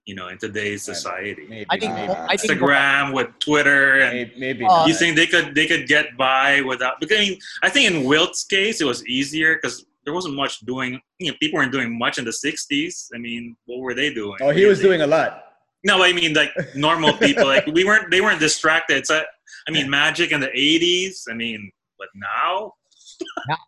[0.07, 1.47] You know, in today's society.
[1.49, 5.27] Maybe, I think I think Instagram with Twitter and maybe, maybe uh, you think they
[5.27, 6.99] could they could get by without?
[6.99, 10.61] Because I mean, I think in Wilt's case it was easier because there wasn't much
[10.61, 11.01] doing.
[11.19, 13.09] You know, people weren't doing much in the '60s.
[13.15, 14.39] I mean, what were they doing?
[14.41, 15.45] Oh, he was doing a lot.
[15.85, 17.47] No, I mean like normal people.
[17.47, 18.11] like we weren't.
[18.11, 19.07] They weren't distracted.
[19.07, 19.23] So
[19.69, 21.25] I mean, Magic in the '80s.
[21.31, 22.73] I mean, but now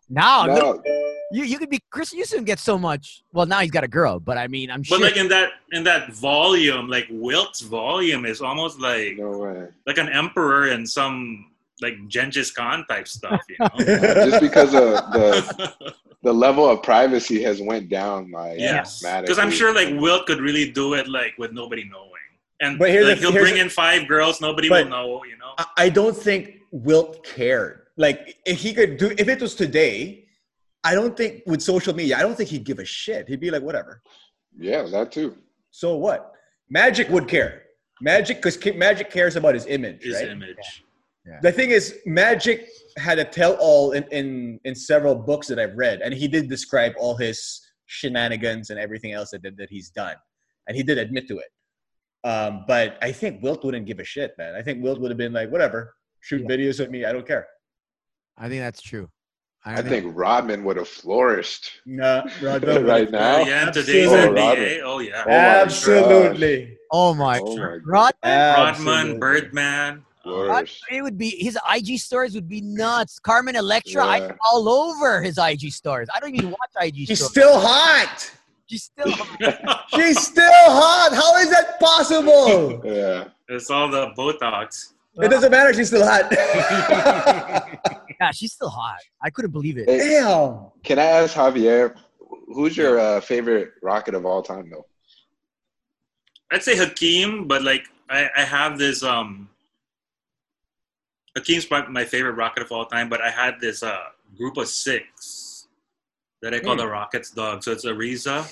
[0.09, 0.81] now, no.
[1.31, 3.23] you you could be Chris Houston gets so much.
[3.31, 4.97] Well, now he's got a girl, but I mean, I'm sure.
[4.97, 9.67] But like in that in that volume, like Wilt's volume is almost like no way.
[9.87, 11.51] like an emperor and some
[11.83, 13.41] like Genghis Khan type stuff.
[13.49, 13.69] You know,
[14.25, 15.93] just because of the
[16.23, 20.39] the level of privacy has went down like yes, because I'm sure like Wilt could
[20.39, 22.09] really do it like with nobody knowing.
[22.61, 25.23] And but here's like, he'll here's bring in five girls, nobody will know.
[25.25, 29.55] You know, I don't think Wilt cared like if he could do if it was
[29.55, 30.25] today,
[30.83, 33.27] I don't think with social media, I don't think he'd give a shit.
[33.27, 34.01] He'd be like, whatever.
[34.57, 35.37] Yeah, that too.
[35.71, 36.33] So what?
[36.69, 37.63] Magic would care.
[38.01, 40.03] Magic, because Magic cares about his image.
[40.03, 40.29] His right?
[40.29, 40.82] image.
[41.25, 41.39] Yeah.
[41.41, 42.67] The thing is, Magic
[42.97, 46.93] had a tell-all in, in in several books that I've read, and he did describe
[46.97, 50.15] all his shenanigans and everything else that that he's done,
[50.67, 51.49] and he did admit to it.
[52.25, 54.55] Um, but I think Wilt wouldn't give a shit, man.
[54.55, 56.55] I think Wilt would have been like, whatever, shoot yeah.
[56.55, 57.47] videos of me, I don't care.
[58.37, 59.09] I think that's true.
[59.65, 61.71] I, I think, think Rodman would have flourished.
[61.85, 63.39] No, Rodman right now.
[63.39, 64.81] Yeah, today's oh, NBA.
[64.83, 66.77] Oh yeah, oh, absolutely.
[66.91, 70.05] Oh my, oh my Rodman, Rodman, Birdman.
[70.25, 73.19] It would be his IG stories would be nuts.
[73.19, 74.11] Carmen Electra, yeah.
[74.11, 76.07] I all over his IG stories.
[76.13, 77.07] I don't even watch IG.
[77.07, 77.31] She's stories.
[77.31, 78.31] still hot.
[78.67, 79.85] She's still hot.
[79.95, 81.13] She's still hot.
[81.13, 82.81] How is that possible?
[82.85, 83.25] Yeah.
[83.49, 84.93] It's all the Botox.
[85.21, 85.73] It doesn't matter.
[85.73, 86.31] She's still hot.
[88.19, 88.97] yeah, she's still hot.
[89.21, 89.87] I couldn't believe it.
[89.87, 90.71] Hey, Damn.
[90.83, 91.95] Can I ask Javier,
[92.47, 94.85] who's your uh, favorite Rocket of all time, though?
[96.51, 99.49] I'd say Hakeem, but like I, I have this um
[101.35, 103.97] Hakeem's my, my favorite Rocket of all time, but I had this uh
[104.37, 105.67] group of six
[106.41, 106.79] that I call Hmm.
[106.79, 107.63] the Rockets dog.
[107.63, 108.45] So it's Ariza,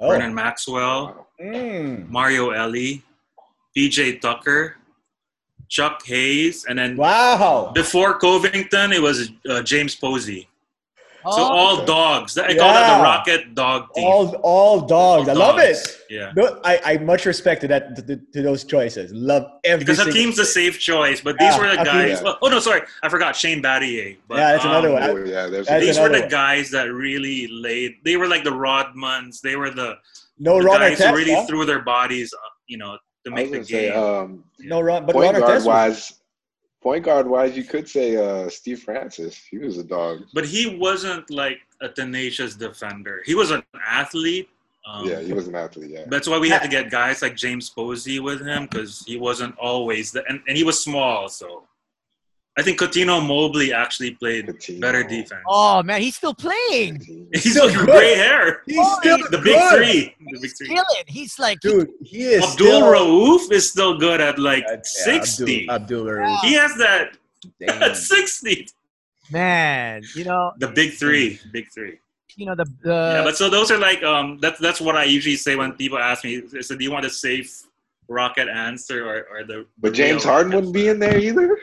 [0.00, 0.08] Oh.
[0.10, 2.08] Vernon Maxwell, Mm.
[2.08, 3.02] Mario Elie,
[3.76, 4.76] PJ Tucker,
[5.68, 7.72] Chuck Hayes, and then Wow.
[7.74, 10.48] before Covington, it was uh, James Posey.
[11.30, 12.36] Oh, So all dogs.
[12.38, 12.96] I call that Yeah.
[12.98, 14.04] the Rocket Dog Team.
[14.06, 15.28] All all dogs.
[15.28, 15.84] I love Dogs.
[15.84, 15.98] it.
[16.10, 16.32] Yeah.
[16.34, 19.12] No, I, I much respect to that to, to, to those choices.
[19.12, 22.22] Love every Because single- Hakeem's a safe choice, but these Yeah, were the Hakeem, guys.
[22.24, 22.32] yeah.
[22.40, 24.16] Oh no, sorry, I forgot Shane Battier.
[24.26, 25.02] But, Yeah, that's another um, one.
[25.02, 26.28] I- Oh, yeah, there's That's These were the one.
[26.28, 27.96] guys that really laid.
[28.04, 29.40] They were like the Rodmans.
[29.40, 29.96] They were the,
[30.38, 31.10] no the Ron guys Artest.
[31.10, 31.46] who really huh?
[31.46, 33.98] threw their bodies, uh, you know, to make the gonna say, game.
[33.98, 35.40] um, no Ron, but Ron point Artest.
[35.46, 36.12] guard was- wise,
[36.88, 39.34] point guard wise, you could say uh, Steve Francis.
[39.50, 40.14] He was a dog.
[40.32, 43.16] but he wasn't like a tenacious defender.
[43.26, 44.48] He was an athlete.
[44.86, 45.90] Um, yeah, he was an athlete.
[45.90, 49.18] Yeah, That's why we had to get guys like James Posey with him because he
[49.18, 51.28] wasn't always the, and, and he was small.
[51.28, 51.64] So
[52.58, 54.80] I think Cuttino Mobley actually played Cuttino.
[54.80, 55.42] better defense.
[55.46, 57.00] oh man, he's still playing.
[57.32, 57.94] He's still got good.
[57.94, 58.62] gray hair.
[58.66, 59.76] He's still The big good.
[59.76, 60.14] three.
[60.18, 60.68] The big He's three.
[60.68, 61.04] killing.
[61.06, 61.88] He's like, dude.
[62.02, 65.68] He is Abdul still, Rauf is still good at like Yeah, 60.
[65.70, 66.40] Abdul, Abdul Rauf.
[66.40, 67.16] he has that
[67.68, 68.66] at 60.
[69.30, 71.38] man, you know, The big three.
[71.52, 71.98] Big three.
[72.36, 75.04] you know the the yeah, but so those are like um that's that's what I
[75.04, 77.50] usually say when people ask me, so do you want a safe
[78.08, 81.58] rocket answer or, or the But James Harden wouldn't be in there either.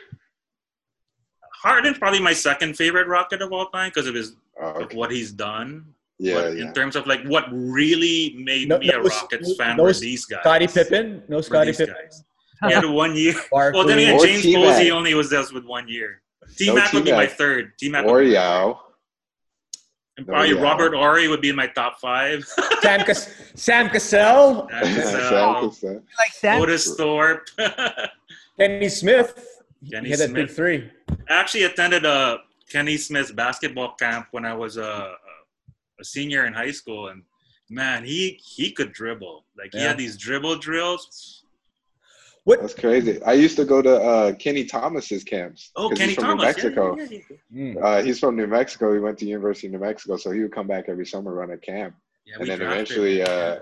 [1.65, 5.11] Harden's probably my second favorite rocket of all time because of his Oh, of what
[5.11, 5.85] he's done.
[6.17, 6.67] Yeah, but yeah.
[6.67, 9.09] in terms of like what really made No- me a no-
[9.57, 10.39] fan no were these guys.
[10.43, 11.23] Scottie Pippen.
[11.27, 11.93] No Were Scottie Pippen.
[11.93, 12.23] guys.
[12.65, 13.33] He had one year.
[13.51, 13.77] Barkley.
[13.79, 16.21] Well, then again, James Posey only was just with one year.
[16.55, 17.73] T Mac would be my third.
[17.77, 18.79] T Mac Or Yao.
[20.17, 20.63] And probably No, yeah.
[20.63, 22.45] Robert Horry would be in my top five.
[22.81, 24.69] Sam, Cas- Sam Cassell.
[24.71, 25.93] And, Sam uh, Cassell.
[26.17, 26.61] like Sam.
[26.61, 27.49] Otis Thorpe.
[28.57, 29.45] Kenny Smith.
[29.91, 30.55] Kenny he had that big Smith.
[30.55, 30.91] three.
[31.29, 32.39] I actually attended a
[32.71, 35.15] Kenny Smith's basketball camp when I was a, a,
[35.99, 37.23] a senior in high school, and
[37.69, 39.45] man, he he could dribble.
[39.57, 41.43] Like he had these dribble drills.
[42.45, 42.61] What?
[42.61, 43.21] That's crazy.
[43.23, 45.71] I used to go to uh, Kenny Thomas's camps.
[45.75, 46.57] Oh, 'cause Kenny he's from Thomas.
[46.57, 46.95] New Mexico.
[46.95, 47.19] Yeah, yeah,
[47.51, 47.73] yeah.
[47.73, 47.83] Mm.
[47.83, 48.93] Uh, he's from New Mexico.
[48.93, 51.51] He went to University of New Mexico, so he would come back every summer run
[51.51, 51.95] a camp.
[52.25, 53.27] Yeah, and then eventually, him.
[53.29, 53.55] uh,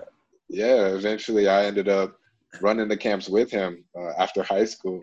[0.50, 2.18] yeah, eventually I ended up
[2.60, 5.02] running the camps with him uh, after high school.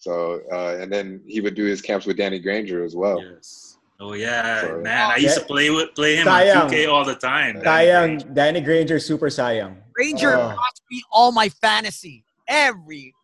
[0.00, 3.22] So, uh, and then he would do his camps with Danny Granger as well.
[3.22, 3.76] yes.
[4.02, 5.10] Oh yeah, So- man!
[5.10, 7.60] I used to play with play him Cy on 2K all the time.
[7.62, 9.76] Cy Young, Danny Granger, Super Cy Young.
[9.94, 10.54] Ranger Oh.
[10.56, 12.24] cost me all my fantasy.
[12.48, 13.14] Every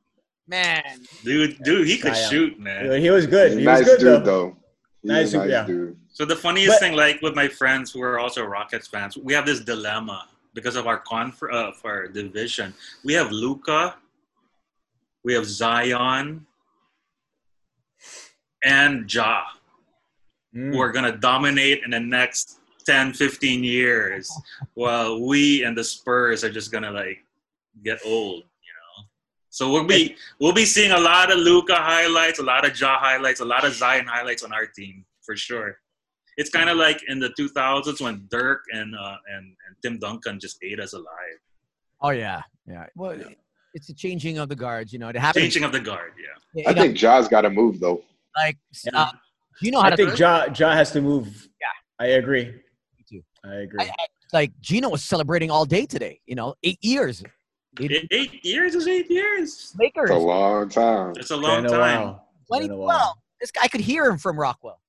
[0.47, 0.83] man.
[1.25, 3.01] dude, dude, he could Cy shoot, man.
[3.01, 3.53] He was good.
[3.53, 4.51] He's a He was good dude, though.
[4.51, 4.57] though.
[5.03, 5.65] Nice dude, nice yeah.
[5.67, 5.97] dude.
[6.13, 9.33] So the funniest But- thing, like with my friends who are also Rockets fans, we
[9.33, 12.75] have this dilemma because of our confer- uh, for our division.
[13.03, 13.97] We have Luka,
[15.25, 16.45] we have Zion,
[18.67, 19.43] and Ja,
[20.55, 20.73] Mm.
[20.73, 24.31] who are gonna dominate in the next 10, 15 years,
[24.75, 27.19] while we and the Spurs are just gonna like
[27.85, 28.43] get old.
[28.69, 29.05] You know,
[29.51, 32.99] so we'll be we'll be seeing a lot of Luka highlights, a lot of Ja
[32.99, 35.79] highlights, a lot of Zion highlights on our team for sure.
[36.39, 40.39] It's kind of like in the 2000s when Dirk and uh, and and Tim Duncan
[40.41, 41.39] just ate us alive.
[42.01, 42.87] Oh yeah, yeah.
[42.95, 43.19] Well,
[43.75, 44.91] it's the changing of the guards.
[44.93, 45.43] You know, it happens.
[45.43, 46.13] Changing of the guard,
[46.55, 46.69] yeah.
[46.71, 48.03] I think Ja's got to move though.
[48.37, 49.01] Like Yeah.
[49.03, 49.11] uh,
[49.63, 51.49] you know how I to think Ja, ja has to move.
[51.61, 52.05] Yeah.
[52.07, 52.45] I agree.
[52.45, 53.23] Me too.
[53.45, 53.81] I agree.
[53.81, 53.91] I-
[54.33, 56.21] like Jinno was celebrating all day today.
[56.27, 57.23] You know, eight years.
[57.81, 59.73] Eight years is eight years.
[59.79, 60.11] Lakers.
[60.11, 61.13] It's a long time.
[61.17, 61.81] It's a long time.
[61.81, 62.29] while.
[62.49, 62.87] Twenty Been a while.
[62.99, 63.17] twelve.
[63.41, 64.81] This guy I could hear him from Rockwell.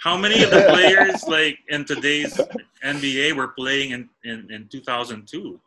[0.00, 2.40] How many of the players like in today's
[2.82, 5.60] NBA were playing in, in, in 2002?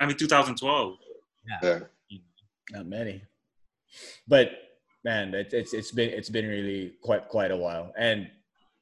[0.00, 0.96] I mean 2012.
[1.62, 1.80] Yeah.
[2.70, 3.22] Not many.
[4.28, 4.52] But
[5.04, 8.28] man, it, it's it's been it's been really quite quite a while, and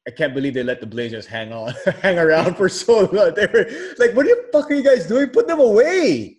[0.06, 3.32] I can't believe they let the Blazers hang on hang around for so long.
[3.36, 3.66] They were
[3.98, 5.28] like, "What the fuck are you guys doing?
[5.28, 6.36] Put them away!"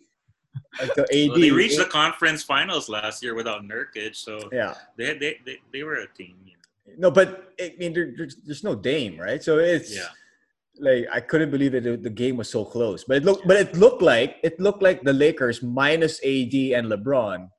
[0.80, 1.30] The AD.
[1.30, 4.76] Well, they reached the conference finals last year without Nurkic, so yeah.
[4.97, 6.35] they, they, they, they were a team.
[6.45, 7.10] You know?
[7.10, 9.43] No, but I mean, there, there's, there's no Dame, right?
[9.43, 10.07] So it's Yeah.
[10.80, 11.72] like I couldn't believe.
[11.72, 14.81] The, the game was so close, but it looked, but it looked like it looked
[14.81, 17.49] like the Lakers minus AD and LeBron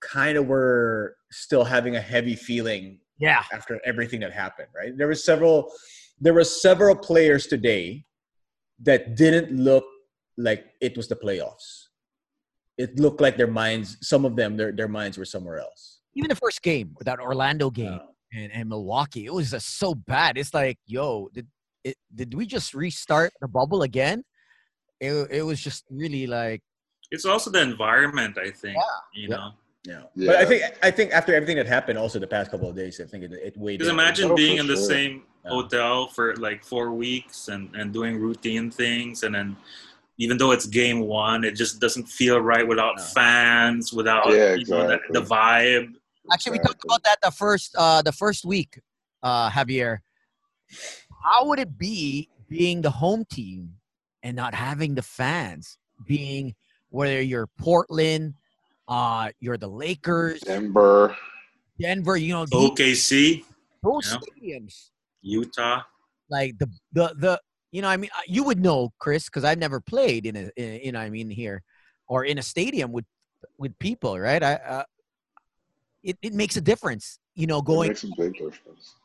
[0.00, 3.42] kind of were still having a heavy feeling Yeah.
[3.52, 4.68] after everything that happened.
[4.74, 4.96] Right?
[4.96, 5.72] There were several,
[6.20, 8.04] there were several players today
[8.82, 9.84] that didn't look
[10.36, 11.86] like it was the playoffs.
[12.78, 16.00] It looked like their minds, some of them, their their minds were somewhere else.
[16.14, 18.00] even the first game, with that Orlando game
[18.32, 20.38] and, and Milwaukee, it was just so bad.
[20.38, 21.46] It's like, yo, did
[21.84, 24.24] it, did we just restart the bubble again?
[25.00, 26.62] It, it was just really like.
[27.10, 28.76] It's also the environment, I think.
[28.76, 29.22] Yeah.
[29.22, 29.50] You know.
[29.86, 30.02] Yeah.
[30.14, 30.26] yeah.
[30.26, 33.00] But I think I think after everything that happened, also the past couple of days,
[33.00, 33.78] I think it, it weighed.
[33.78, 34.84] Because imagine being in the sure.
[34.84, 35.50] same yeah.
[35.50, 39.56] hotel for like four weeks and and doing routine things, and then
[40.18, 43.02] even though it's game one, it just doesn't feel right without no.
[43.02, 44.96] fans, without yeah, exactly.
[44.96, 45.94] know, the, the, vibe.
[46.30, 48.78] Actually, we talked about that the first uh, the first week,
[49.22, 50.00] uh, Javier.
[51.24, 53.74] How would it be being the home team
[54.22, 55.78] and not having the fans?
[56.06, 56.54] Being
[56.90, 58.34] whether you're Portland,
[58.90, 61.16] uh, you're the Lakers, Denver,
[61.80, 62.16] Denver.
[62.16, 63.44] You know, OKC,
[63.82, 64.18] those yeah.
[64.18, 64.90] stadiums,
[65.22, 65.82] Utah.
[66.28, 67.40] Like the the the
[67.72, 70.50] you know, I mean, uh, you would know, Chris, because I've never played in a,
[70.56, 71.62] in, you know, I mean, here
[72.08, 73.04] or in a stadium with
[73.56, 74.42] with people, right?
[74.42, 74.82] I, uh,
[76.02, 77.86] it it makes a difference, you know, going.
[77.86, 78.96] It makes a big difference.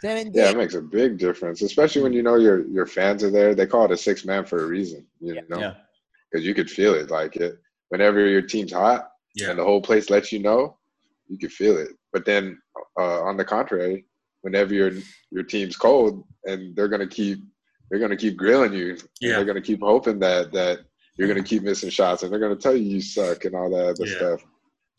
[0.00, 3.30] Seven, yeah, it makes a big difference, especially when you know your your fans are
[3.30, 3.54] there.
[3.54, 5.64] They call it a six man for a reason, you know, because
[6.34, 6.40] yeah.
[6.40, 7.10] you could feel it.
[7.10, 7.58] Like it,
[7.88, 9.50] whenever your team's hot, yeah.
[9.50, 10.76] and the whole place lets you know,
[11.28, 11.90] you can feel it.
[12.12, 12.58] But then,
[12.98, 14.06] uh, on the contrary,
[14.42, 14.92] whenever your
[15.30, 17.40] your team's cold and they're gonna keep
[17.90, 18.96] they're gonna keep grilling you.
[19.20, 19.36] Yeah.
[19.36, 20.80] They're gonna keep hoping that that
[21.16, 23.88] you're gonna keep missing shots, and they're gonna tell you you suck and all that
[23.88, 24.16] other yeah.
[24.16, 24.44] stuff.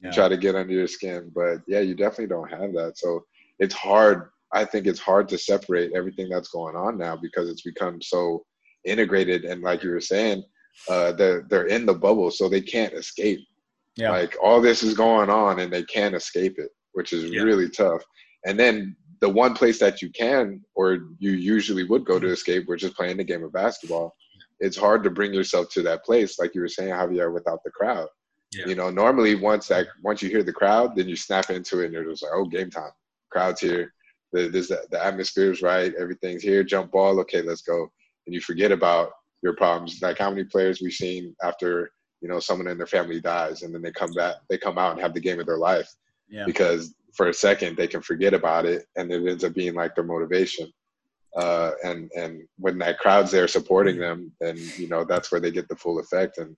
[0.02, 0.12] Yeah.
[0.12, 2.98] Try to get under your skin, but yeah, you definitely don't have that.
[2.98, 3.26] So
[3.60, 4.30] it's hard.
[4.54, 8.46] I think it's hard to separate everything that's going on now because it's become so
[8.86, 9.44] integrated.
[9.46, 10.44] And like you were saying,
[10.90, 13.40] uh, they're they're in the bubble, so they can't escape.
[14.00, 14.12] Yeah.
[14.12, 17.42] Like all this is going on, and they can't escape it, which is yeah.
[17.42, 18.02] really tough.
[18.46, 22.34] And then the one place that you can or you usually would go to mm-hmm.
[22.34, 24.16] escape, which is playing the game of basketball,
[24.60, 27.72] it's hard to bring yourself to that place, like you were saying, Javier, without the
[27.72, 28.08] crowd.
[28.54, 28.66] Yeah.
[28.68, 31.86] You know, normally once that once you hear the crowd, then you snap into it
[31.86, 32.92] and you're just like, oh, game time.
[33.32, 33.94] Crowd's here.
[34.32, 35.94] The, the, the atmosphere is right.
[36.00, 36.64] Everything's here.
[36.64, 37.20] Jump ball.
[37.20, 37.88] Okay, let's go.
[38.26, 39.12] And you forget about
[39.44, 40.00] your problems.
[40.02, 41.92] Like how many players we've seen after
[42.22, 44.92] you know someone in their family dies, and then they come back, they come out
[44.92, 45.90] and have the game of their life.
[46.30, 46.46] Yeah.
[46.46, 49.96] Because for a second they can forget about it and it ends up being like
[49.96, 50.72] their motivation.
[51.36, 55.52] Uh, and and when that crowd's there supporting them then you know that's where they
[55.52, 56.56] get the full effect and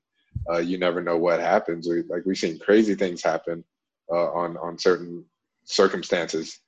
[0.49, 1.87] uh, you never know what happens.
[1.87, 3.63] We, like we've seen crazy things happen
[4.11, 5.25] uh, on on certain
[5.65, 6.59] circumstances.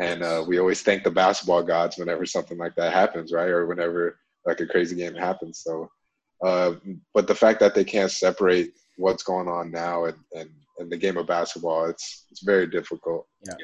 [0.00, 3.48] And uh, we always thank the basketball gods whenever something like that happens right?
[3.48, 5.62] Or whenever like a crazy game happens.
[5.64, 5.90] So
[6.42, 6.74] uh,
[7.14, 10.96] but the fact that they can't separate what's going on now and, and in the
[10.96, 13.26] game of basketball, it's it's very difficult.
[13.46, 13.54] Yeah.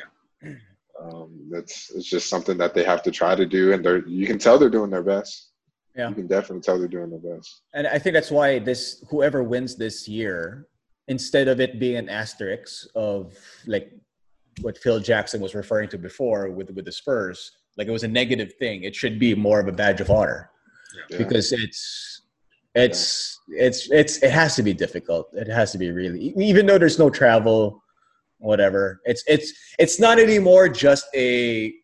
[0.42, 0.54] yeah.
[1.02, 4.28] Um, that's it's just something that they have to try to do, and they're you
[4.28, 5.50] can tell they're doing their best.
[5.96, 7.62] Yeah, you can definitely tell they're doing their best.
[7.74, 10.68] And I think that's why this whoever wins this year,
[11.08, 13.36] instead of it being an asterisk of
[13.66, 13.92] like
[14.60, 18.08] what Phil Jackson was referring to before with with the Spurs, like it was a
[18.08, 18.84] negative thing.
[18.84, 20.52] It should be more of a badge of honor
[21.10, 21.18] yeah.
[21.18, 22.13] because it's
[22.74, 25.28] it's it's it's it has to be difficult.
[25.32, 27.82] It has to be really even though there's no travel
[28.38, 29.00] whatever.
[29.04, 31.74] It's it's it's not anymore just a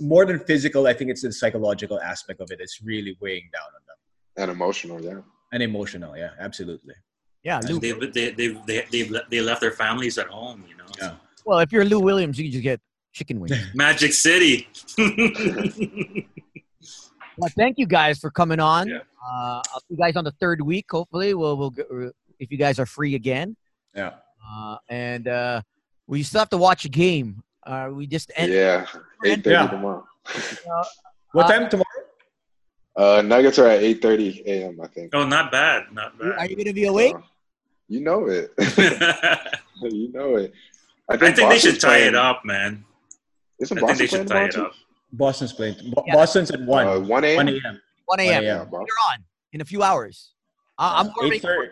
[0.00, 3.62] more than physical i think it's the psychological aspect of it it's really weighing down
[3.62, 3.96] on them.
[4.42, 5.20] And emotional yeah.
[5.52, 6.94] And emotional yeah absolutely.
[7.42, 10.84] Yeah they, they, they, they, they, they left their families at home you know?
[11.00, 11.14] Yeah.
[11.44, 12.80] well if you're lou williams you can just get
[13.12, 13.56] chicken wings.
[13.74, 14.68] Magic city
[17.36, 18.98] well thank you guys for coming on yeah.
[19.24, 20.86] Uh, I'll see you guys on the third week.
[20.90, 21.86] Hopefully, we'll we'll get,
[22.38, 23.56] if you guys are free again.
[23.94, 24.14] Yeah.
[24.46, 25.62] Uh, and uh,
[26.06, 27.42] we still have to watch a game.
[27.66, 28.52] Uh, we just end.
[28.52, 28.86] Yeah,
[29.24, 29.66] eight thirty yeah.
[29.68, 30.04] tomorrow.
[30.26, 30.84] Uh,
[31.32, 31.84] what time tomorrow?
[32.96, 34.78] Uh, Nuggets are at eight thirty a.m.
[34.82, 35.14] I think.
[35.14, 36.32] Oh, not bad, not bad.
[36.32, 37.16] Are you gonna be awake?
[37.88, 38.52] you know it.
[39.82, 40.52] you know it.
[41.08, 42.08] I think, I think they should tie playing.
[42.08, 42.84] it up, man.
[43.60, 44.72] Isn't I Boston think they should tie it up.
[45.16, 45.76] Boston's playing.
[45.92, 46.14] Bo- yeah.
[46.14, 46.86] Boston's at one.
[46.86, 47.36] Uh, one a.m.
[47.36, 47.80] 1 a.m.
[48.06, 48.42] 1 a.m.
[48.42, 48.60] You're
[49.10, 50.32] on in a few hours.
[50.78, 51.70] Uh, I'm eight thirty.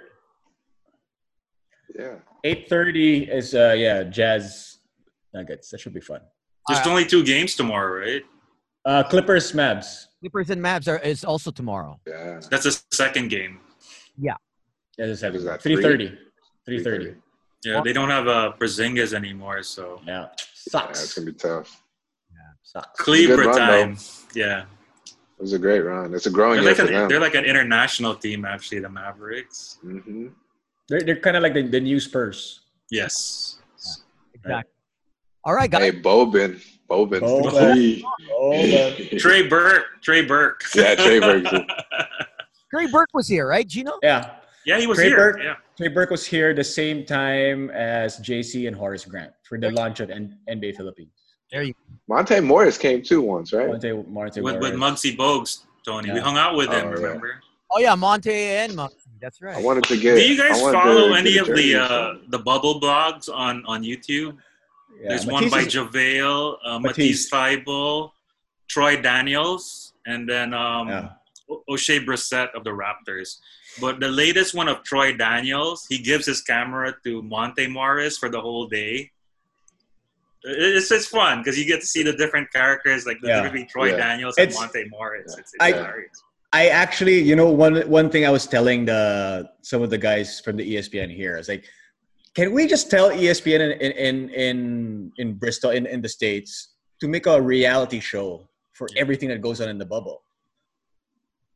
[1.99, 2.15] Yeah.
[2.45, 4.79] Eight thirty is uh yeah Jazz
[5.35, 5.71] Nuggets.
[5.71, 6.21] That should be fun.
[6.69, 8.23] There's uh, only two games tomorrow, right?
[8.85, 10.07] Uh, Clippers Mavs.
[10.21, 12.01] Clippers and Mavs are is also tomorrow.
[12.07, 12.41] Yeah.
[12.51, 13.61] That's a second game.
[14.17, 14.35] Yeah.
[14.97, 15.61] Yeah, it's second.
[15.61, 16.17] Three thirty.
[16.65, 17.17] Three thirty.
[17.65, 20.99] Yeah, they don't have uh, Porzingis anymore, so yeah, sucks.
[20.99, 21.82] Yeah, it's gonna be tough.
[22.75, 23.01] Yeah, sucks.
[23.01, 23.95] Cleveland time.
[23.95, 24.41] Though.
[24.41, 24.65] Yeah.
[25.07, 26.15] It was a great run.
[26.15, 27.09] It's a growing they're like year an, for them.
[27.09, 29.79] They're like an international team, actually, the Mavericks.
[29.85, 30.29] Mm-hmm.
[30.89, 32.61] They're, they're kind of like the, the new Spurs.
[32.91, 33.59] Yes.
[33.59, 33.93] Yeah,
[34.35, 34.53] exactly.
[34.53, 34.67] Right.
[35.45, 35.83] All right, guys.
[35.83, 36.63] Hey, Boban.
[36.89, 38.03] Boban's Boban.
[38.31, 39.19] Boban.
[39.19, 39.87] Trey Burke.
[40.03, 40.63] Trey Burke.
[40.75, 41.47] Yeah, Trey Burke.
[42.71, 43.95] Trey Burke was here, right, Jinno?
[44.03, 44.35] Yeah.
[44.65, 45.17] Yeah, he was Trey here.
[45.17, 45.55] Burke, yeah.
[45.77, 50.01] Trey Burke was here the same time as JC and Horace Grant for the launch
[50.01, 51.22] of NBA Philippines.
[51.53, 51.75] There you
[52.09, 53.69] Monte Morris came too once, right?
[53.69, 54.73] Monte, Monte with, Morris.
[54.73, 56.09] with Muggsy Bogues, Tony.
[56.09, 56.15] Yeah.
[56.15, 57.41] We hung out with him, oh, remember?
[57.71, 58.97] Oh yeah, Monte and Muggsy.
[59.21, 59.57] That's right.
[59.57, 60.17] I wanted to get.
[60.17, 64.37] Do you guys follow any of the uh, the bubble blogs on on YouTube?
[65.01, 68.11] Yeah, There's Matisse one by JaVale, uh, Matisse Thybulle,
[68.69, 71.09] Troy Daniels, and then um, yeah.
[71.71, 73.39] Oshae Brissett of the Raptors.
[73.81, 78.29] But the latest one of Troy Daniels, he gives his camera to Monte Morris for
[78.29, 79.12] the whole day.
[80.45, 83.43] It's just fun because you get to see the different characters, like the yeah.
[83.43, 83.97] between Troy yeah.
[83.97, 85.37] Daniels and it's, Monte Morris.
[85.39, 86.23] It's, it's I, hilarious.
[86.53, 90.41] I actually, you know, one one thing I was telling the some of the guys
[90.41, 91.65] from the ESPN here is like,
[92.35, 97.09] can we just tell ESPN in in in in Bristol in, in the states to
[97.09, 100.25] make a reality show for everything that goes on in the bubble?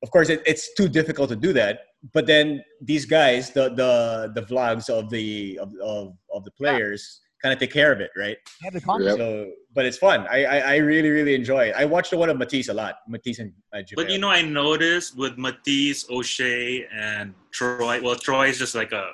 [0.02, 1.80] Of course, it, it's too difficult to do that.
[2.14, 7.20] But then these guys, the the the vlogs of the of of, of the players.
[7.36, 8.36] Yeah kind of take care of it, right?
[8.62, 9.16] Yeah, the yep.
[9.16, 10.26] So, but it's fun.
[10.30, 11.74] I, I, I really really enjoy it.
[11.76, 12.96] I watched the one of Matisse a lot.
[13.08, 18.00] Matisse and uh, But you know, I noticed with Matisse, Oshae, and Troy.
[18.02, 19.10] Well, Troy is just like a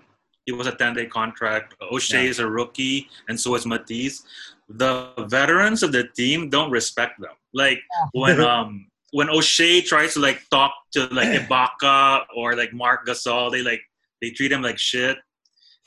[0.47, 1.75] he was a ten day contract.
[1.93, 2.31] Oshae yeah.
[2.31, 4.23] is a rookie, and so is Matisse.
[4.69, 7.35] The veterans of the team don't respect them.
[7.53, 8.07] Like yeah.
[8.13, 13.51] when um when Oshae tries to like talk to like Ibaka or like Marc Gasol,
[13.51, 13.83] they like
[14.23, 15.19] they treat him like shit.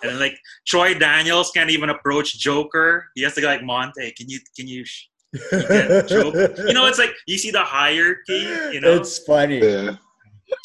[0.06, 0.38] And then, like
[0.68, 3.08] Troy Daniels can't even approach Joker.
[3.16, 4.12] He has to go like Monte.
[4.12, 4.84] Can you can you,
[5.34, 8.48] you you know, it's like you see the hierarchy.
[8.72, 9.60] You know, it's funny.
[9.60, 9.98] Yeah.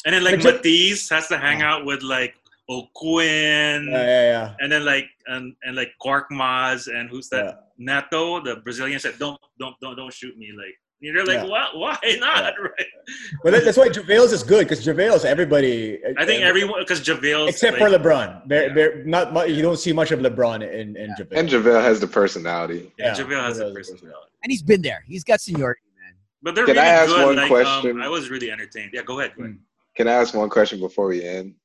[0.05, 2.35] And then like Matisse has to hang out with like
[2.69, 3.87] O'Quinn.
[3.89, 4.55] Yeah, yeah, yeah.
[4.59, 7.45] And then like and and like Korkmaz and who's that?
[7.45, 7.53] Yeah.
[7.77, 11.45] Neto, the Brazilian said, "Don't don't don't don't shoot me." Like you're like, yeah.
[11.45, 11.77] what?
[11.77, 12.53] Why not?
[12.53, 12.61] Yeah.
[12.61, 12.85] Right.
[13.43, 15.99] But that's why JaVale's is good because JaVale's everybody.
[16.17, 18.47] I think everyone because JaVale's except like, for LeBron.
[18.47, 18.73] They're, yeah.
[18.73, 21.37] they're not much, you don't see much of LeBron in, in JaVale.
[21.37, 22.91] And JaVale has the personality.
[22.99, 24.29] Yeah, JaVale has the personality.
[24.43, 25.03] And he's been there.
[25.07, 26.13] He's got seniority, man.
[26.43, 27.25] But they're Can really I ask good.
[27.25, 27.91] One like, um, question?
[27.91, 28.91] Um, I was really entertained.
[28.93, 29.33] Yeah, go ahead.
[29.35, 29.57] Go ahead.
[29.95, 31.55] Can I ask one question before we end?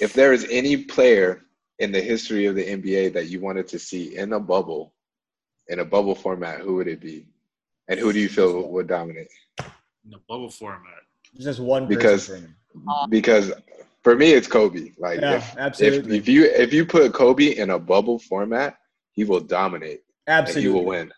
[0.00, 1.42] If there is any player
[1.80, 4.94] in the history of the NBA that you wanted to see in a bubble,
[5.68, 7.26] in a bubble format, who would it be?
[7.88, 9.28] And who do you feel would dominate?
[10.06, 11.02] in the bubble format.
[11.38, 12.30] Just one because
[13.10, 13.52] because
[14.02, 14.92] for me it's Kobe.
[14.98, 16.16] Like yeah, if, absolutely.
[16.16, 18.78] If, if you if you put Kobe in a bubble format,
[19.12, 20.02] he will dominate.
[20.26, 21.12] Absolutely, he will win.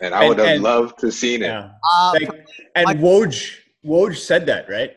[0.00, 1.46] And I would have and, loved to seen it.
[1.46, 1.70] Yeah.
[1.88, 4.92] Uh, like, and I, Woj Woj said that right.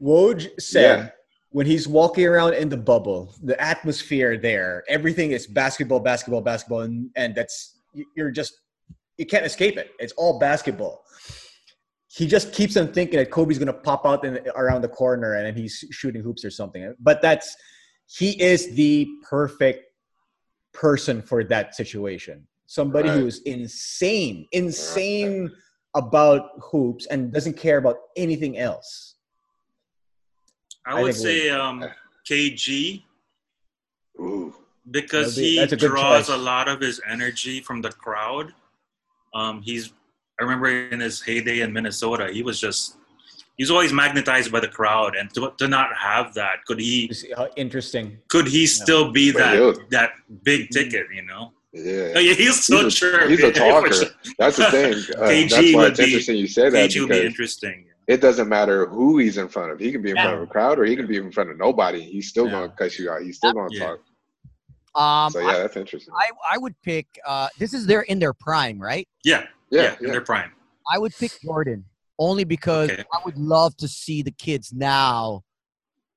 [0.00, 0.98] Woj said.
[0.98, 1.10] Yeah.
[1.50, 6.80] When he's walking around in the bubble, the atmosphere there, everything is basketball, basketball, basketball,
[6.80, 7.78] and, and that's
[8.14, 8.60] you're just
[9.18, 9.90] you can't escape it.
[9.98, 11.04] It's all basketball
[12.18, 15.56] he just keeps on thinking that Kobe's gonna pop out in, around the corner and
[15.56, 16.94] he's shooting hoops or something.
[16.98, 17.54] But that's
[18.06, 19.84] he is the perfect
[20.72, 22.46] person for that situation.
[22.66, 23.18] Somebody right.
[23.18, 25.50] who is insane, insane right.
[25.94, 29.14] about hoops and doesn't care about anything else.
[30.86, 31.84] I, I would say um,
[32.28, 33.04] KG.
[34.20, 34.54] Ooh.
[34.90, 36.34] Because be, he draws choice.
[36.34, 38.54] a lot of his energy from the crowd.
[39.34, 39.92] Um, he's
[40.40, 42.96] I remember in his heyday in Minnesota, he was just
[43.56, 47.10] he's always magnetized by the crowd, and to, to not have that, could he?
[47.56, 48.18] Interesting.
[48.28, 49.12] Could he still yeah.
[49.12, 50.10] be that that
[50.44, 51.06] big ticket?
[51.12, 51.52] You know.
[51.72, 52.12] Yeah.
[52.16, 53.28] Oh, yeah, he's so he's a, sure.
[53.28, 53.90] He's a talker.
[54.38, 54.94] That's the thing.
[55.18, 56.90] Uh, KG that's why it's be, interesting you say that.
[56.90, 57.84] KG would be interesting.
[58.06, 59.78] It doesn't matter who he's in front of.
[59.78, 60.22] He can be in yeah.
[60.24, 62.00] front of a crowd, or he can be in front of nobody.
[62.00, 62.52] He's still yeah.
[62.52, 63.22] going to cuss you out.
[63.22, 64.00] He's still going to talk.
[64.98, 66.12] Um, so yeah, I, that's interesting.
[66.16, 67.06] I I would pick.
[67.26, 69.08] Uh, this is their in their prime, right?
[69.24, 69.46] Yeah.
[69.70, 70.50] Yeah, yeah, in their prime.
[70.90, 71.84] I would pick Jordan
[72.18, 73.04] only because okay.
[73.12, 75.42] I would love to see the kids now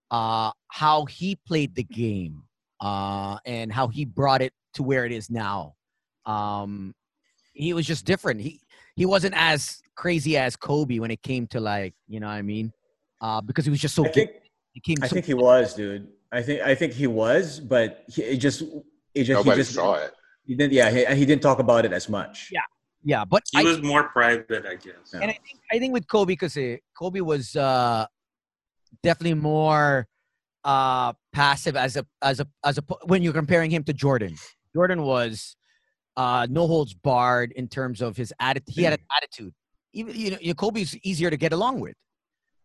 [0.09, 2.43] uh, how he played the game
[2.79, 5.75] uh, and how he brought it to where it is now.
[6.25, 6.93] Um,
[7.53, 8.41] he was just different.
[8.41, 8.61] He
[8.95, 12.41] he wasn't as crazy as Kobe when it came to like you know what I
[12.41, 12.71] mean
[13.21, 14.05] uh, because he was just so.
[14.05, 14.31] I think,
[14.73, 16.07] he came I so think he was, dude.
[16.31, 18.61] I think I think he was, but he, it just
[19.13, 20.13] it just Nobody he just saw it.
[20.45, 20.73] He didn't.
[20.73, 22.49] Yeah, he, he didn't talk about it as much.
[22.51, 22.61] Yeah,
[23.03, 25.13] yeah, but he I, was more private, I guess.
[25.13, 26.57] And I think I think with Kobe, because
[26.97, 28.05] Kobe was uh,
[29.03, 30.07] definitely more
[30.63, 34.35] uh, passive as a as a as a when you're comparing him to Jordan.
[34.73, 35.57] Jordan was
[36.15, 38.73] uh, no holds barred in terms of his attitude.
[38.73, 39.53] He had an attitude.
[39.93, 41.95] Even you know, Kobe's easier to get along with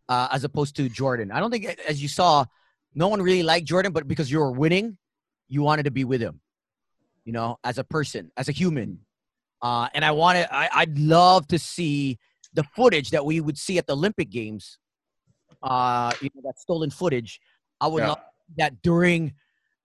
[0.08, 1.32] uh, as opposed to Jordan.
[1.32, 2.44] I don't think, as you saw,
[2.96, 4.96] no one really liked Jordan, but because you were winning,
[5.48, 6.40] you wanted to be with him.
[7.24, 9.00] You know, as a person, as a human.
[9.62, 12.18] Uh, and I wanted, I, I'd love to see
[12.54, 14.78] the footage that we would see at the Olympic Games.
[15.62, 17.40] Uh, you know, that stolen footage.
[17.80, 18.08] I would yeah.
[18.08, 18.18] love
[18.56, 19.34] that during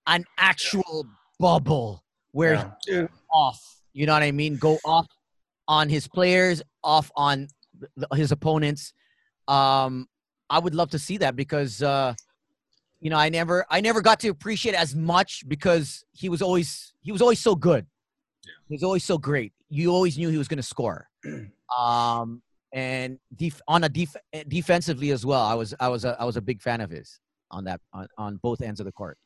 [0.06, 1.06] an actual
[1.38, 3.06] bubble where Yeah.
[3.32, 3.60] off.
[3.92, 4.56] You know what I mean?
[4.56, 5.06] Go off
[5.68, 7.48] on his players, off on
[8.14, 8.94] his opponents.
[9.48, 10.08] Um,
[10.48, 12.14] I would love to see that because uh,
[13.02, 16.94] you know I never I never got to appreciate as much because he was always
[17.02, 17.84] he was always so good.
[18.68, 19.52] He was always so great.
[19.68, 21.08] You always knew he was going to score.
[21.78, 22.42] Um,
[22.74, 24.14] and def- on a def-
[24.46, 27.18] defensively as well, I was I was a, I was a big fan of his
[27.50, 29.16] on that on, on both ends of the court.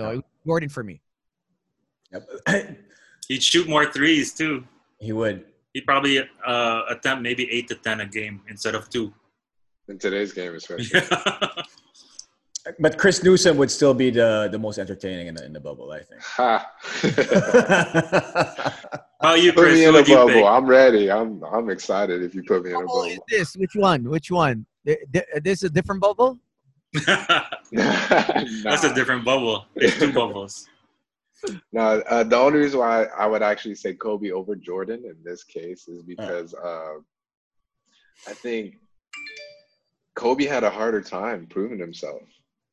[0.00, 1.02] So it was Jordan for me.
[2.12, 2.28] Yep.
[3.28, 4.64] He'd shoot more threes too.
[5.00, 5.44] he would.
[5.74, 9.12] He'd probably uh, attempt maybe eight to ten a game instead of two.
[9.88, 10.98] In today's game, especially.
[12.80, 15.92] But Chris Newsome would still be the, the most entertaining in the, in the bubble,
[15.92, 16.20] I think.
[16.22, 16.72] Ha.
[19.22, 20.28] How you, put me Who in a bubble.
[20.32, 20.44] pick?
[20.44, 21.10] I'm ready.
[21.10, 23.56] I'm I'm excited if you put me in a bubble is this?
[23.56, 24.04] Which one?
[24.08, 24.66] Which one?
[24.84, 26.38] Th- th- This is a different bubble?
[27.06, 29.64] That's a different bubble.
[29.74, 30.68] There's two bubbles.
[31.72, 35.44] No, uh, the only reason why I would actually say Kobe over Jordan in this
[35.44, 36.94] case is because uh,
[38.26, 38.78] I think
[40.14, 42.22] Kobe had a harder time proving himself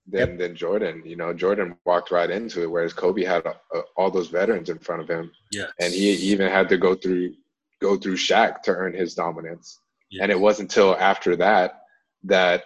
[0.08, 1.02] than than Jordan.
[1.06, 3.54] You know, Jordan walked right into it, whereas Kobe had uh,
[3.96, 5.68] all those veterans in front of him, Yeah.
[5.80, 7.34] and he even had to go through
[7.82, 9.80] go through Shaq to earn his dominance.
[10.10, 10.24] Yeah.
[10.24, 11.82] And it wasn't until after that
[12.26, 12.64] that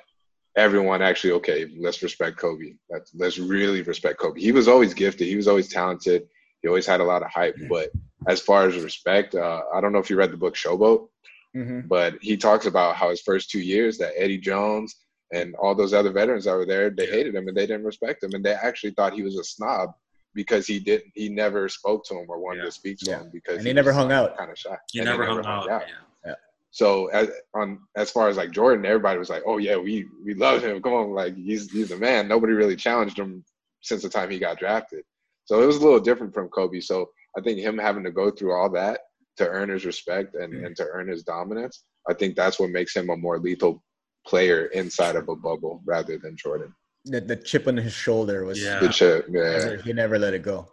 [0.55, 2.73] everyone actually okay, let's respect Kobe.
[2.89, 4.39] Let's let's really respect Kobe.
[4.41, 5.27] He was always gifted.
[5.27, 6.27] He was always talented.
[6.61, 7.55] He always had a lot of hype.
[7.69, 7.91] But
[8.27, 11.07] as far as respect, uh, I don't know if you read the book Showboat,
[11.53, 14.95] hmm but he talks about how his first two years that Eddie Jones
[15.33, 18.23] and all those other veterans that were there, they hated him and they didn't respect
[18.23, 19.91] him and they actually thought he was a snob
[20.33, 22.65] because he didn't he never spoke to him or wanted Yeah.
[22.65, 23.19] to speak to Yeah.
[23.21, 24.37] him because And he never hung out.
[24.37, 24.77] kind of shy.
[24.91, 25.67] He And never hung out.
[25.67, 26.35] Yeah.
[26.69, 30.33] So as on as far as like Jordan, everybody was like, "Oh yeah, we we
[30.35, 30.79] love him.
[30.81, 33.43] Come on, like he's he's the man." Nobody really challenged him
[33.81, 35.03] since the time he got drafted.
[35.45, 36.81] So it was a little different from Kobe.
[36.81, 38.99] So I think him having to go through all that
[39.37, 42.95] to earn his respect and, and to earn his dominance, I think that's what makes
[42.95, 43.81] him a more lethal
[44.27, 46.73] player inside of a bubble rather than Jordan.
[47.05, 48.79] The, the chip on his shoulder was Yeah.
[48.79, 49.77] The chip, yeah.
[49.83, 50.67] he never let it go.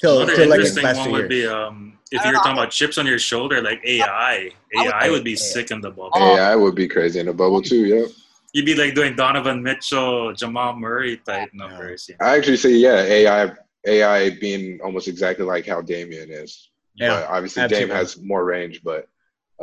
[0.00, 2.70] Till, Another till the interesting last one two would be um, if you're talking about
[2.70, 4.50] chips on your shoulder, like AI.
[4.76, 6.10] AI would be sick in the bubble.
[6.16, 7.84] AI would be crazy in a bubble too.
[7.86, 8.06] Yeah,
[8.52, 12.06] You'd be like doing Donovan Mitchell, Jamal Murray type numbers.
[12.08, 12.26] you know.
[12.26, 13.52] I actually say yeah, AI
[13.86, 16.70] AI being almost exactly like how Damian is.
[16.94, 17.88] Yeah, but obviously absolutely.
[17.88, 19.08] Dame has more range, but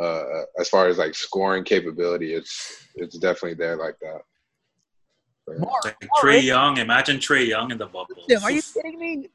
[0.00, 0.22] uh,
[0.58, 4.20] as far as like scoring capability, it's it's definitely there like that.
[5.46, 5.80] But, More.
[5.84, 6.42] Like Trae?
[6.42, 6.76] Young.
[6.78, 8.14] Imagine Trae Young in the bubble.
[8.42, 9.28] Are you kidding me?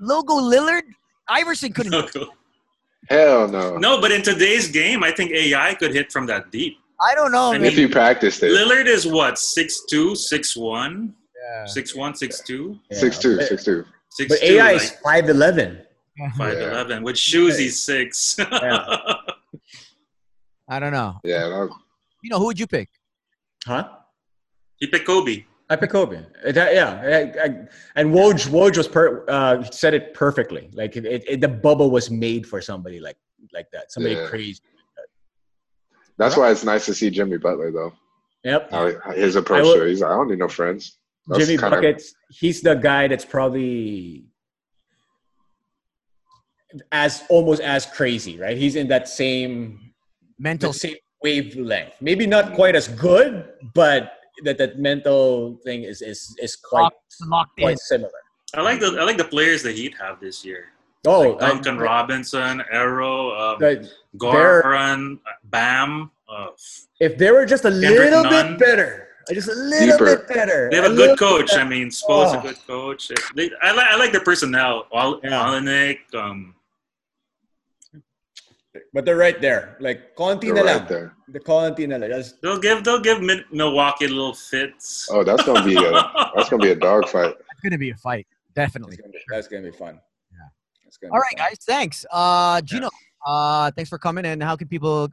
[0.00, 0.82] Logo Lillard?
[1.28, 1.94] Iverson couldn't.
[3.08, 3.76] hell no.
[3.76, 6.78] no, but in today's game, I think AI could hit from that deep.
[7.00, 7.66] I don't know, I man.
[7.66, 11.64] If you practiced it, Lillard is what 6'2", 6'1", Yeah.
[11.64, 12.98] 6'1", 6'2", Yeah.
[12.98, 13.84] six two, But- six two.
[14.20, 15.80] 6'2", But AI like is five eleven.
[16.36, 17.02] 5'11".
[17.02, 18.36] With shoes, he's six.
[20.72, 21.20] I don't know.
[21.22, 21.68] Yeah, that,
[22.22, 22.88] You know, who would you pick?
[23.66, 23.88] Huh?
[24.76, 25.44] he picked Kobe.
[25.68, 26.24] I pick Kobe.
[26.44, 27.46] That- yeah, I, I,
[27.94, 30.70] and Woj Woj was per, uh, said it perfectly.
[30.72, 33.16] Like it, it, the bubble was made for somebody like
[33.52, 33.92] like that.
[33.92, 34.26] Somebody Yeah.
[34.28, 34.60] crazy.
[36.16, 37.92] that's why it's nice to see Jimmy Butler though.
[38.44, 38.70] Yep.
[38.70, 39.90] How, his approach will- to it.
[39.90, 40.96] He's like, I don't need no friends.
[41.26, 42.14] That's Jimmy kinda- Buckets.
[42.30, 44.24] He's the guy that's probably
[46.90, 48.56] as almost as crazy, right?
[48.56, 49.81] He's in that same
[50.42, 50.72] Mental.
[50.72, 51.94] the same wavelength.
[52.00, 53.44] Maybe not quite as good,
[53.74, 57.62] but that that mental thing is is is quite Locked, locked in.
[57.66, 58.20] quite similar.
[58.54, 60.62] I like the I like the players the Heat have this year.
[61.06, 66.10] Oh, Like Duncan I- Robinson, Herro, um, the- Goran, Bam.
[66.28, 66.46] Uh,
[67.00, 68.56] if they were just a Kendrick little Nunn.
[68.56, 70.16] bit better, just a little Deeper.
[70.16, 70.68] bit better.
[70.70, 71.52] they have a little good coach.
[71.54, 72.38] I mean, Spo's Oh.
[72.38, 73.10] a good coach.
[73.36, 74.86] They, I like I like the personnel.
[74.92, 75.30] All Yeah.
[75.44, 76.54] Olynyk, um,
[78.94, 79.76] But they're right there.
[79.80, 80.86] Like konti They're na right lang.
[80.88, 81.14] there.
[81.28, 82.10] The konti na lang.
[82.10, 83.20] Just, they'll give they'll give
[83.52, 85.08] Milwaukee little fits.
[85.10, 85.90] Oh, that's gonna be a
[86.34, 87.34] that's gonna be a dog fight.
[87.52, 88.26] It's going to be a fight.
[88.54, 88.96] Definitely.
[88.96, 90.00] that's, gonna be, that's gonna be fun.
[90.32, 90.38] Yeah.
[90.84, 91.48] That's gonna All be right, fun.
[91.48, 91.58] guys.
[91.64, 92.06] Thanks.
[92.10, 92.88] Uh, Jinno,
[93.26, 94.24] uh, thanks for coming.
[94.26, 95.08] And how can people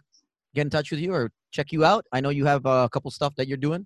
[0.55, 2.05] get in touch with you or check you out?
[2.11, 3.85] I know you have a couple stuff that you're doing.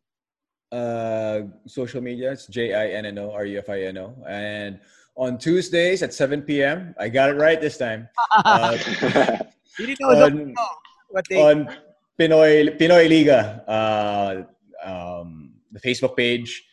[0.72, 2.32] uh, social media.
[2.32, 4.16] It's J I N N O R U F I N O.
[4.28, 4.80] And
[5.16, 8.08] on Tuesdays at 7 p.m., I got it right this time.
[8.34, 8.78] Uh,
[9.80, 10.54] you didn't know on,
[11.10, 11.41] what they.
[11.41, 11.68] on
[12.20, 14.44] Pinoy Pinoy Liga, uh,
[14.86, 16.64] um, the Facebook page,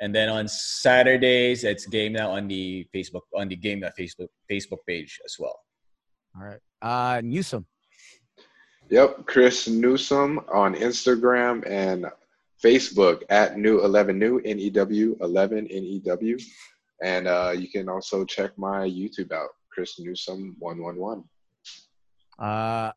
[0.00, 4.28] and then on Saturdays it's game now on the Facebook on the game now Facebook
[4.50, 5.58] Facebook page as well.
[6.36, 6.60] All right.
[6.82, 7.66] Uh, Newsome.
[8.90, 12.06] Yep, Chris Newsome on Instagram and
[12.62, 16.38] Facebook at New Eleven New N E W Eleven N E W,
[17.02, 21.24] and uh, you can also check my YouTube out, Chris Newsome One One One.
[22.38, 22.92] Uh,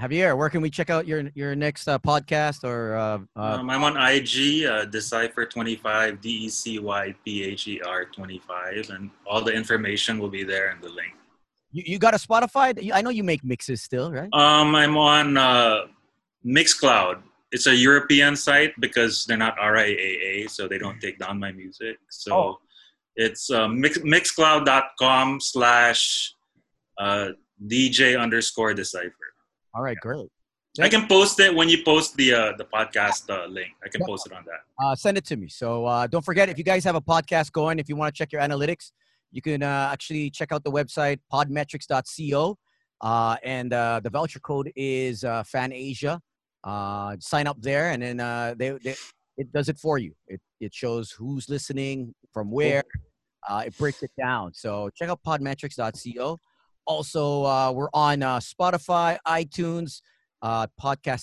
[0.00, 2.96] Javier, where can we check out your your next uh, podcast or?
[2.96, 7.82] Uh, uh, um, I'm on IG, uh, Decypher25, D E C Y P H E
[7.82, 11.12] R 25, and all the information will be there in the link.
[11.70, 12.90] You, you got a Spotify?
[12.94, 14.32] I know you make mixes still, right?
[14.32, 15.80] Um, I'm on uh,
[16.46, 17.22] Mixcloud.
[17.52, 21.98] It's a European site because they're not RIAA, so they don't take down my music.
[22.08, 22.58] So oh.
[23.16, 26.32] it's uh, mix, mixcloud.com slash
[26.96, 27.30] uh,
[27.66, 29.12] DJ underscore Decypher.
[29.74, 30.28] All right, great.
[30.80, 33.70] I can post it when you post the uh, the podcast uh, link.
[33.84, 34.84] I can post it on that.
[34.84, 35.48] Uh, send it to me.
[35.48, 38.16] So uh, don't forget if you guys have a podcast going, if you want to
[38.16, 38.92] check your analytics,
[39.32, 42.56] you can uh, actually check out the website podmetrics.co,
[43.00, 46.20] uh, and uh, the voucher code is uh, Fan Asia.
[46.62, 48.94] Uh, sign up there, and then uh, they, they
[49.38, 50.12] it does it for you.
[50.28, 52.84] It it shows who's listening from where.
[53.48, 54.52] Uh, it breaks it down.
[54.52, 56.38] So check out podmetrics.co.
[56.90, 60.00] Also, uh, we're on uh, Spotify, iTunes,
[60.42, 60.66] uh,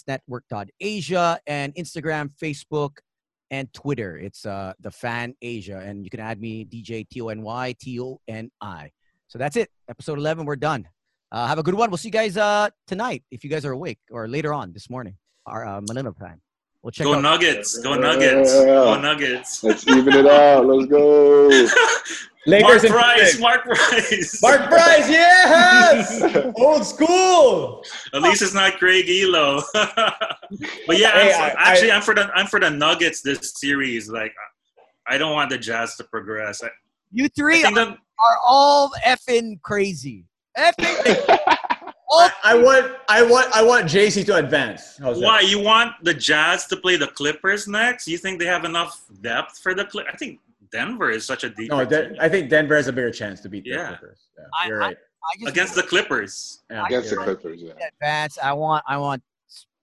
[0.08, 3.00] Network.asia, and Instagram, Facebook,
[3.52, 4.16] and Twitter.
[4.18, 7.76] It's uh, the Fan Asia, and you can add me DJ T O N Y
[7.82, 8.92] T O N I.
[9.28, 9.70] So that's it.
[9.90, 10.46] Episode 11.
[10.46, 10.88] We're done.
[11.34, 11.90] Uh, have a good one.
[11.90, 14.90] We'll see you guys uh, tonight if you guys are awake, or later on this
[14.90, 16.40] morning, our uh, Manila time.
[16.82, 17.06] We'll check.
[17.06, 17.24] Go out.
[17.24, 17.78] Nuggets!
[17.80, 18.54] Go Nuggets!
[18.54, 18.66] Yeah.
[18.66, 19.64] Go Nuggets!
[19.64, 20.66] Let's even it out.
[20.66, 21.50] Let's go.
[22.48, 26.24] Lakers Mark Price, Mark Price, Mark Price, yes,
[26.56, 27.84] old school.
[28.14, 29.62] At least it's not Craig Ehlo.
[29.74, 33.52] but yeah, hey, I'm, I, actually, I, am for the I'm for the Nuggets this
[33.58, 34.08] series.
[34.08, 34.34] Like,
[35.08, 36.64] I don't want the Jazz to progress.
[36.64, 36.70] I,
[37.12, 40.24] you three are, the, are all effing crazy.
[40.58, 41.58] Effing.
[42.10, 44.98] I, I, want I want I want JC to advance.
[45.00, 48.08] Why you want the Jazz to play the Clippers next?
[48.08, 50.12] You think they have enough depth for the Clippers?
[50.14, 50.40] I think
[50.72, 51.70] Denver is such a deep.
[51.70, 53.78] No, De- I think Denver has a bigger chance to beat yeah.
[53.78, 54.28] the Clippers.
[54.38, 54.98] Yeah, I, you're right.
[55.46, 56.64] I, against the Clippers.
[56.70, 57.62] Yeah, against the Clippers.
[57.62, 57.74] Yeah.
[57.94, 58.38] Advance.
[58.42, 58.84] I want.
[58.88, 59.22] I want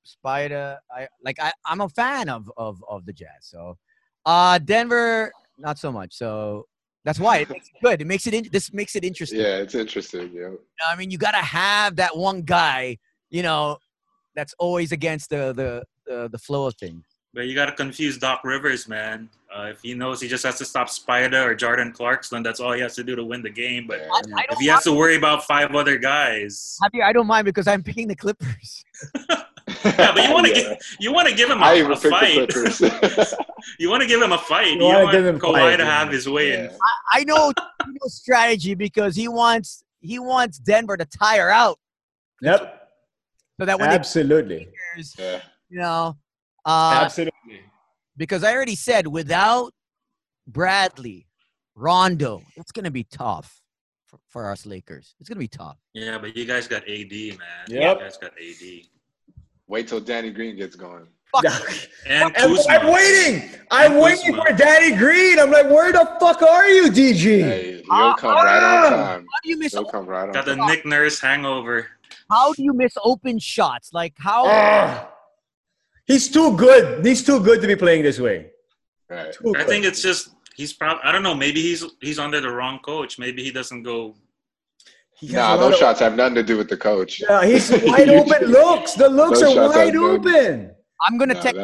[0.04, 0.78] Spider.
[0.90, 1.36] I like.
[1.40, 3.28] I, I'm a fan of of of the Jazz.
[3.40, 3.76] So,
[4.24, 6.14] uh, Denver, not so much.
[6.14, 6.66] So
[7.04, 8.00] that's why it makes it good.
[8.00, 8.34] It makes it.
[8.34, 9.40] In, this makes it interesting.
[9.40, 10.30] Yeah, it's interesting.
[10.32, 10.50] Yeah.
[10.88, 12.98] I mean, you got to have that one guy.
[13.30, 13.78] You know,
[14.34, 17.04] that's always against the the the, the flow of things.
[17.34, 19.28] But you got to confuse Doc Rivers, man.
[19.54, 22.72] Uh, if he knows he just has to stop Spider or Jordan Clarkson, that's all
[22.72, 23.86] he has to do to win the game.
[23.88, 27.44] But I, I if he has to worry about five other guys, I don't mind
[27.44, 28.84] because I'm picking the Clippers.
[29.84, 30.68] yeah, but you want to yeah.
[30.70, 32.54] give you want to give him a, a fight.
[33.78, 34.68] you want to give him a fight.
[34.68, 36.52] You, you want give him Kawhi fight, to have his way.
[36.52, 36.72] Yeah.
[37.12, 37.52] I, I know
[38.06, 41.78] strategy because he wants he wants Denver to tire out.
[42.42, 42.80] Yep.
[43.60, 45.40] So that when absolutely, players, yeah.
[45.70, 46.16] you know,
[46.64, 47.60] uh, Absolutely.
[48.16, 49.72] Because I already said without
[50.46, 51.26] Bradley,
[51.74, 53.60] Rondo, it's going to be tough
[54.06, 55.14] for, for, us Lakers.
[55.20, 55.76] It's going to be tough.
[55.92, 57.38] Yeah, but you guys got AD, man.
[57.68, 57.98] Yep.
[57.98, 58.93] You guys got AD.
[59.66, 61.06] Wait till Danny Green gets going.
[62.06, 63.50] and I'm waiting.
[63.70, 64.44] I'm and waiting Kuzma.
[64.46, 65.40] for Danny Green.
[65.40, 67.42] I'm like, where the fuck are you, DG?
[67.42, 69.26] Hey, he'll uh, come uh, right on time.
[69.32, 69.72] How do you miss?
[69.72, 70.32] He'll come right on.
[70.32, 71.88] Got the Nick Nurse hangover.
[72.30, 73.90] How do you miss open shots?
[73.92, 74.46] Like how?
[74.46, 75.06] Uh,
[76.06, 77.04] He's too good.
[77.04, 78.50] He's too good to be playing this way.
[79.08, 79.34] Right.
[79.56, 81.34] I think it's just he's probably I don't know.
[81.34, 83.18] Maybe he's he's under the wrong coach.
[83.18, 84.14] Maybe he doesn't go.
[85.16, 87.22] He nah, those of, shots have nothing to do with the coach.
[87.22, 88.94] Yeah, he's wide open looks.
[88.94, 90.74] The looks those are wide open.
[91.02, 91.56] I'm gonna nah, take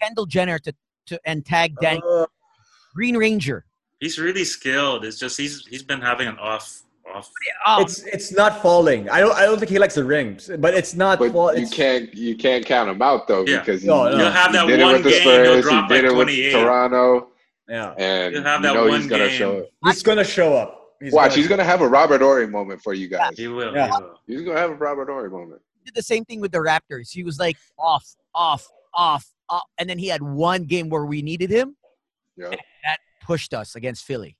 [0.00, 0.74] Kendall Jenner to,
[1.06, 2.26] to and tag Dan uh,
[2.94, 3.66] Green Ranger.
[4.00, 5.04] He's really skilled.
[5.04, 6.82] It's just he's he's been having an off
[7.12, 7.30] off.
[7.66, 9.08] Um, it's it's not falling.
[9.10, 11.18] I don't I don't think he likes the rings, but it's not.
[11.18, 13.58] But fall, you can't you can't count him out though yeah.
[13.58, 14.16] because no, no.
[14.16, 15.20] you'll have that one game.
[15.20, 17.28] Spurs, he'll drop he did like it with Toronto.
[17.68, 19.38] Yeah, and you'll have that you know one he's gonna game.
[19.38, 19.66] show up.
[19.84, 20.83] He's gonna show up.
[21.04, 23.36] He's Watch, gonna he's gonna have a Robert Horry moment for you guys.
[23.36, 23.74] He will.
[23.74, 23.88] Yeah.
[23.88, 24.20] He will.
[24.26, 25.60] He's gonna have a Robert Horry moment.
[25.74, 27.10] He did the same thing with the Raptors.
[27.10, 31.20] He was like off, off, off, off, and then he had one game where we
[31.20, 31.76] needed him.
[32.38, 32.48] Yeah.
[32.84, 34.38] That pushed us against Philly.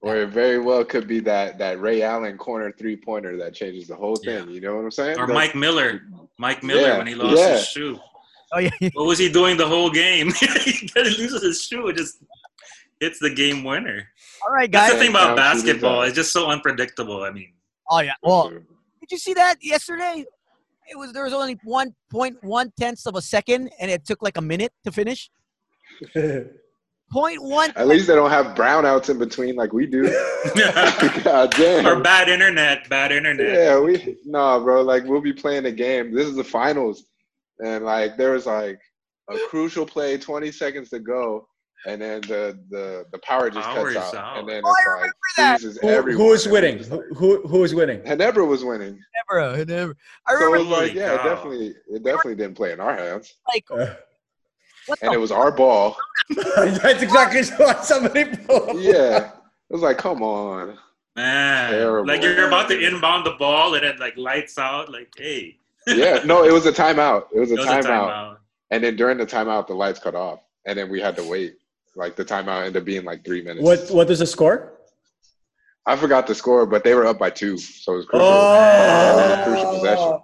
[0.00, 3.86] Or it very well could be that that Ray Allen corner three pointer that changes
[3.86, 4.48] the whole thing.
[4.48, 4.54] Yeah.
[4.54, 5.16] You know what I'm saying?
[5.16, 6.00] Or the, Mike Miller,
[6.40, 7.52] Mike Miller yeah, when he lost yeah.
[7.52, 8.00] his shoe.
[8.52, 8.70] Oh yeah.
[8.94, 10.32] what was he doing the whole game?
[10.40, 12.18] he loses his shoe, it just
[13.00, 14.06] hits the game winner.
[14.46, 14.90] All right, guys.
[14.90, 17.22] That's the thing about basketball; it's just so unpredictable.
[17.24, 17.52] I mean.
[17.90, 18.14] Oh yeah.
[18.22, 20.24] Well, did you see that yesterday?
[20.90, 24.22] It was there was only one point one tenths of a second, and it took
[24.22, 25.30] like a minute to finish.
[27.10, 27.72] Point one.
[27.74, 30.04] At least they don't have brownouts in between like we do.
[31.24, 31.84] God damn.
[31.84, 32.88] Or bad internet.
[32.88, 33.52] Bad internet.
[33.52, 34.82] Yeah, we no, bro.
[34.82, 36.14] Like we'll be playing a game.
[36.14, 37.06] This is the finals,
[37.58, 38.78] and like there was like
[39.28, 41.48] a crucial play, 20 seconds to go,
[41.86, 44.38] and then the the, the power just Power cuts out, out.
[44.38, 45.60] and then Oh, it's I like that.
[45.60, 46.20] freezes Who, everyone.
[46.26, 46.78] who is winning?
[46.78, 48.00] Who, like- who who is winning?
[48.00, 48.98] Ginebra was winning.
[49.30, 49.96] Never, never.
[50.26, 52.94] I So it was like, Holy yeah, it definitely, it definitely didn't play in our
[52.96, 53.94] hands, like, Uh,
[55.02, 55.96] and it was our ball.
[56.36, 58.24] that's exactly what somebody.
[58.24, 58.80] Pulled.
[58.80, 59.32] Yeah, it
[59.72, 60.76] was like, come on.
[61.16, 62.06] Man, Terrible.
[62.06, 64.90] like you're about to inbound the ball and it like lights out.
[64.90, 67.24] Like, hey, Yeah, no, it was a timeout.
[67.34, 68.36] It was a it was a timeout, timeout.
[68.70, 71.56] and then during the timeout, the lights cut off, and then we had to wait.
[71.96, 73.62] Like the timeout ended up being like three minutes.
[73.62, 74.74] What what is the score?
[75.86, 78.28] I forgot the score, but they were up by two, so it was crucial.
[78.28, 79.08] Oh.
[79.08, 80.20] It was a crucial possession.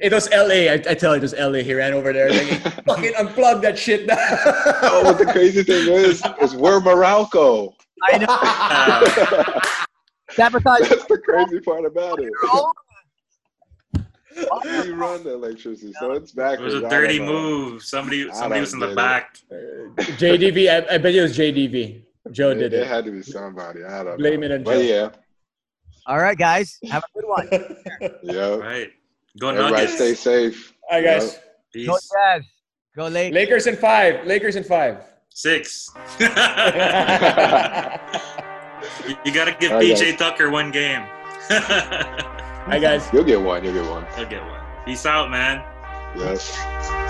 [0.00, 0.72] It was LA.
[0.72, 1.58] I, I tell you, it was LA.
[1.58, 2.30] He ran over there.
[2.30, 4.16] Like, fucking unplug that shit now.
[4.18, 7.74] oh, what the crazy thing is, is we're Morocco.
[8.02, 9.60] I know.
[10.30, 10.88] Sabotage.
[10.88, 12.32] That's the crazy part about it.
[14.36, 16.58] We run the electricity, so it's back.
[16.58, 17.82] it was a dirty move.
[17.82, 18.96] Somebody, somebody was in the get it.
[18.96, 19.38] back.
[20.18, 20.68] JDV.
[20.90, 22.02] I, I bet it was JDV.
[22.32, 22.86] Joe It, did it it.
[22.86, 23.84] had to be somebody.
[23.84, 24.46] I don't Blame know.
[24.46, 24.80] it on But Joe.
[24.80, 25.08] yeah,
[26.06, 26.78] All right, guys.
[26.90, 27.48] Have a good one.
[28.22, 28.56] yeah.
[28.56, 28.90] Right.
[29.38, 29.94] Go Everybody Nuggets.
[29.94, 30.74] stay safe.
[30.90, 31.34] All right, guys.
[31.34, 31.40] Go
[31.72, 32.10] Peace.
[32.12, 32.42] Jazz.
[32.96, 33.34] Go Lakers.
[33.34, 34.26] Lakers in five.
[34.26, 34.98] Lakers in five.
[35.30, 35.90] Six.
[39.24, 41.04] You gotta give All right, PJ Tucker one game.
[42.66, 43.08] Right, guys.
[43.12, 43.64] You'll get one.
[43.64, 44.06] You'll get one.
[44.16, 44.60] You'll get one.
[44.84, 45.64] Peace out, man.
[46.16, 47.05] Yes.